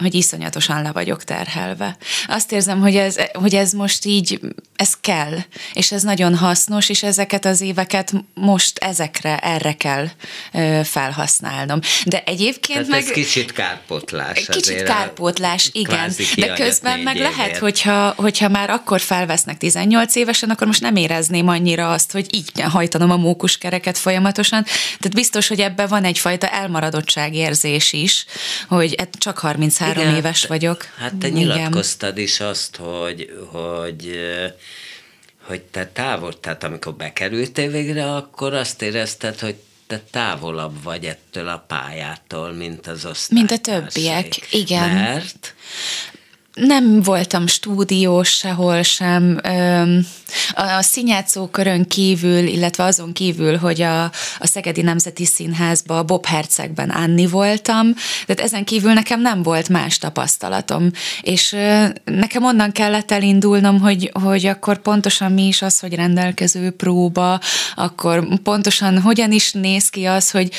hogy 0.02 0.14
iszonyatosan 0.16 0.82
le 0.82 0.92
vagyok 0.92 1.24
terhelve. 1.24 1.98
Azt 2.28 2.52
érzem, 2.52 2.80
hogy 2.80 2.96
ez, 2.96 3.16
hogy 3.34 3.56
ez 3.56 3.72
most 3.72 4.06
így, 4.06 4.40
ez 4.82 4.94
kell, 5.02 5.38
és 5.74 5.92
ez 5.92 6.04
nagyon 6.04 6.36
hasznos, 6.36 6.90
és 6.90 7.04
ezeket 7.04 7.46
az 7.46 7.62
éveket 7.62 8.14
most 8.34 8.78
ezekre, 8.78 9.38
erre 9.38 9.74
kell 9.74 10.08
ö, 10.54 10.82
felhasználnom. 10.84 11.80
De 12.06 12.24
egyébként 12.26 12.80
Tehát 12.80 12.88
meg... 12.88 13.02
ez 13.02 13.12
kicsit 13.12 13.52
kárpótlás. 13.52 14.46
Kicsit 14.46 14.84
kárpótlás, 14.84 15.70
igen. 15.74 16.14
De 16.36 16.54
közben 16.54 17.00
meg 17.00 17.16
évért. 17.16 17.36
lehet, 17.36 17.58
hogyha, 17.58 18.14
hogyha 18.16 18.50
már 18.50 18.70
akkor 18.70 19.02
felvesznek 19.02 19.58
18 19.58 20.16
évesen, 20.16 20.50
akkor 20.50 20.68
most 20.68 20.82
nem 20.82 20.96
érezném 20.96 21.48
annyira 21.48 21.92
azt, 21.92 22.12
hogy 22.12 22.36
így 22.36 22.52
kell 22.52 22.70
hajtanom 22.70 23.12
a 23.12 23.18
mókuskereket 23.18 23.98
folyamatosan. 23.98 24.64
Tehát 24.64 25.14
biztos, 25.14 25.48
hogy 25.48 25.60
ebben 25.60 25.88
van 25.88 26.04
egyfajta 26.04 26.48
elmaradottság 26.48 27.34
érzés 27.36 27.94
is, 27.94 28.26
hogy 28.68 28.96
csak 29.18 29.40
33 29.40 29.90
három 29.94 30.10
Igen, 30.10 30.16
éves 30.16 30.46
vagyok. 30.46 30.86
Hát 30.98 31.16
te 31.16 31.28
Igen. 31.28 31.40
nyilatkoztad 31.40 32.18
is 32.18 32.40
azt, 32.40 32.76
hogy, 32.76 33.30
hogy 33.52 34.20
hogy 35.52 35.62
te 35.62 35.88
távol, 35.88 36.40
tehát 36.40 36.64
amikor 36.64 36.94
bekerültél 36.94 37.72
végre, 37.72 38.16
akkor 38.16 38.54
azt 38.54 38.82
érezted, 38.82 39.40
hogy 39.40 39.56
te 39.88 40.02
távolabb 40.12 40.84
vagy 40.84 41.06
ettől 41.06 41.48
a 41.48 41.64
pályától, 41.68 42.52
mint 42.52 42.88
az 42.88 43.06
osztálytársai. 43.06 43.38
Mint 43.38 43.52
a 43.52 43.58
többiek, 43.58 44.52
igen. 44.52 44.90
Mert? 44.90 45.56
Nem 46.54 47.02
voltam 47.02 47.48
stúdiós 47.48 48.30
sehol 48.30 48.82
sem. 48.82 49.40
A 50.54 50.82
színjátszókörön 50.82 51.88
kívül, 51.88 52.48
illetve 52.48 52.84
azon 52.84 53.14
kívül, 53.14 53.58
hogy 53.58 53.82
a, 53.82 54.04
a 54.40 54.48
Szegedi 54.48 54.82
Nemzeti 54.82 55.26
Színházban 55.26 55.98
a 55.98 56.04
Bob 56.04 56.26
Hercegben 56.26 56.90
Anni 56.90 57.28
voltam, 57.28 57.94
tehát 58.26 58.42
ezen 58.42 58.64
kívül 58.64 58.94
nekem 58.94 59.22
nem 59.22 59.44
volt 59.44 59.70
más 59.70 59.98
tapasztalatom. 59.98 60.92
És 61.22 61.56
nekem 62.04 62.44
onnan 62.44 62.72
kellett 62.72 63.12
elindulnom, 63.12 63.80
hogy, 63.80 64.12
hogy 64.14 64.46
akkor 64.46 64.82
pontosan 64.82 65.32
mi 65.32 65.48
is 65.48 65.62
az, 65.62 65.80
hogy 65.80 65.96
rendelkező 65.96 66.72
próba, 66.72 67.40
akkor 67.76 68.28
pontosan 68.44 69.00
hogyan 69.02 69.32
is 69.32 69.52
néz 69.52 69.90
ki 69.90 70.06
az, 70.06 70.32
hogy 70.32 70.52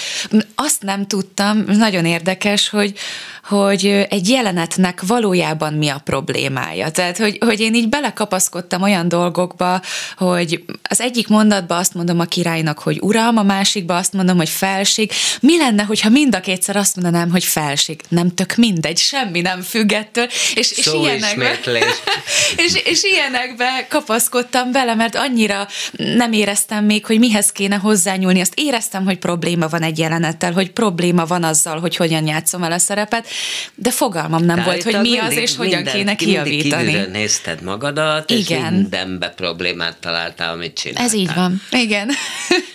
azt 0.54 0.82
nem 0.82 1.06
tudtam, 1.06 1.64
nagyon 1.66 2.04
érdekes, 2.04 2.68
hogy 2.68 2.94
hogy 3.42 3.86
egy 3.86 4.28
jelenetnek 4.28 5.02
valójában 5.06 5.72
mi 5.82 5.88
a 5.88 6.00
problémája. 6.04 6.90
Tehát, 6.90 7.18
hogy, 7.18 7.38
hogy 7.40 7.60
én 7.60 7.74
így 7.74 7.88
belekapaszkodtam 7.88 8.82
olyan 8.82 9.08
dolgokba, 9.08 9.80
hogy 10.16 10.64
az 10.82 11.00
egyik 11.00 11.28
mondatba 11.28 11.76
azt 11.76 11.94
mondom 11.94 12.20
a 12.20 12.24
királynak, 12.24 12.78
hogy 12.78 12.98
uram, 13.00 13.36
a 13.36 13.42
másikba 13.42 13.96
azt 13.96 14.12
mondom, 14.12 14.36
hogy 14.36 14.48
felség. 14.48 15.12
Mi 15.40 15.58
lenne, 15.58 15.82
hogyha 15.82 16.08
mind 16.08 16.34
a 16.34 16.40
kétszer 16.40 16.76
azt 16.76 16.96
mondanám, 16.96 17.30
hogy 17.30 17.44
felség? 17.44 18.00
Nem 18.08 18.34
tök 18.34 18.54
mindegy, 18.54 18.98
semmi 18.98 19.40
nem 19.40 19.62
függettől. 19.62 20.26
És, 20.54 20.72
és, 20.72 20.86
ilyenekbe, 20.86 21.58
és, 22.64 22.74
és 22.84 23.02
ilyenekbe 23.02 23.86
kapaszkodtam 23.88 24.72
bele, 24.72 24.94
mert 24.94 25.16
annyira 25.16 25.68
nem 25.92 26.32
éreztem 26.32 26.84
még, 26.84 27.06
hogy 27.06 27.18
mihez 27.18 27.52
kéne 27.52 27.76
hozzányúlni. 27.76 28.40
Azt 28.40 28.54
éreztem, 28.56 29.04
hogy 29.04 29.18
probléma 29.18 29.68
van 29.68 29.82
egy 29.82 29.98
jelenettel, 29.98 30.52
hogy 30.52 30.70
probléma 30.70 31.24
van 31.24 31.44
azzal, 31.44 31.80
hogy 31.80 31.96
hogyan 31.96 32.26
játszom 32.26 32.62
el 32.62 32.72
a 32.72 32.78
szerepet, 32.78 33.26
de 33.74 33.90
fogalmam 33.90 34.44
nem 34.44 34.56
de 34.56 34.62
volt, 34.62 34.82
hogy 34.82 35.00
mi 35.00 35.18
az, 35.18 35.36
és 35.36 35.56
hogyan 35.76 35.94
kéne 35.94 36.14
kijavítani. 36.14 36.92
Mindig 36.92 37.10
nézted 37.10 37.62
magadat, 37.62 38.30
Igen. 38.30 38.64
és 38.64 38.70
mindenbe 38.70 39.28
problémát 39.28 39.96
találtál, 39.96 40.52
amit 40.52 40.74
csináltál. 40.74 41.04
Ez 41.04 41.12
így 41.12 41.34
van. 41.34 41.62
Igen. 41.70 42.10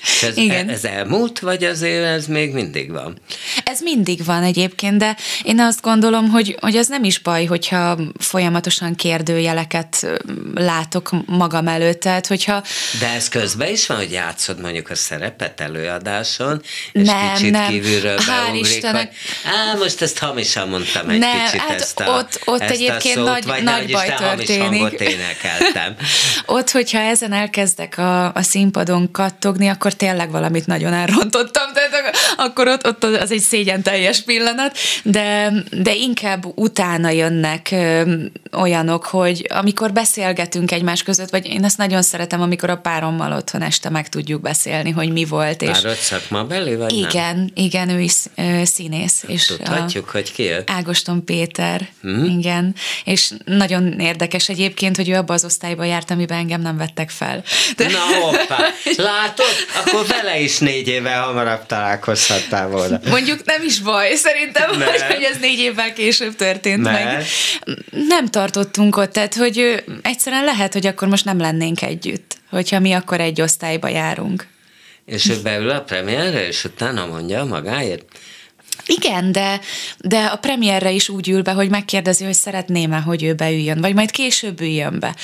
És 0.02 0.24
ez, 0.24 0.38
Igen. 0.48 0.70
ez 0.70 0.84
elmúlt, 0.84 1.40
vagy 1.40 1.64
azért 1.64 2.04
ez 2.04 2.26
még 2.26 2.54
mindig 2.54 2.92
van? 2.92 3.18
Ez 3.64 3.82
mindig 3.82 4.26
van 4.26 4.44
egyébként, 4.44 4.98
de 4.98 5.16
én 5.44 5.60
azt 5.60 5.82
gondolom, 5.82 6.30
hogy, 6.30 6.58
hogy 6.60 6.76
az 6.76 6.88
nem 6.88 7.04
is 7.04 7.20
baj, 7.20 7.46
hogyha 7.46 7.98
folyamatosan 8.20 8.96
kérdőjeleket 8.96 10.08
látok 10.56 11.10
magam 11.26 11.68
előtt, 11.68 12.00
tehát 12.00 12.28
hogyha... 12.28 12.64
De 13.00 13.10
ez 13.10 13.30
közben 13.30 13.72
is 13.72 13.88
van, 13.88 13.98
hogy 13.98 14.12
játszod 14.12 14.62
mondjuk 14.62 14.90
a 14.90 14.96
szerepet 14.96 15.62
előadáson, 15.62 16.62
és 16.92 17.08
nem, 17.08 17.34
kicsit 17.34 17.52
nem. 17.52 17.70
kívülről 17.70 18.18
beugrik, 18.26 18.86
hogy 18.86 19.10
á, 19.44 19.74
most 19.78 20.02
ezt 20.02 20.18
hamisan 20.18 20.70
mondtam 20.70 21.10
egy 21.10 21.20
nem, 21.20 21.46
kicsit 21.46 21.60
hát 21.60 21.82
ezt 21.82 22.00
a, 22.00 22.18
ott, 22.18 22.42
ott 22.46 22.62
ezt 22.62 22.82
egyébként 22.88 23.16
szót, 23.16 23.26
nagy, 23.26 23.46
vagy 23.46 23.64
nagy 23.64 23.92
baj 23.92 24.14
történik. 24.18 24.92
énekeltem. 24.92 25.96
ott, 26.58 26.72
hogyha 26.72 27.00
ezen 27.00 27.34
elkezdek 27.34 27.98
a, 27.98 28.34
a 28.34 28.42
színpadon 28.42 29.12
kattogni, 29.12 29.68
akkor 29.68 29.94
tényleg 29.94 30.32
valamit 30.32 30.66
nagyon 30.66 30.94
elrontottam, 30.94 31.74
tehát 31.74 32.16
akkor 32.38 32.68
ott, 32.68 32.88
ott 32.88 33.04
az 33.04 33.32
egy 33.32 33.40
szégyen 33.40 33.82
teljes 33.82 34.22
pillanat, 34.22 34.78
de, 35.04 35.54
de 35.72 35.96
inkább 35.96 36.46
utána 36.56 37.10
jönnek 37.10 37.68
ö, 37.72 38.14
olyanok, 38.58 39.06
hogy 39.06 39.46
amikor 39.50 39.94
beszélgetünk 39.94 40.72
egymás 40.72 41.04
között, 41.04 41.30
vagy 41.30 41.46
én 41.46 41.64
ezt 41.64 41.78
nagyon 41.78 42.02
szeretem, 42.02 42.42
amikor 42.42 42.70
a 42.70 42.78
párommal 42.78 43.32
otthon 43.32 43.62
este 43.62 43.90
meg 43.90 44.10
tudjuk 44.10 44.42
beszélni, 44.42 44.92
hogy 44.92 45.12
mi 45.12 45.26
volt. 45.26 45.62
És 45.62 45.70
Párod 45.70 45.96
szakmabeli, 45.96 46.76
vagy 46.76 46.94
Igen, 46.94 47.36
nem? 47.36 47.48
igen, 47.54 47.90
ő 47.90 48.00
is 48.00 48.16
ö, 48.36 48.62
színész. 48.66 49.24
És 49.28 49.46
Tudhatjuk, 49.46 50.08
a, 50.08 50.12
hogy 50.12 50.32
ki 50.32 50.50
Ágoston 50.66 51.26
Péter, 51.26 51.88
hmm? 52.02 52.24
igen, 52.24 52.76
és 53.04 53.32
nagyon 53.46 54.00
érdekes 54.00 54.50
egyébként, 54.50 54.96
hogy 54.96 55.10
ő 55.10 55.16
abba 55.16 55.34
az 55.34 55.46
osztályba 55.46 55.84
járt, 55.84 56.12
amiben 56.12 56.38
engem 56.38 56.62
nem 56.62 56.78
vettek 56.78 57.10
fel. 57.10 57.44
De... 57.76 57.88
Na 57.88 58.00
hoppá, 58.00 58.58
látod? 59.12 59.46
Akkor 59.86 60.06
vele 60.08 60.40
is 60.40 60.58
négy 60.58 60.88
évvel 60.88 61.24
hamarabb 61.24 61.66
találkozhattál 61.66 62.68
volna. 62.68 63.00
Mondjuk 63.10 63.46
nem 63.46 63.64
is 63.64 63.80
baj, 63.80 64.16
szerintem, 64.16 64.70
hogy, 64.70 65.02
hogy 65.02 65.24
ez 65.24 65.38
négy 65.40 65.60
évvel 65.60 65.94
később 65.94 66.36
történt 66.36 66.84
Mert? 66.84 67.04
meg. 67.04 67.26
Nem 68.08 68.28
tartottunk 68.28 68.98
ott, 68.98 69.12
tehát 69.12 69.36
hogy 69.36 69.84
egyszerűen 70.02 70.44
lehet, 70.44 70.74
hogy 70.74 70.88
akkor 70.88 71.08
most 71.08 71.26
nem 71.26 71.40
lennénk 71.40 71.82
együtt, 71.82 72.38
hogyha 72.50 72.80
mi 72.80 72.94
akkor 72.94 73.22
egy 73.22 73.42
osztályba 73.42 73.88
járunk. 73.88 74.48
És 75.06 75.30
ő 75.30 75.42
beül 75.42 75.70
a 75.70 75.82
premierre, 75.82 76.48
és 76.48 76.64
utána 76.64 77.06
mondja 77.06 77.46
magáért? 77.46 78.06
Igen, 78.88 79.32
de, 79.32 79.60
de 79.98 80.26
a 80.26 80.36
premierre 80.36 80.92
is 80.92 81.10
úgy 81.10 81.30
ül 81.30 81.42
be, 81.42 81.52
hogy 81.52 81.70
megkérdezi, 81.70 82.24
hogy 82.24 82.34
szeretném-e, 82.34 82.98
hogy 82.98 83.24
ő 83.24 83.34
beüljön, 83.34 83.82
vagy 83.82 83.94
majd 83.94 84.12
később 84.12 84.62
üljön 84.62 85.00
be. 85.00 85.16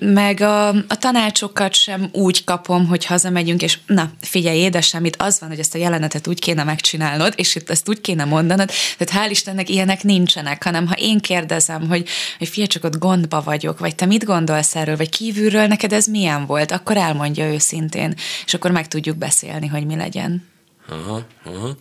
Meg 0.00 0.40
a, 0.40 0.68
a 0.68 0.98
tanácsokat 0.98 1.74
sem 1.74 2.08
úgy 2.12 2.44
kapom, 2.44 2.86
hogy 2.86 3.04
hazamegyünk, 3.04 3.62
és 3.62 3.78
na, 3.86 4.10
figyelj, 4.20 4.58
édesem, 4.58 5.04
itt 5.04 5.22
az 5.22 5.40
van, 5.40 5.48
hogy 5.48 5.58
ezt 5.58 5.74
a 5.74 5.78
jelenetet 5.78 6.26
úgy 6.26 6.38
kéne 6.38 6.64
megcsinálnod, 6.64 7.32
és 7.36 7.54
itt 7.54 7.70
ezt 7.70 7.88
úgy 7.88 8.00
kéne 8.00 8.24
mondanod, 8.24 8.70
tehát 8.98 9.26
hál' 9.26 9.30
Istennek 9.30 9.68
ilyenek 9.68 10.02
nincsenek, 10.02 10.64
hanem 10.64 10.86
ha 10.86 10.94
én 10.98 11.20
kérdezem, 11.20 11.88
hogy, 11.88 12.08
hogy 12.38 12.48
figyelj, 12.48 12.68
csak 12.68 12.84
ott 12.84 12.98
gondba 12.98 13.42
vagyok, 13.42 13.78
vagy 13.78 13.94
te 13.94 14.06
mit 14.06 14.24
gondolsz 14.24 14.76
erről, 14.76 14.96
vagy 14.96 15.08
kívülről 15.08 15.66
neked 15.66 15.92
ez 15.92 16.06
milyen 16.06 16.46
volt, 16.46 16.72
akkor 16.72 16.96
elmondja 16.96 17.52
őszintén, 17.52 18.14
és 18.46 18.54
akkor 18.54 18.70
meg 18.70 18.88
tudjuk 18.88 19.16
beszélni, 19.16 19.66
hogy 19.66 19.86
mi 19.86 19.96
legyen. 19.96 20.52
Aha, 20.88 21.26
aha. 21.44 21.76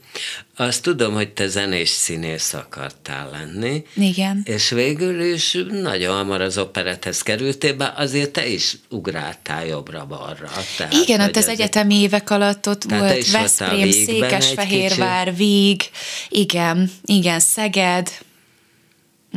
Azt 0.56 0.82
tudom, 0.82 1.14
hogy 1.14 1.30
te 1.30 1.47
zenés 1.47 1.89
színész 1.89 2.54
akartál 2.54 3.30
lenni. 3.30 3.86
Igen. 3.95 4.41
És 4.45 4.70
végül 4.70 5.22
is 5.22 5.58
nagyon 5.70 6.16
hamar 6.16 6.41
az 6.41 6.58
operethez 6.58 7.22
kerültél, 7.22 7.74
be, 7.74 7.93
azért 7.95 8.32
te 8.32 8.47
is 8.47 8.78
ugráltál 8.89 9.66
jobbra-balra. 9.66 10.49
Tehát, 10.78 10.93
Igen, 10.93 11.22
ott 11.22 11.36
az 11.36 11.47
egyetemi 11.47 11.95
évek 11.95 12.30
alatt 12.30 12.68
ott 12.68 12.84
volt 12.84 13.32
Veszprém, 13.32 13.91
Székesfehérvár, 13.91 15.36
Víg, 15.36 15.82
igen, 16.30 16.91
igen, 17.06 17.39
Szeged. 17.39 18.12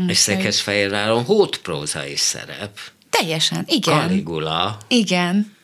És 0.09 0.17
Székesfehérváron 0.17 1.25
hótpróza 1.25 2.07
is 2.07 2.21
szerep. 2.21 2.79
Teljesen, 3.11 3.65
igen. 3.69 4.01
Kaligula. 4.01 4.79
Igen. 4.89 5.56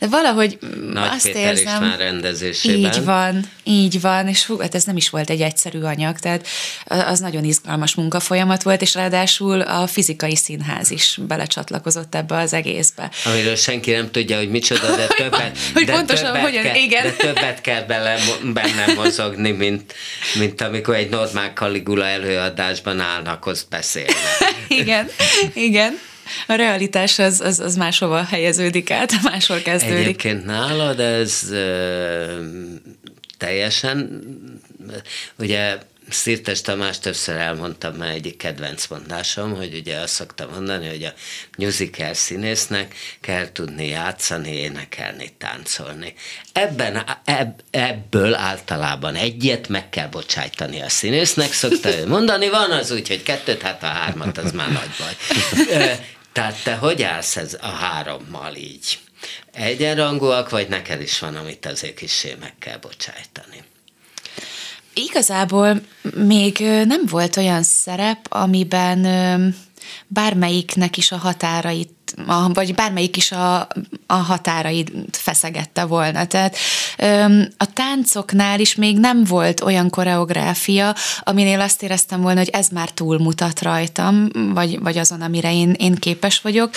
De 0.00 0.06
valahogy 0.06 0.58
Nagy 0.92 1.08
azt 1.10 1.26
Péter 1.26 1.42
érzem, 1.42 1.82
István 1.82 1.96
rendezésében. 1.96 2.92
Így 2.92 3.04
van, 3.04 3.50
így 3.64 4.00
van, 4.00 4.28
és 4.28 4.46
hú, 4.46 4.58
hát 4.58 4.74
ez 4.74 4.84
nem 4.84 4.96
is 4.96 5.10
volt 5.10 5.30
egy 5.30 5.40
egyszerű 5.40 5.80
anyag, 5.80 6.18
tehát 6.18 6.46
az 6.84 7.20
nagyon 7.20 7.44
izgalmas 7.44 7.94
munkafolyamat 7.94 8.62
volt, 8.62 8.82
és 8.82 8.94
ráadásul 8.94 9.60
a 9.60 9.86
fizikai 9.86 10.36
színház 10.36 10.90
is 10.90 11.18
belecsatlakozott 11.26 12.14
ebbe 12.14 12.36
az 12.36 12.52
egészbe. 12.52 13.10
Amiről 13.24 13.56
senki 13.56 13.90
nem 13.90 14.10
tudja, 14.10 14.36
hogy 14.36 14.50
micsoda, 14.50 14.96
de 14.96 15.06
többet, 15.22 15.58
hogy 15.74 15.84
de 15.84 15.92
pontosan 15.92 16.26
többet 16.26 16.42
hogyan, 16.42 16.62
kell, 16.62 16.74
igen. 16.74 17.02
de 17.02 17.12
többet 17.12 17.60
kell 17.60 17.82
bele, 17.82 18.18
benne 18.42 18.94
mozogni, 18.94 19.50
mint, 19.50 19.94
mint 20.38 20.60
amikor 20.60 20.94
egy 20.94 21.08
normál 21.10 21.52
Kaligula 21.52 22.06
előadásban 22.06 23.00
állnak, 23.00 23.46
azt 23.46 23.68
beszélnek. 23.68 24.16
igen, 24.68 25.08
igen 25.54 26.10
a 26.46 26.54
realitás 26.54 27.18
az, 27.18 27.40
az, 27.40 27.60
az 27.60 27.76
máshova 27.76 28.24
helyeződik 28.24 28.90
át, 28.90 29.12
máshol 29.30 29.60
kezdődik. 29.60 29.96
Egyébként 29.96 30.44
nálad 30.44 31.00
ez 31.00 31.48
ö, 31.50 32.40
teljesen, 33.38 34.22
ugye 35.38 35.78
Szirtes 36.12 36.60
Tamás 36.60 36.98
többször 36.98 37.36
elmondtam 37.36 37.94
már 37.94 38.10
egyik 38.10 38.36
kedvenc 38.36 38.86
mondásom, 38.86 39.54
hogy 39.56 39.74
ugye 39.74 39.98
azt 39.98 40.14
szoktam 40.14 40.50
mondani, 40.50 40.88
hogy 40.88 41.04
a 41.04 41.12
musical 41.56 42.14
színésznek 42.14 42.94
kell 43.20 43.52
tudni 43.52 43.86
játszani, 43.88 44.54
énekelni, 44.54 45.32
táncolni. 45.38 46.14
Ebben, 46.52 47.20
ebb, 47.24 47.62
ebből 47.70 48.34
általában 48.34 49.14
egyet 49.14 49.68
meg 49.68 49.88
kell 49.88 50.08
bocsájtani 50.08 50.82
a 50.82 50.88
színésznek, 50.88 51.52
szokta 51.52 51.98
ő 51.98 52.06
mondani, 52.06 52.48
van 52.48 52.70
az 52.70 52.90
úgy, 52.90 53.08
hogy 53.08 53.22
kettőt, 53.22 53.62
hát 53.62 53.82
a 53.82 53.86
hármat, 53.86 54.38
az 54.38 54.52
már 54.52 54.72
nagy 54.72 54.90
baj. 54.98 55.16
Tehát 56.32 56.62
te 56.62 56.74
hogy 56.74 57.02
állsz 57.02 57.36
ez 57.36 57.56
a 57.60 57.68
hárommal 57.68 58.54
így? 58.54 58.98
Egyenrangúak, 59.52 60.50
vagy 60.50 60.68
neked 60.68 61.00
is 61.00 61.18
van, 61.18 61.36
amit 61.36 61.66
azért 61.66 61.94
kissé 61.94 62.36
meg 62.40 62.52
kell 62.58 62.76
bocsájtani? 62.76 63.62
Igazából 64.94 65.80
még 66.14 66.58
nem 66.84 67.02
volt 67.06 67.36
olyan 67.36 67.62
szerep, 67.62 68.26
amiben 68.28 69.06
bármelyiknek 70.06 70.96
is 70.96 71.12
a 71.12 71.16
határait 71.16 71.90
a, 72.26 72.52
vagy 72.52 72.74
bármelyik 72.74 73.16
is 73.16 73.32
a, 73.32 73.68
a 74.06 74.14
határait 74.14 74.92
feszegette 75.10 75.84
volna. 75.84 76.26
Tehát 76.26 76.56
a 77.56 77.72
táncoknál 77.72 78.60
is 78.60 78.74
még 78.74 78.98
nem 78.98 79.24
volt 79.24 79.60
olyan 79.60 79.90
koreográfia, 79.90 80.94
aminél 81.20 81.60
azt 81.60 81.82
éreztem 81.82 82.20
volna, 82.20 82.38
hogy 82.38 82.50
ez 82.52 82.68
már 82.68 82.90
túlmutat 82.90 83.62
rajtam, 83.62 84.28
vagy, 84.54 84.80
vagy 84.80 84.98
azon, 84.98 85.20
amire 85.20 85.52
én, 85.52 85.74
én 85.78 85.94
képes 85.94 86.40
vagyok. 86.40 86.70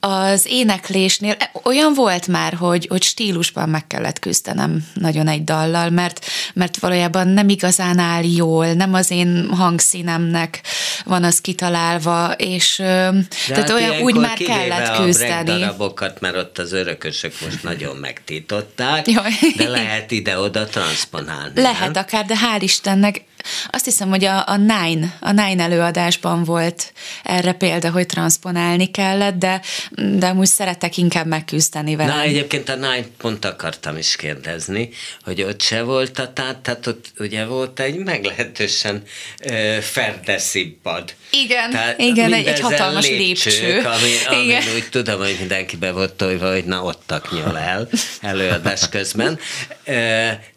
Az 0.00 0.46
éneklésnél 0.46 1.36
olyan 1.64 1.94
volt 1.94 2.26
már, 2.26 2.54
hogy, 2.54 2.86
hogy 2.86 3.02
stílusban 3.02 3.68
meg 3.68 3.86
kellett 3.86 4.18
küzdenem 4.18 4.86
nagyon 4.94 5.28
egy 5.28 5.44
dallal, 5.44 5.90
mert, 5.90 6.26
mert 6.54 6.78
valójában 6.78 7.28
nem 7.28 7.48
igazán 7.48 7.98
áll 7.98 8.24
jól, 8.24 8.72
nem 8.72 8.94
az 8.94 9.10
én 9.10 9.48
hangszínemnek 9.50 10.60
van 11.04 11.24
az 11.24 11.40
kitalálva, 11.40 12.32
és 12.32 12.76
De 12.76 13.24
tehát 13.46 13.70
hát 13.70 13.70
olyan 13.70 14.02
úgy 14.02 14.16
már 14.16 14.36
kell 14.36 14.71
kellett 14.76 15.04
küzdeni. 15.04 15.50
a 15.50 15.58
darabokat, 15.58 16.20
mert 16.20 16.36
ott 16.36 16.58
az 16.58 16.72
örökösök 16.72 17.32
most 17.40 17.62
nagyon 17.62 17.96
megtították, 17.96 19.06
Jaj. 19.16 19.30
de 19.56 19.68
lehet 19.68 20.10
ide-oda 20.10 20.64
transponálni. 20.64 21.60
Lehet 21.60 21.92
nem? 21.92 22.02
akár, 22.02 22.24
de 22.24 22.34
hál' 22.34 22.60
Istennek 22.60 23.24
azt 23.70 23.84
hiszem, 23.84 24.08
hogy 24.08 24.24
a, 24.24 24.48
a 24.48 24.56
Nine, 24.56 25.16
a 25.20 25.30
Nine 25.30 25.62
előadásban 25.62 26.44
volt 26.44 26.92
erre 27.22 27.52
példa, 27.52 27.90
hogy 27.90 28.06
transponálni 28.06 28.90
kellett, 28.90 29.34
de, 29.34 29.60
de 29.90 30.26
amúgy 30.26 30.46
szeretek 30.46 30.96
inkább 30.96 31.26
megküzdeni 31.26 31.96
vele. 31.96 32.14
Na, 32.14 32.20
egyébként 32.20 32.68
a 32.68 32.74
Nine 32.74 33.06
pont 33.18 33.44
akartam 33.44 33.96
is 33.96 34.16
kérdezni, 34.16 34.88
hogy 35.24 35.42
ott 35.42 35.60
se 35.60 35.82
volt 35.82 36.18
a 36.18 36.32
tát, 36.32 36.56
tehát 36.56 36.86
ott 36.86 37.12
ugye 37.18 37.44
volt 37.44 37.80
egy 37.80 37.96
meglehetősen 37.96 39.02
uh, 39.44 39.78
ferdeszibbad. 39.78 41.14
Igen, 41.30 41.70
tehát 41.70 41.98
igen, 41.98 42.32
egy, 42.32 42.60
hatalmas 42.60 43.08
lépcsők, 43.08 43.52
lépcső. 43.52 43.88
Ami, 43.88 44.10
ami 44.26 44.44
igen. 44.44 44.62
úgy 44.74 44.88
tudom, 44.90 45.18
hogy 45.18 45.36
mindenkibe 45.38 45.92
volt 45.92 46.12
tolva, 46.12 46.52
hogy 46.52 46.64
na 46.64 46.82
ott 46.82 47.02
taknyol 47.06 47.58
el 47.58 47.88
előadás 48.20 48.88
közben. 48.88 49.38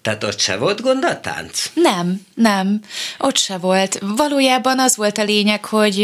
Tehát 0.02 0.24
ott 0.24 0.40
se 0.40 0.56
volt 0.58 0.82
gond 0.82 1.04
a 1.04 1.20
tánc? 1.20 1.72
Nem, 1.74 2.26
nem. 2.36 2.75
Ott 3.20 3.38
se 3.38 3.58
volt. 3.58 4.00
Valójában 4.02 4.80
az 4.80 4.96
volt 4.96 5.18
a 5.18 5.24
lényeg, 5.24 5.66
hogy 5.66 6.04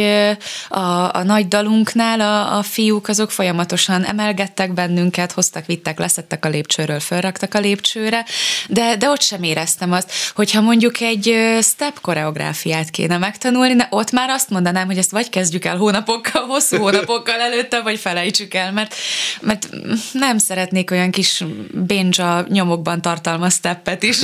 a, 0.70 1.16
a 1.16 1.24
nagy 1.24 1.48
dalunknál 1.48 2.20
a, 2.20 2.58
a 2.58 2.64
fiúk 2.64 3.08
azok 3.08 3.32
folyamatosan 3.32 4.04
emelgettek 4.04 4.74
bennünket, 4.74 5.32
hoztak, 5.32 5.66
vittek, 5.66 6.00
leszettek 6.00 6.46
a 6.46 6.50
lépcsőről, 6.50 7.00
fölraktak 7.00 7.54
a 7.54 7.60
lépcsőre, 7.60 8.26
de, 8.68 8.96
de 8.96 9.10
ott 9.10 9.22
sem 9.22 9.44
éreztem 9.44 9.92
azt, 9.92 10.12
hogyha 10.36 10.62
mondjuk 10.62 11.00
egy 11.02 11.58
step 11.62 12.02
koreográfiát 12.02 12.90
kéne 12.90 13.18
megtanulni, 13.18 13.76
de 13.76 13.88
ott 13.90 14.12
már 14.12 14.30
azt 14.30 14.50
mondanám, 14.50 14.86
hogy 14.86 14.98
ezt 14.98 15.12
vagy 15.12 15.30
kezdjük 15.30 15.66
el 15.66 15.78
hónapokkal, 15.78 16.46
hosszú 16.46 16.78
hónapokkal 16.84 17.40
előtte, 17.40 17.82
vagy 17.82 18.00
felejtsük 18.00 18.54
el, 18.54 18.72
mert, 18.72 18.96
mert 19.42 19.70
nem 20.12 20.38
szeretnék 20.38 20.92
olyan 20.92 21.12
kis 21.12 21.44
bénja 21.72 22.46
nyomokban 22.50 23.02
tartalmaz 23.02 23.54
steppet 23.54 24.04
is 24.04 24.18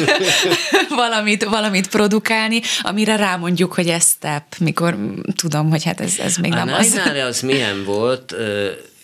valamit, 0.89 1.43
valamit 1.43 1.87
produkálni, 1.87 2.35
amire 2.81 3.15
rámondjuk, 3.15 3.73
hogy 3.73 3.87
ez 3.87 4.07
step, 4.07 4.55
mikor 4.59 4.97
tudom, 5.35 5.69
hogy 5.69 5.83
hát 5.83 5.99
ez, 5.99 6.19
ez 6.19 6.35
még 6.35 6.51
a 6.51 6.55
nem 6.55 6.73
az. 6.73 7.01
A 7.05 7.09
az 7.27 7.41
milyen 7.41 7.83
volt? 7.83 8.35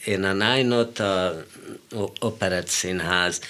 Én 0.05 0.23
a 0.23 0.33
Nine-ot 0.33 0.99
a 0.99 1.43
Operett 2.19 2.67
Színház 2.67 3.41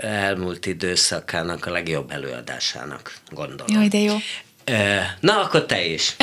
elmúlt 0.00 0.66
időszakának 0.66 1.66
a 1.66 1.70
legjobb 1.70 2.10
előadásának 2.10 3.14
gondolom. 3.30 3.66
Jaj, 3.68 3.88
de 3.88 3.98
jó. 3.98 4.16
Na, 5.20 5.40
akkor 5.40 5.66
te 5.66 5.84
is. 5.84 6.16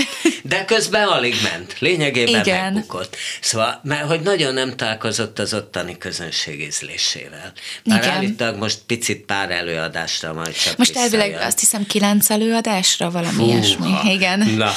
De 0.43 0.65
közben 0.65 1.07
alig 1.07 1.35
ment. 1.43 1.75
Lényegében 1.79 2.41
Igen. 2.41 2.73
megbukott. 2.73 3.15
Szóval, 3.41 3.79
mert 3.83 4.05
hogy 4.07 4.19
nagyon 4.21 4.53
nem 4.53 4.75
találkozott 4.75 5.39
az 5.39 5.53
ottani 5.53 5.97
közönség 5.97 6.61
ízlésével. 6.61 7.51
Már 7.83 7.99
Igen. 8.03 8.13
állítólag 8.15 8.57
most 8.57 8.79
picit 8.85 9.25
pár 9.25 9.51
előadásra 9.51 10.33
majd 10.33 10.55
csak 10.55 10.77
Most 10.77 10.97
elvileg 10.97 11.37
azt 11.41 11.59
hiszem 11.59 11.85
kilenc 11.85 12.29
előadásra 12.29 13.11
valami 13.11 13.35
Húha. 13.37 13.51
ilyesmi. 13.51 13.93
Igen. 14.11 14.39
Na, 14.39 14.71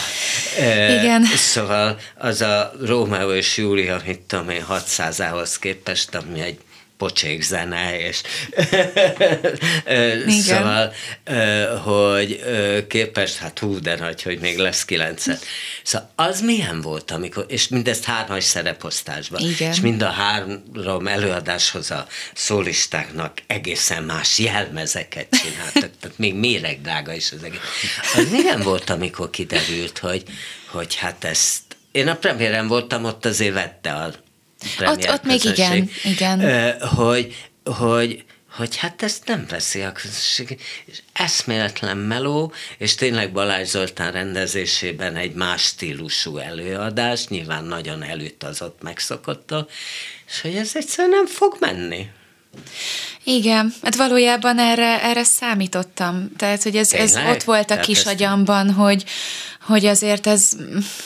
Igen. 1.00 1.22
E, 1.22 1.36
szóval 1.36 1.98
az 2.18 2.40
a 2.40 2.72
Rómeó 2.84 3.32
és 3.32 3.56
Júlia, 3.56 4.00
mit 4.06 4.18
tudom 4.20 4.48
én, 4.48 4.64
600-ához 4.70 5.58
képest, 5.58 6.14
ami 6.14 6.40
egy 6.40 6.58
pocsék 7.01 7.42
zene, 7.42 7.98
és 7.98 8.20
szóval, 10.28 10.92
hogy 11.82 12.42
képes, 12.88 13.36
hát 13.36 13.59
hú, 13.59 13.80
de 13.80 13.96
nagy, 13.96 14.22
hogy 14.22 14.38
még 14.38 14.59
lesz 14.59 14.84
kilencet. 14.84 15.44
Szóval 15.82 16.11
az 16.16 16.40
milyen 16.40 16.80
volt, 16.80 17.11
amikor, 17.11 17.44
és 17.48 17.68
mindezt 17.68 18.05
hármas 18.05 18.44
szereposztásban, 18.44 19.40
Igen. 19.40 19.72
és 19.72 19.80
mind 19.80 20.03
a 20.03 20.11
három 20.11 21.07
előadáshoz 21.07 21.90
a 21.90 22.07
szólistáknak 22.34 23.32
egészen 23.46 24.03
más 24.03 24.38
jelmezeket 24.38 25.26
csináltak, 25.42 25.90
tehát 26.01 26.18
még 26.18 26.34
méregdrága 26.34 27.12
is 27.12 27.32
az 27.32 27.42
egész. 27.42 27.61
Az 28.14 28.30
milyen 28.30 28.61
volt, 28.61 28.90
amikor 28.90 29.30
kiderült, 29.30 29.98
hogy, 29.98 30.22
hogy 30.66 30.94
hát 30.94 31.24
ezt 31.24 31.62
én 31.92 32.09
a 32.09 32.14
premiéren 32.14 32.66
voltam, 32.66 33.05
ott 33.05 33.24
azért 33.24 33.55
vette 33.55 33.92
a 33.92 34.12
ott, 34.80 35.08
ott 35.08 35.24
még 35.24 35.44
igen, 35.44 35.90
igen. 36.04 36.80
Hogy, 36.80 37.50
hogy, 37.64 38.24
hogy 38.50 38.76
hát 38.76 39.02
ezt 39.02 39.26
nem 39.26 39.46
veszi 39.48 39.82
a 39.82 39.92
közösség. 39.92 40.61
És 40.84 40.98
eszméletlen 41.12 41.96
meló, 41.96 42.52
és 42.78 42.94
tényleg 42.94 43.32
Balázs 43.32 43.68
Zoltán 43.68 44.12
rendezésében 44.12 45.16
egy 45.16 45.32
más 45.32 45.62
stílusú 45.62 46.36
előadás, 46.36 47.26
nyilván 47.26 47.64
nagyon 47.64 48.02
elütazott, 48.02 48.82
megszokottól, 48.82 49.68
és 50.26 50.40
hogy 50.40 50.54
ez 50.54 50.70
egyszerűen 50.74 51.16
nem 51.16 51.26
fog 51.26 51.56
menni. 51.61 52.08
Igen, 53.24 53.74
hát 53.82 53.96
valójában 53.96 54.58
erre, 54.58 55.02
erre 55.02 55.24
számítottam. 55.24 56.30
Tehát, 56.36 56.62
hogy 56.62 56.76
ez, 56.76 56.92
ez 56.92 57.16
ott 57.16 57.42
volt 57.42 57.70
a 57.70 57.80
kis 57.80 58.04
agyamban, 58.04 58.72
hogy, 58.72 59.04
hogy 59.70 59.86
azért 59.86 60.26
ez 60.26 60.50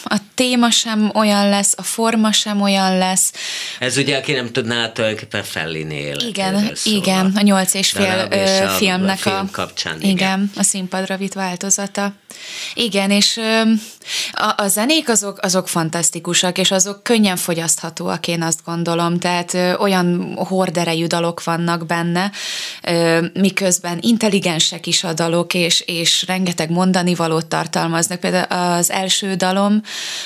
a 0.04 0.16
téma 0.34 0.70
sem 0.70 1.10
olyan 1.14 1.48
lesz, 1.48 1.74
a 1.76 1.82
forma 1.82 2.32
sem 2.32 2.60
olyan 2.60 2.98
lesz. 2.98 3.32
Ez 3.78 3.96
ugye, 3.96 4.16
aki 4.16 4.32
nem 4.32 4.52
tudná, 4.52 4.92
tulajdonképpen 4.92 5.42
Fellini 5.42 6.12
Igen, 6.28 6.72
igen, 6.84 7.32
a 7.36 7.40
nyolc 7.40 7.74
és 7.74 7.90
fél 7.90 8.28
és 8.30 8.76
filmnek 8.76 9.26
a, 9.26 9.30
a, 9.30 9.34
film 9.34 9.50
kapcsán, 9.50 9.96
igen, 10.00 10.10
igen, 10.10 10.50
a 10.56 10.62
színpadra 10.62 11.16
vitt 11.16 11.32
változata. 11.32 12.12
Igen, 12.74 13.10
és 13.10 13.40
a, 14.32 14.62
a 14.62 14.68
zenék 14.68 15.08
azok, 15.08 15.38
azok 15.42 15.68
fantasztikusak, 15.68 16.58
és 16.58 16.70
azok 16.70 17.02
könnyen 17.02 17.36
fogyaszthatóak, 17.36 18.28
én 18.28 18.42
azt 18.42 18.60
gondolom, 18.64 19.18
tehát 19.18 19.78
olyan 19.78 20.34
horderejű 20.34 21.06
dalok 21.06 21.44
vannak 21.44 21.86
benne, 21.86 22.30
miközben 23.32 23.98
intelligensek 24.00 24.86
is 24.86 25.04
a 25.04 25.12
dalok, 25.12 25.54
és, 25.54 25.80
és 25.80 26.24
rengeteg 26.26 26.70
mondani 26.70 27.14
valót 27.14 27.46
tartalmaznak. 27.46 28.20
Például 28.20 28.46
az 28.54 28.90
első 28.90 29.34
dalom, 29.34 29.80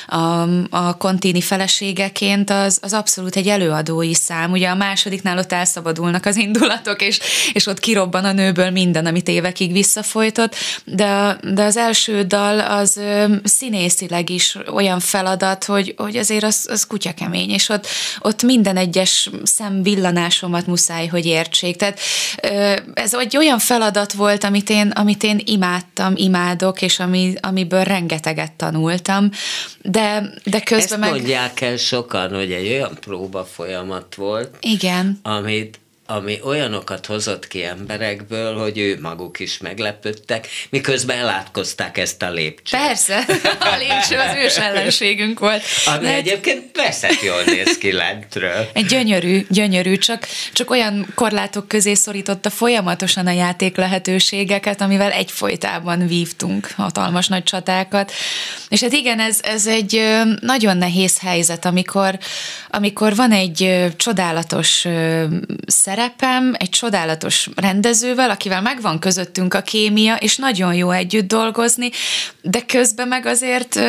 a, 0.06 0.42
a 0.70 0.96
Kontini 0.96 1.40
feleségeként, 1.40 2.50
az, 2.50 2.78
az 2.82 2.92
abszolút 2.92 3.36
egy 3.36 3.48
előadói 3.48 4.14
szám. 4.14 4.50
Ugye 4.50 4.68
a 4.68 4.74
másodiknál 4.74 5.38
ott 5.38 5.52
elszabadulnak 5.52 6.26
az 6.26 6.36
indulatok, 6.36 7.02
és, 7.02 7.20
és 7.52 7.66
ott 7.66 7.78
kirobban 7.78 8.24
a 8.24 8.32
nőből 8.32 8.70
minden, 8.70 9.06
amit 9.06 9.28
évekig 9.28 9.72
visszafolytott, 9.72 10.54
de, 10.84 11.38
de 11.52 11.62
az 11.62 11.76
első 11.76 12.22
dal 12.22 12.60
az 12.60 13.00
színészileg 13.44 14.30
is 14.30 14.56
olyan 14.72 15.00
feladat, 15.00 15.64
hogy, 15.64 15.94
hogy 15.96 16.16
azért 16.16 16.44
az, 16.44 16.66
az 16.70 16.86
kutya 16.86 17.12
kemény, 17.12 17.50
és 17.50 17.68
ott, 17.68 17.86
ott 18.18 18.42
minden 18.42 18.76
egyes 18.76 19.30
szemvillanásomat 19.42 20.66
muszáj, 20.66 21.06
hogy 21.06 21.26
értsék. 21.26 21.76
Tehát 21.76 22.00
ez 22.94 23.14
egy 23.14 23.36
olyan 23.36 23.58
feladat 23.58 24.12
volt, 24.12 24.44
amit 24.44 24.70
én, 24.70 24.88
amit 24.88 25.22
én 25.22 25.40
imádtam, 25.44 26.12
imádok, 26.16 26.82
és 26.82 26.98
ami, 26.98 27.34
amiből 27.40 27.82
rengeteget 28.22 28.52
tanultam, 28.52 29.30
de, 29.82 30.32
de 30.44 30.60
közben 30.60 30.78
Ezt 30.78 30.98
meg... 30.98 31.10
mondják 31.10 31.60
el 31.60 31.76
sokan, 31.76 32.34
hogy 32.34 32.52
egy 32.52 32.68
olyan 32.68 32.96
próba 33.00 33.44
folyamat 33.44 34.14
volt, 34.14 34.56
Igen. 34.60 35.18
amit 35.22 35.80
ami 36.10 36.38
olyanokat 36.42 37.06
hozott 37.06 37.48
ki 37.48 37.64
emberekből, 37.64 38.58
hogy 38.58 38.78
ő 38.78 38.98
maguk 39.00 39.40
is 39.40 39.58
meglepődtek, 39.58 40.48
miközben 40.70 41.18
elátkozták 41.18 41.98
ezt 41.98 42.22
a 42.22 42.30
lépcsőt. 42.30 42.80
Persze, 42.80 43.24
a 43.60 43.76
lépcső 43.78 44.16
az 44.16 44.34
ős 44.36 44.56
ellenségünk 44.56 45.38
volt. 45.38 45.62
Ami 45.86 46.04
De 46.04 46.14
egyébként 46.14 46.76
veszett 46.76 47.22
jól 47.22 47.42
néz 47.44 47.78
ki 47.78 47.92
lentről. 47.92 48.68
Egy 48.72 48.86
gyönyörű, 48.86 49.46
gyönyörű, 49.48 49.96
csak, 49.96 50.26
csak 50.52 50.70
olyan 50.70 51.06
korlátok 51.14 51.68
közé 51.68 51.94
szorította 51.94 52.50
folyamatosan 52.50 53.26
a 53.26 53.32
játék 53.32 53.76
lehetőségeket, 53.76 54.80
amivel 54.80 55.10
egyfolytában 55.10 56.06
vívtunk 56.06 56.70
hatalmas 56.76 57.28
nagy 57.28 57.42
csatákat. 57.42 58.12
És 58.68 58.82
hát 58.82 58.92
igen, 58.92 59.20
ez, 59.20 59.40
ez 59.42 59.66
egy 59.66 60.02
nagyon 60.40 60.76
nehéz 60.76 61.18
helyzet, 61.18 61.64
amikor, 61.64 62.18
amikor 62.70 63.14
van 63.14 63.32
egy 63.32 63.86
csodálatos 63.96 64.86
szerep, 65.66 65.96
szerepem 65.98 66.54
egy 66.58 66.68
csodálatos 66.68 67.48
rendezővel, 67.56 68.30
akivel 68.30 68.60
megvan 68.60 68.98
közöttünk 68.98 69.54
a 69.54 69.62
kémia, 69.62 70.14
és 70.14 70.36
nagyon 70.36 70.74
jó 70.74 70.90
együtt 70.90 71.28
dolgozni, 71.28 71.90
de 72.42 72.60
közben 72.60 73.08
meg 73.08 73.26
azért 73.26 73.80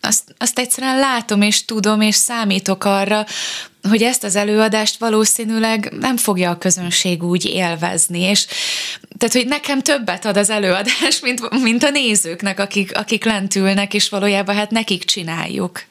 azt, 0.00 0.34
azt 0.38 0.58
egyszerűen 0.58 0.98
látom 0.98 1.42
és 1.42 1.64
tudom, 1.64 2.00
és 2.00 2.14
számítok 2.14 2.84
arra, 2.84 3.26
hogy 3.88 4.02
ezt 4.02 4.24
az 4.24 4.36
előadást 4.36 4.98
valószínűleg 4.98 5.92
nem 6.00 6.16
fogja 6.16 6.50
a 6.50 6.58
közönség 6.58 7.22
úgy 7.22 7.44
élvezni, 7.44 8.20
és 8.20 8.46
tehát, 9.18 9.34
hogy 9.34 9.46
nekem 9.46 9.80
többet 9.80 10.24
ad 10.24 10.36
az 10.36 10.50
előadás, 10.50 11.20
mint, 11.22 11.62
mint 11.62 11.82
a 11.82 11.90
nézőknek, 11.90 12.60
akik, 12.60 12.96
akik 12.96 13.24
lent 13.24 13.54
ülnek, 13.54 13.94
és 13.94 14.08
valójában 14.08 14.54
hát 14.54 14.70
nekik 14.70 15.04
csináljuk. 15.04 15.82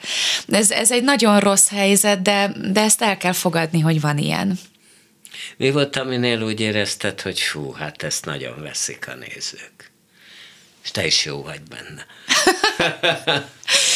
Ez, 0.47 0.71
ez 0.71 0.91
egy 0.91 1.03
nagyon 1.03 1.39
rossz 1.39 1.69
helyzet, 1.69 2.21
de, 2.21 2.51
de 2.71 2.81
ezt 2.81 3.01
el 3.01 3.17
kell 3.17 3.33
fogadni, 3.33 3.79
hogy 3.79 4.01
van 4.01 4.17
ilyen. 4.17 4.59
Mi 5.57 5.71
volt, 5.71 5.95
aminél 5.95 6.41
úgy 6.41 6.59
érezted, 6.59 7.21
hogy 7.21 7.39
fú, 7.39 7.71
hát 7.71 8.03
ezt 8.03 8.25
nagyon 8.25 8.61
veszik 8.61 9.07
a 9.07 9.15
nézők? 9.15 9.91
És 10.83 10.91
te 10.91 11.05
is 11.05 11.25
jó 11.25 11.41
vagy 11.41 11.61
benne. 11.61 12.05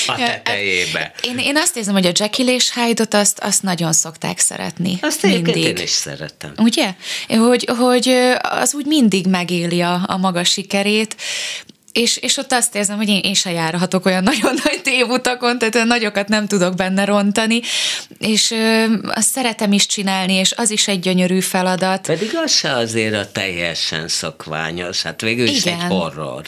a 0.08 0.16
tetejébe. 0.16 1.00
Hát 1.00 1.26
én, 1.26 1.38
én 1.38 1.58
azt 1.58 1.78
érzem, 1.78 1.94
hogy 1.94 2.06
a 2.06 2.12
Jekyll 2.16 2.48
és 2.48 2.74
Hyde-ot 2.74 3.14
azt, 3.14 3.40
azt 3.40 3.64
nagyon 3.64 3.94
szokták 3.94 4.40
szeretni. 4.40 4.98
Azt 5.02 5.22
mindig. 5.22 5.56
én 5.56 5.78
is 5.78 5.90
szeretem. 5.90 6.54
Ugye? 6.58 6.94
Hogy, 7.28 7.70
hogy 7.78 8.08
az 8.42 8.74
úgy 8.74 8.86
mindig 8.86 9.28
megéli 9.28 9.82
a, 9.82 10.04
a 10.08 10.18
maga 10.18 10.44
sikerét, 10.44 11.16
és, 11.94 12.18
és 12.18 12.38
ott 12.38 12.52
azt 12.52 12.76
érzem, 12.76 12.98
hogy 12.98 13.10
én, 13.10 13.20
én 13.24 13.34
se 13.34 13.52
járhatok 13.52 14.06
olyan 14.06 14.24
nagyon 14.34 14.54
nagy 14.64 14.82
tévutakon, 14.82 15.58
tehát 15.58 15.76
olyan 15.76 15.88
nagyokat 15.88 16.28
nem 16.28 16.48
tudok 16.48 16.76
benne 16.76 17.06
rontani, 17.06 17.62
és 18.18 18.52
ö, 18.52 18.84
azt 19.08 19.30
szeretem 19.30 19.72
is 19.72 19.86
csinálni, 19.86 20.34
és 20.34 20.54
az 20.56 20.70
is 20.70 20.88
egy 20.88 21.00
gyönyörű 21.00 21.40
feladat. 21.40 22.06
Pedig 22.06 22.32
az 22.44 22.52
se 22.52 22.76
azért 22.76 23.16
a 23.16 23.32
teljesen 23.32 24.08
szokványos, 24.08 25.02
hát 25.02 25.22
végül 25.22 25.48
is 25.48 25.66
Igen. 25.66 25.80
egy 25.80 25.88
horror. 25.88 26.42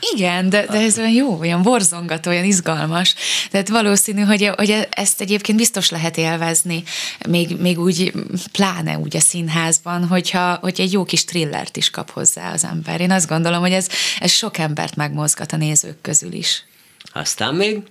Igen, 0.00 0.48
de, 0.48 0.66
de 0.66 0.80
ez 0.80 0.98
olyan 0.98 1.10
jó, 1.10 1.38
olyan 1.38 1.62
borzongató, 1.62 2.30
olyan 2.30 2.44
izgalmas. 2.44 3.14
Tehát 3.50 3.68
valószínű, 3.68 4.20
hogy, 4.20 4.50
hogy 4.56 4.88
ezt 4.90 5.20
egyébként 5.20 5.58
biztos 5.58 5.90
lehet 5.90 6.16
élvezni, 6.16 6.82
még, 7.28 7.56
még 7.60 7.78
úgy, 7.80 8.12
pláne 8.52 8.98
úgy 8.98 9.16
a 9.16 9.20
színházban, 9.20 10.06
hogyha, 10.06 10.54
hogy 10.54 10.80
egy 10.80 10.92
jó 10.92 11.04
kis 11.04 11.24
trillert 11.24 11.76
is 11.76 11.90
kap 11.90 12.10
hozzá 12.10 12.52
az 12.52 12.64
ember. 12.64 13.00
Én 13.00 13.10
azt 13.10 13.28
gondolom, 13.28 13.60
hogy 13.60 13.72
ez, 13.72 13.88
ez 14.20 14.30
sok 14.30 14.58
embert 14.58 14.96
megmozgat 14.96 15.52
a 15.52 15.56
nézők 15.56 16.00
közül 16.00 16.32
is. 16.32 16.64
Aztán 17.12 17.54
még 17.54 17.82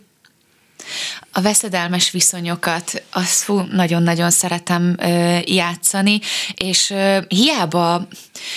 A 1.32 1.42
veszedelmes 1.42 2.12
viszonyokat, 2.12 3.04
azt 3.12 3.44
fú, 3.44 3.62
nagyon-nagyon 3.72 4.32
szeretem 4.32 4.96
ö, 5.00 5.38
játszani, 5.46 6.20
és 6.56 6.90
ö, 6.90 7.18
hiába 7.28 8.08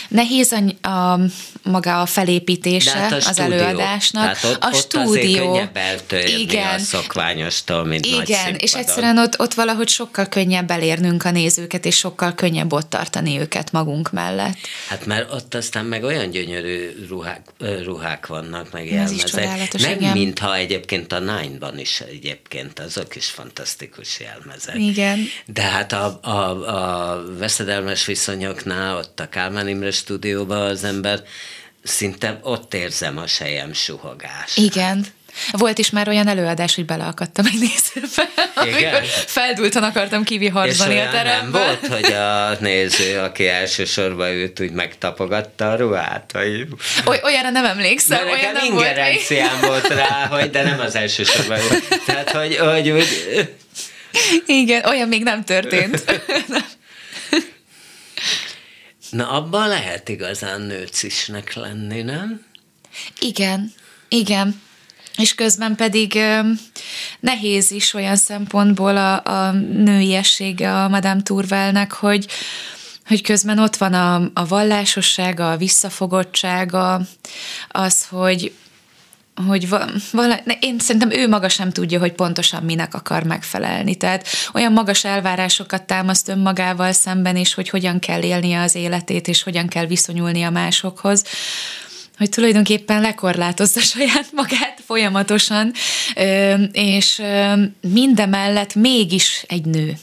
nehéz 0.09 0.53
a, 0.83 0.89
a 0.89 1.21
maga 1.63 2.01
a 2.01 2.07
felépítése 2.07 2.93
De 2.93 2.99
hát 2.99 3.13
a 3.13 3.17
az 3.17 3.23
stúdió. 3.25 3.53
előadásnak. 3.53 4.23
Tehát 4.23 4.45
ott, 4.45 4.63
a 4.63 4.67
ott 4.67 4.75
stúdió. 4.75 5.53
azért 5.55 6.07
könnyebb 6.07 6.39
Igen. 6.39 6.75
a 6.75 6.79
szokványostól, 6.79 7.85
mint 7.85 8.11
nagy 8.11 8.29
Igen, 8.29 8.55
és 8.55 8.71
színpadon. 8.71 8.81
egyszerűen 8.81 9.19
ott, 9.19 9.41
ott 9.41 9.55
valahogy 9.55 9.89
sokkal 9.89 10.27
könnyebb 10.27 10.71
elérnünk 10.71 11.25
a 11.25 11.31
nézőket, 11.31 11.85
és 11.85 11.97
sokkal 11.97 12.35
könnyebb 12.35 12.73
ott 12.73 12.91
tartani 12.91 13.39
őket 13.39 13.73
magunk 13.73 14.13
mellett. 14.13 14.57
Hát 14.89 15.07
mert 15.07 15.33
ott 15.33 15.55
aztán 15.55 15.85
meg 15.85 16.05
olyan 16.05 16.31
gyönyörű 16.31 17.07
ruhák, 17.09 17.41
ruhák 17.85 18.27
vannak, 18.27 18.73
meg 18.73 18.91
jelmezek. 18.91 19.71
Meg 19.83 20.01
igen. 20.01 20.13
mintha 20.13 20.55
egyébként 20.57 21.13
a 21.13 21.19
Nine-ban 21.19 21.79
is 21.79 22.03
egyébként, 22.19 22.79
azok 22.79 23.17
is 23.17 23.27
fantasztikus 23.27 24.21
jelmezek. 24.21 24.77
Igen. 24.77 25.27
De 25.47 25.63
hát 25.63 25.93
a, 25.93 26.19
a, 26.23 26.67
a 26.75 27.23
veszedelmes 27.39 28.07
viszonyoknál, 28.07 28.97
ott 28.97 29.21
a 29.21 29.29
Kálmán 29.29 29.69
Imre 29.69 29.91
stúdióban 29.91 30.61
az 30.61 30.85
ember 30.85 31.23
szinte 31.83 32.39
ott 32.43 32.75
érzem 32.75 33.19
a 33.19 33.27
sejem 33.27 33.73
suhogást. 33.73 34.59
Igen. 34.59 35.07
Volt 35.51 35.79
is 35.79 35.91
már 35.91 36.09
olyan 36.09 36.29
előadás, 36.29 36.75
hogy 36.75 36.85
beleakadtam 36.85 37.47
egy 37.47 37.59
nézőbe, 37.59 38.29
amikor 38.55 39.05
feldúltan 39.27 39.83
akartam 39.83 40.21
És 40.23 40.29
kiviharzani 40.29 40.91
a 40.91 40.93
olyan 40.95 41.13
nem 41.13 41.25
terembe. 41.25 41.59
volt, 41.59 41.87
hogy 41.87 42.13
a 42.13 42.57
néző, 42.61 43.19
aki 43.19 43.49
elsősorban 43.49 44.29
őt 44.29 44.61
úgy 44.61 44.71
megtapogatta 44.71 45.71
a 45.71 45.77
ruhát? 45.77 46.31
Vagy... 46.33 46.67
Oly, 47.07 47.21
olyanra 47.25 47.51
nem 47.51 47.65
emlékszem, 47.65 48.25
Mert 48.25 48.39
olyan 48.39 48.53
nem 48.53 48.73
volt. 48.73 48.87
ingerenciám 48.87 49.61
volt 49.61 49.87
rá, 49.89 50.27
hogy 50.27 50.51
de 50.51 50.63
nem 50.63 50.81
az 50.81 50.95
elsősorban. 50.95 51.59
Tehát, 52.07 52.31
hogy, 52.31 52.57
hogy 52.57 52.91
úgy, 52.91 53.09
Igen, 54.47 54.85
olyan 54.85 55.09
még 55.09 55.23
nem 55.23 55.45
történt. 55.45 56.05
na 59.11 59.31
abban 59.31 59.69
lehet 59.69 60.09
igazán 60.09 60.61
nőcisnek 60.61 61.55
lenni, 61.55 62.03
nem? 62.03 62.47
Igen, 63.21 63.73
igen. 64.09 64.63
És 65.19 65.35
közben 65.35 65.75
pedig 65.77 66.19
nehéz 67.21 67.71
is 67.71 67.95
olyan 67.95 68.17
szempontból 68.17 68.97
a, 68.97 69.25
a 69.25 69.53
nőiessége 69.53 70.83
a 70.83 70.89
Madame 70.89 71.23
Turvelnek, 71.23 71.93
hogy, 71.93 72.27
hogy 73.07 73.23
közben 73.23 73.59
ott 73.59 73.77
van 73.77 73.95
a, 73.95 74.31
a 74.35 74.47
vallásossága, 74.47 75.51
a 75.51 75.57
visszafogottsága, 75.57 77.01
az, 77.69 78.07
hogy 78.07 78.53
hogy 79.47 79.69
va, 79.69 79.85
vala, 80.13 80.41
én 80.61 80.79
szerintem 80.79 81.11
ő 81.11 81.29
maga 81.29 81.49
sem 81.49 81.71
tudja, 81.71 81.99
hogy 81.99 82.13
pontosan 82.13 82.63
minek 82.63 82.95
akar 82.95 83.23
megfelelni. 83.23 83.95
Tehát 83.95 84.27
olyan 84.53 84.73
magas 84.73 85.05
elvárásokat 85.05 85.83
támaszt 85.83 86.29
önmagával 86.29 86.93
szemben 86.93 87.37
is, 87.37 87.55
hogy 87.55 87.69
hogyan 87.69 87.99
kell 87.99 88.23
élnie 88.23 88.61
az 88.61 88.75
életét, 88.75 89.29
és 89.29 89.43
hogyan 89.43 89.67
kell 89.67 89.87
viszonyulnia 89.87 90.51
másokhoz, 90.51 91.25
hogy 92.19 92.29
tulajdonképpen 92.29 93.01
lekorlátozza 93.01 93.81
saját 93.95 94.27
magát 94.33 94.78
folyamatosan, 94.89 95.73
és 96.73 97.23
mindemellett 97.81 98.75
mégis 98.75 99.45
egy 99.49 99.65
nő. 99.65 99.97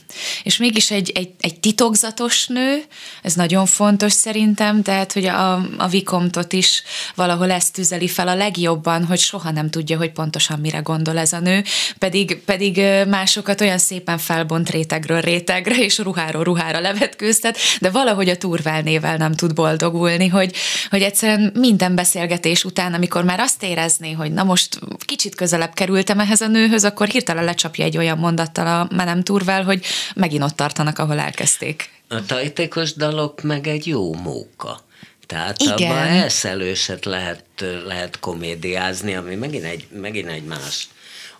És 0.43 0.57
mégis 0.57 0.91
egy, 0.91 1.11
egy, 1.15 1.29
egy 1.39 1.59
titokzatos 1.59 2.47
nő, 2.47 2.83
ez 3.21 3.33
nagyon 3.33 3.65
fontos 3.65 4.13
szerintem, 4.13 4.81
tehát, 4.81 5.13
hogy 5.13 5.25
a, 5.25 5.53
a 5.77 5.87
Vikomtot 5.87 6.53
is 6.53 6.83
valahol 7.15 7.51
ezt 7.51 7.73
tüzeli 7.73 8.07
fel 8.07 8.27
a 8.27 8.35
legjobban, 8.35 9.05
hogy 9.05 9.19
soha 9.19 9.51
nem 9.51 9.69
tudja, 9.69 9.97
hogy 9.97 10.11
pontosan 10.11 10.59
mire 10.59 10.79
gondol 10.79 11.17
ez 11.17 11.33
a 11.33 11.39
nő, 11.39 11.63
pedig, 11.99 12.37
pedig 12.45 12.81
másokat 13.07 13.61
olyan 13.61 13.77
szépen 13.77 14.17
felbont 14.17 14.69
rétegről 14.69 15.21
rétegre, 15.21 15.75
és 15.75 15.97
ruháról 15.97 16.43
ruhára 16.43 16.79
levetkőztet, 16.79 17.57
de 17.81 17.89
valahogy 17.89 18.29
a 18.29 18.37
Turvel 18.37 18.81
nével 18.81 19.17
nem 19.17 19.33
tud 19.33 19.53
boldogulni, 19.53 20.27
hogy, 20.27 20.55
hogy 20.89 21.01
egyszerűen 21.01 21.51
minden 21.55 21.95
beszélgetés 21.95 22.63
után, 22.63 22.93
amikor 22.93 23.23
már 23.23 23.39
azt 23.39 23.63
érezné, 23.63 24.11
hogy 24.11 24.31
na 24.31 24.43
most 24.43 24.73
kicsit 25.05 25.35
közelebb 25.35 25.73
kerültem 25.73 26.19
ehhez 26.19 26.41
a 26.41 26.47
nőhöz, 26.47 26.83
akkor 26.83 27.07
hirtelen 27.07 27.43
lecsapja 27.43 27.85
egy 27.85 27.97
olyan 27.97 28.17
mondattal 28.17 28.67
a 28.67 28.95
Menem 28.95 29.23
Turvel, 29.23 29.63
hogy 29.63 29.85
megint 30.15 30.43
ott 30.43 30.55
tartanak, 30.55 30.99
ahol 30.99 31.19
elkezdték. 31.19 31.89
A 32.07 32.25
tajtékos 32.25 32.93
dalok 32.93 33.41
meg 33.41 33.67
egy 33.67 33.87
jó 33.87 34.13
móka. 34.13 34.83
Tehát 35.25 35.61
Igen. 35.61 35.73
abban 35.73 36.07
elszelőset 36.07 37.05
lehet, 37.05 37.43
lehet 37.85 38.19
komédiázni, 38.19 39.15
ami 39.15 39.35
megint 39.35 39.63
egy, 39.63 39.87
megint 39.91 40.29
egy 40.29 40.43
más 40.43 40.87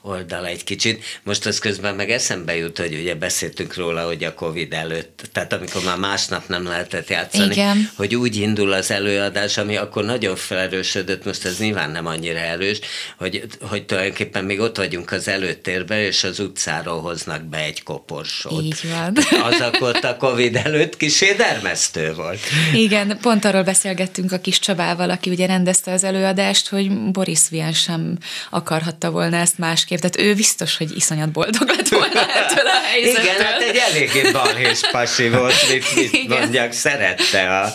oldal 0.06 0.46
egy 0.46 0.64
kicsit. 0.64 1.04
Most 1.24 1.46
az 1.46 1.60
közben 1.60 1.96
meg 1.96 2.12
eszembe 2.12 2.56
jut, 2.56 2.78
hogy 2.78 2.94
ugye 2.94 3.16
beszéltünk 3.16 3.76
róla, 3.76 4.06
hogy 4.06 4.24
a 4.24 4.34
Covid 4.34 4.74
előtt, 4.74 5.24
tehát 5.32 5.54
amikor 5.54 5.84
már 5.84 5.98
másnap 5.98 6.48
nem 6.48 6.64
lehetett 6.64 7.10
játszani, 7.10 7.52
Igen. 7.52 7.90
hogy 7.96 8.16
úgy 8.16 8.36
indul 8.36 8.72
az 8.72 8.92
előadás, 8.92 9.58
ami 9.58 9.76
akkor 9.76 10.06
nagyon 10.06 10.36
felerősödött, 10.36 11.26
most 11.26 11.46
ez 11.46 11.60
nyilván 11.60 11.92
nem 11.92 12.06
annyira 12.06 12.40
erős, 12.40 12.80
hogy, 13.18 13.44
hogy 13.62 13.86
tulajdonképpen 13.86 14.46
még 14.46 14.60
ott 14.60 14.78
vagyunk 14.78 15.12
az 15.12 15.28
előtérben, 15.28 16.00
és 16.00 16.24
az 16.24 16.40
utcáról 16.40 17.02
hoznak 17.02 17.44
be 17.44 17.58
egy 17.58 17.84
koporsót. 17.84 18.64
Így 18.64 18.82
van. 18.92 19.18
Az 19.44 19.60
akkor 19.62 20.00
a 20.02 20.18
Covid 20.18 20.56
előtt 20.56 20.98
kisé 20.98 21.34
dermesztő 21.34 22.14
volt. 22.14 22.40
Igen, 22.74 23.18
pont 23.22 23.46
arról 23.46 23.64
beszélgettünk 23.64 24.32
a 24.32 24.40
kis 24.40 24.60
Csabával, 24.60 25.10
aki 25.10 25.30
ugye 25.30 25.46
rendezte 25.46 25.92
az 25.92 26.04
előadást, 26.04 26.68
hogy 26.68 27.12
Boris 27.12 27.40
Vian 27.50 27.74
sem 27.74 28.18
akarhatta 28.50 29.12
volna 29.12 29.38
ezt 29.38 29.58
másképp. 29.58 29.95
Tehát 30.00 30.20
ő 30.20 30.34
biztos, 30.36 30.78
hogy 30.78 30.96
iszonyat 30.96 31.32
boldog 31.32 31.68
lett 31.70 31.88
volna 31.88 32.20
ettől 32.34 32.68
a 32.68 32.82
helyzettől. 32.92 33.24
Igen, 33.24 33.46
hát 33.46 33.62
egy 33.62 33.76
eléggé 33.76 34.32
balhés 34.32 34.80
pasi 34.92 35.30
volt, 35.30 35.70
mit, 35.70 35.96
mit 35.96 36.14
Igen. 36.14 36.72
szerette 36.72 37.60
a 37.60 37.74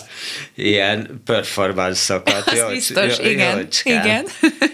ilyen 0.55 1.21
performanszokat. 1.25 2.47
Az 2.47 2.57
Jócs- 2.57 2.71
biztos, 2.71 3.17
jó- 3.17 3.29
igen. 3.29 3.59
jócskán. 3.59 4.05
igen. 4.05 4.27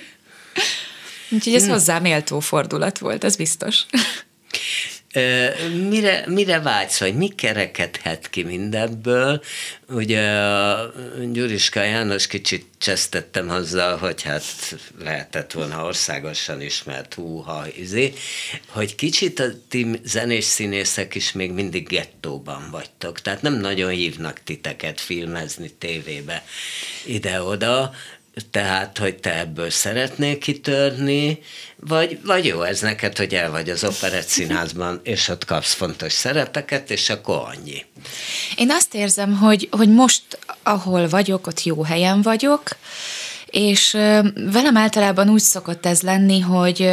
Úgyhogy 1.30 1.54
ez 1.54 1.68
hozzá 1.68 2.00
méltó 2.00 2.40
fordulat 2.40 2.98
volt, 2.98 3.24
ez 3.24 3.36
biztos. 3.36 3.86
Mire, 5.90 6.24
mire 6.28 6.60
vágysz, 6.60 7.00
vagy 7.00 7.16
mi 7.16 7.28
kerekedhet 7.28 8.30
ki 8.30 8.44
mindebből? 8.44 9.42
Ugye 9.90 10.30
a 10.32 10.94
Gyuriska 11.32 11.84
János 11.84 12.28
kicsit 12.28 12.66
csesztettem 12.78 13.50
azzal, 13.50 13.98
hogy 13.98 14.22
hát 14.22 14.44
lehetett 15.00 15.52
volna 15.52 15.86
országosan 15.86 16.62
ismert 16.62 17.14
húha, 17.14 17.66
izé, 17.78 18.14
hogy 18.68 18.96
kicsit 18.96 19.40
a 19.40 19.46
ti 19.70 20.00
zenés 20.04 20.44
színészek 20.44 21.16
is 21.16 21.32
még 21.32 21.52
mindig 21.52 21.88
gettóban 21.88 22.68
vagytok, 22.72 23.22
tehát 23.22 23.42
nem 23.42 23.54
nagyon 23.54 23.90
hívnak 23.90 24.44
titeket 24.44 25.02
filmezni 25.02 25.70
tévébe 25.70 26.44
ide-oda, 27.06 27.94
tehát, 28.52 28.98
hogy 28.98 29.16
te 29.16 29.40
ebből 29.40 29.70
szeretnél 29.70 30.38
kitörni, 30.38 31.40
vagy, 31.76 32.20
vagy 32.24 32.46
jó 32.46 32.62
ez 32.62 32.82
neked, 32.82 33.18
hogy 33.18 33.34
el 33.34 33.52
vagy 33.52 33.70
az 33.70 33.84
operett 33.84 34.28
színházban, 34.28 35.00
és 35.04 35.28
ott 35.28 35.46
kapsz 35.46 35.74
fontos 35.74 36.14
szerepeket, 36.14 36.92
és 36.92 37.10
akkor 37.10 37.36
annyi. 37.36 37.86
Én 38.56 38.72
azt 38.72 38.94
érzem, 38.94 39.38
hogy, 39.38 39.68
hogy 39.72 39.90
most, 39.90 40.24
ahol 40.64 41.08
vagyok, 41.08 41.48
ott 41.48 41.64
jó 41.64 41.84
helyen 41.84 42.22
vagyok, 42.22 42.64
és 43.46 43.92
velem 44.52 44.78
általában 44.78 45.30
úgy 45.30 45.42
szokott 45.42 45.86
ez 45.86 46.02
lenni, 46.02 46.40
hogy 46.40 46.92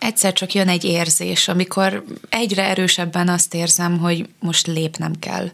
egyszer 0.00 0.32
csak 0.32 0.54
jön 0.54 0.68
egy 0.68 0.84
érzés, 0.84 1.48
amikor 1.48 2.04
egyre 2.28 2.64
erősebben 2.68 3.28
azt 3.28 3.54
érzem, 3.54 3.98
hogy 3.98 4.28
most 4.38 4.66
lépnem 4.66 5.12
kell. 5.18 5.50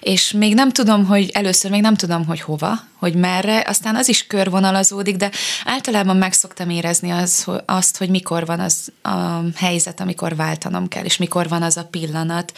És 0.00 0.32
még 0.32 0.54
nem 0.54 0.70
tudom, 0.70 1.06
hogy 1.06 1.30
először 1.32 1.70
még 1.70 1.80
nem 1.80 1.94
tudom, 1.94 2.26
hogy 2.26 2.40
hova, 2.40 2.80
hogy 2.98 3.14
merre, 3.14 3.64
aztán 3.66 3.96
az 3.96 4.08
is 4.08 4.26
körvonalazódik, 4.26 5.16
de 5.16 5.30
általában 5.64 6.16
meg 6.16 6.32
szoktam 6.32 6.70
érezni 6.70 7.10
az, 7.10 7.46
azt, 7.66 7.96
hogy 7.96 8.08
mikor 8.08 8.46
van 8.46 8.60
az 8.60 8.92
a 9.02 9.40
helyzet, 9.54 10.00
amikor 10.00 10.36
váltanom 10.36 10.88
kell, 10.88 11.04
és 11.04 11.16
mikor 11.16 11.48
van 11.48 11.62
az 11.62 11.76
a 11.76 11.84
pillanat. 11.90 12.52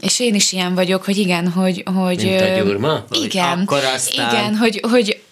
És 0.00 0.20
én 0.20 0.34
is 0.34 0.52
ilyen 0.52 0.74
vagyok, 0.74 1.04
hogy 1.04 1.16
igen, 1.16 1.48
hogy... 1.48 1.82
hogy 1.94 2.24
Mint 2.24 2.40
a 2.40 2.62
gyurma? 2.62 3.04
Igen, 3.10 3.60
akkor 3.60 3.84
aztán- 3.84 4.32
igen, 4.32 4.56
hogy, 4.56 4.80
hogy 4.90 5.22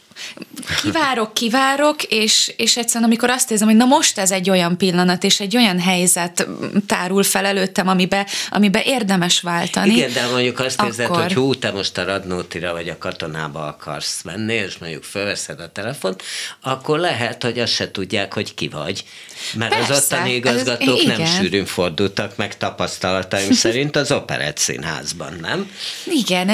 kivárok, 0.83 1.35
kivárok, 1.35 2.03
és, 2.03 2.53
és 2.57 2.77
egyszerűen 2.77 3.11
amikor 3.11 3.31
azt 3.31 3.51
érzem, 3.51 3.69
hogy 3.69 3.77
na 3.77 3.85
most 3.85 4.19
ez 4.19 4.31
egy 4.31 4.51
olyan 4.51 4.77
pillanat, 4.77 5.25
és 5.25 5.41
egy 5.41 5.57
olyan 5.57 5.81
helyzet 5.81 6.47
tárul 6.87 7.23
fel 7.23 7.45
előttem, 7.45 7.89
amibe, 7.89 8.27
amibe 8.51 8.83
érdemes 8.85 9.41
váltani. 9.41 9.95
Igen, 9.95 10.13
de 10.13 10.27
mondjuk 10.27 10.59
azt 10.59 10.79
akkor... 10.79 10.91
érzed, 10.91 11.07
hogy 11.07 11.33
hú, 11.33 11.55
te 11.55 11.71
most 11.71 11.99
a 11.99 12.05
radnótira 12.05 12.73
vagy 12.73 12.89
a 12.89 12.99
katonába 12.99 13.67
akarsz 13.67 14.23
menni, 14.23 14.55
és 14.55 14.79
mondjuk 14.79 15.05
felveszed 15.05 15.61
a 15.61 15.73
telefont, 15.73 16.23
akkor 16.61 16.99
lehet, 16.99 17.43
hogy 17.43 17.59
azt 17.59 17.73
se 17.73 17.91
tudják, 17.91 18.35
hogy 18.35 18.55
ki 18.55 18.69
vagy. 18.69 19.05
Mert 19.55 19.75
Persze, 19.75 19.93
az 19.93 20.05
ottani 20.05 20.35
igazgatók 20.35 21.01
ez, 21.01 21.07
nem 21.07 21.27
sűrűn 21.27 21.67
fordultak 21.67 22.37
meg 22.37 22.57
tapasztalataim 22.57 23.53
szerint 23.65 23.97
az 23.97 24.13
operett 24.13 24.57
színházban, 24.57 25.33
nem? 25.41 25.71
Igen, 26.05 26.49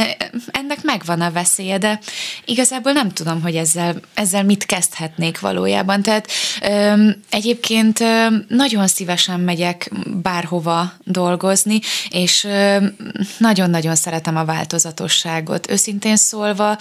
ennek 0.51 0.83
megvan 0.83 1.21
a 1.21 1.31
veszélye, 1.31 1.79
de 1.79 1.99
igazából 2.45 2.93
nem 2.93 3.13
tudom, 3.13 3.43
hogy 3.43 3.57
ezzel, 3.57 4.01
ezzel 4.15 4.45
mit 4.45 4.67
kezdhetnék 4.67 5.41
valójában. 5.41 6.03
Tehát 6.03 6.29
ö, 6.63 7.09
egyébként 7.31 8.01
ö, 8.01 8.27
nagyon 8.49 8.87
szívesen 8.87 9.41
megyek 9.41 9.91
bárhova 10.23 10.93
dolgozni, 11.05 11.81
és 12.09 12.47
nagyon-nagyon 13.39 13.95
szeretem 13.95 14.37
a 14.37 14.45
változatosságot. 14.45 15.71
Őszintén 15.71 16.17
szólva 16.17 16.79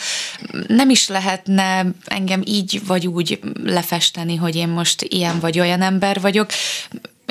nem 0.68 0.90
is 0.90 1.08
lehetne 1.08 1.86
engem 2.06 2.42
így 2.46 2.82
vagy 2.88 3.08
úgy 3.08 3.40
lefesteni, 3.64 4.36
hogy 4.36 4.56
én 4.56 4.68
most 4.68 5.02
ilyen 5.02 5.40
vagy 5.40 5.60
olyan 5.60 5.82
ember 5.94 6.20
vagyok 6.22 6.50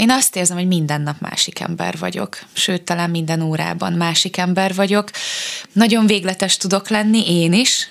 én 0.03 0.11
azt 0.11 0.37
érzem, 0.37 0.57
hogy 0.57 0.67
minden 0.67 1.01
nap 1.01 1.21
másik 1.21 1.61
ember 1.61 1.99
vagyok, 1.99 2.39
sőt, 2.53 2.83
talán 2.83 3.11
minden 3.11 3.43
órában 3.43 3.93
másik 3.93 4.37
ember 4.37 4.75
vagyok. 4.75 5.11
Nagyon 5.73 6.07
végletes 6.07 6.57
tudok 6.57 6.89
lenni, 6.89 7.41
én 7.41 7.53
is, 7.53 7.91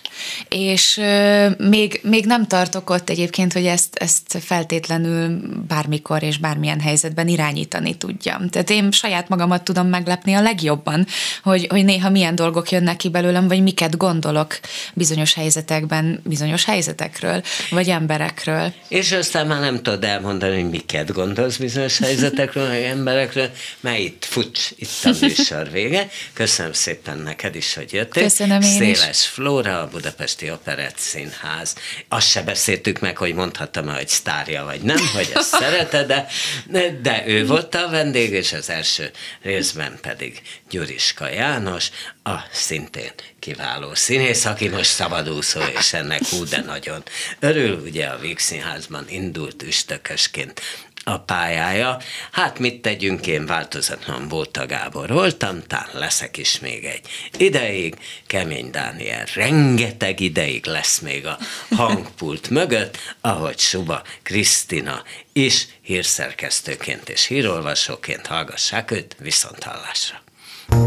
és 0.49 0.97
euh, 0.97 1.51
még, 1.57 1.99
még 2.03 2.26
nem 2.26 2.47
tartok 2.47 2.89
ott 2.89 3.09
egyébként, 3.09 3.53
hogy 3.53 3.66
ezt, 3.66 3.95
ezt 3.95 4.38
feltétlenül 4.39 5.41
bármikor 5.68 6.24
és 6.24 6.38
bármilyen 6.38 6.80
helyzetben 6.80 7.28
irányítani 7.28 7.97
tudjam. 7.97 8.49
Tehát 8.49 8.70
én 8.70 8.91
saját 8.91 9.30
magamat 9.30 9.64
tudom 9.64 9.88
meglepni 9.88 10.34
a 10.34 10.41
legjobban, 10.41 11.05
hogy, 11.43 11.68
hogy 11.70 11.86
néha 11.86 12.09
milyen 12.09 12.36
dolgok 12.36 12.72
jönnek 12.72 12.97
ki 12.97 13.09
belőlem, 13.09 13.47
vagy 13.47 13.64
miket 13.64 13.97
gondolok 13.97 14.59
bizonyos 14.93 15.34
helyzetekben, 15.34 16.22
bizonyos 16.24 16.66
helyzetekről, 16.66 17.41
vagy 17.70 17.89
emberekről. 17.89 18.74
És 18.88 19.12
aztán 19.12 19.47
már 19.47 19.59
nem 19.59 19.82
tudod 19.82 20.03
elmondani, 20.03 20.62
hogy 20.62 20.70
miket 20.70 21.14
gondolsz 21.14 21.57
bizonyos 21.57 21.99
helyzetekről, 22.02 22.68
meg 22.68 22.84
emberekről, 22.84 23.49
mert 23.80 23.99
itt 23.99 24.26
fucs, 24.26 24.70
itt 24.76 24.89
a 25.04 25.12
műsor 25.22 25.72
vége. 25.72 26.10
Köszönöm 26.34 26.74
szépen 26.74 27.18
neked 27.18 27.56
is, 27.56 27.74
hogy 27.74 27.93
jöttél. 27.93 28.24
Köszönöm 28.24 28.62
én 28.62 28.78
Széles 28.78 29.10
is. 29.10 29.26
Flóra, 29.26 29.82
a 29.82 29.88
Budapesti 29.88 30.52
Operett 30.52 30.97
Színház. 30.97 31.76
Azt 32.08 32.30
se 32.30 32.41
beszéltük 32.41 32.99
meg, 32.99 33.18
hogy 33.18 33.34
mondhattam 33.34 33.88
hogy 33.88 34.08
sztárja 34.08 34.64
vagy 34.64 34.82
nem, 34.82 35.08
hogy 35.14 35.32
ezt 35.34 35.56
szereted, 35.62 36.08
de, 36.08 36.99
de 37.02 37.24
ő 37.28 37.45
volt 37.45 37.76
a 37.76 37.89
vendég, 37.89 38.32
és 38.32 38.54
az 38.54 38.70
első 38.70 39.12
részben 39.41 39.97
pedig 40.02 40.41
Gyuriska 40.70 41.30
János, 41.30 41.89
a 42.24 42.36
szintén 42.52 43.12
kiváló 43.39 43.93
színész, 43.93 44.45
aki 44.45 44.68
most 44.68 44.89
szabadúszó, 44.89 45.60
és 45.80 45.93
ennek 45.93 46.26
hú, 46.26 46.45
de 46.45 46.62
nagyon 46.62 47.04
örül, 47.39 47.80
ugye 47.80 48.06
a 48.06 48.20
Víg 48.20 48.39
Színházban 48.39 49.06
indult 49.10 49.64
üstökösként 49.64 50.62
a 51.04 51.18
pályája. 51.18 51.97
Hát 52.32 52.60
mit 52.60 52.82
tegyünk, 52.82 53.28
én 53.28 53.45
változatlan 53.45 54.28
Bóta 54.28 54.66
Gábor 54.66 55.10
voltam, 55.10 55.64
tán 55.68 55.88
leszek 55.93 56.38
is 56.38 56.60
még 56.60 56.86
egy 56.86 57.02
ideig. 57.38 57.95
Kemény 58.28 58.70
Dániel 58.72 59.26
rengeteg 59.34 60.20
ideig 60.20 60.66
lesz 60.66 60.99
még 60.99 61.26
a 61.26 61.38
hangpult 61.76 62.49
mögött, 62.49 62.97
ahogy 63.22 63.60
Suba 63.60 64.02
Krisztina 64.24 65.04
is 65.34 65.68
hírszerkesztőként 65.82 67.10
és 67.10 67.26
hírolvasóként 67.26 68.28
hallgassák 68.28 68.91
őt 68.91 69.16
viszont 69.20 69.64
hallásra. 69.64 70.22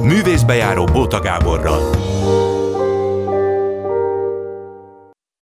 Művészbejáró 0.02 0.84
Bóta 0.84 1.20
Gáborral. 1.20 2.83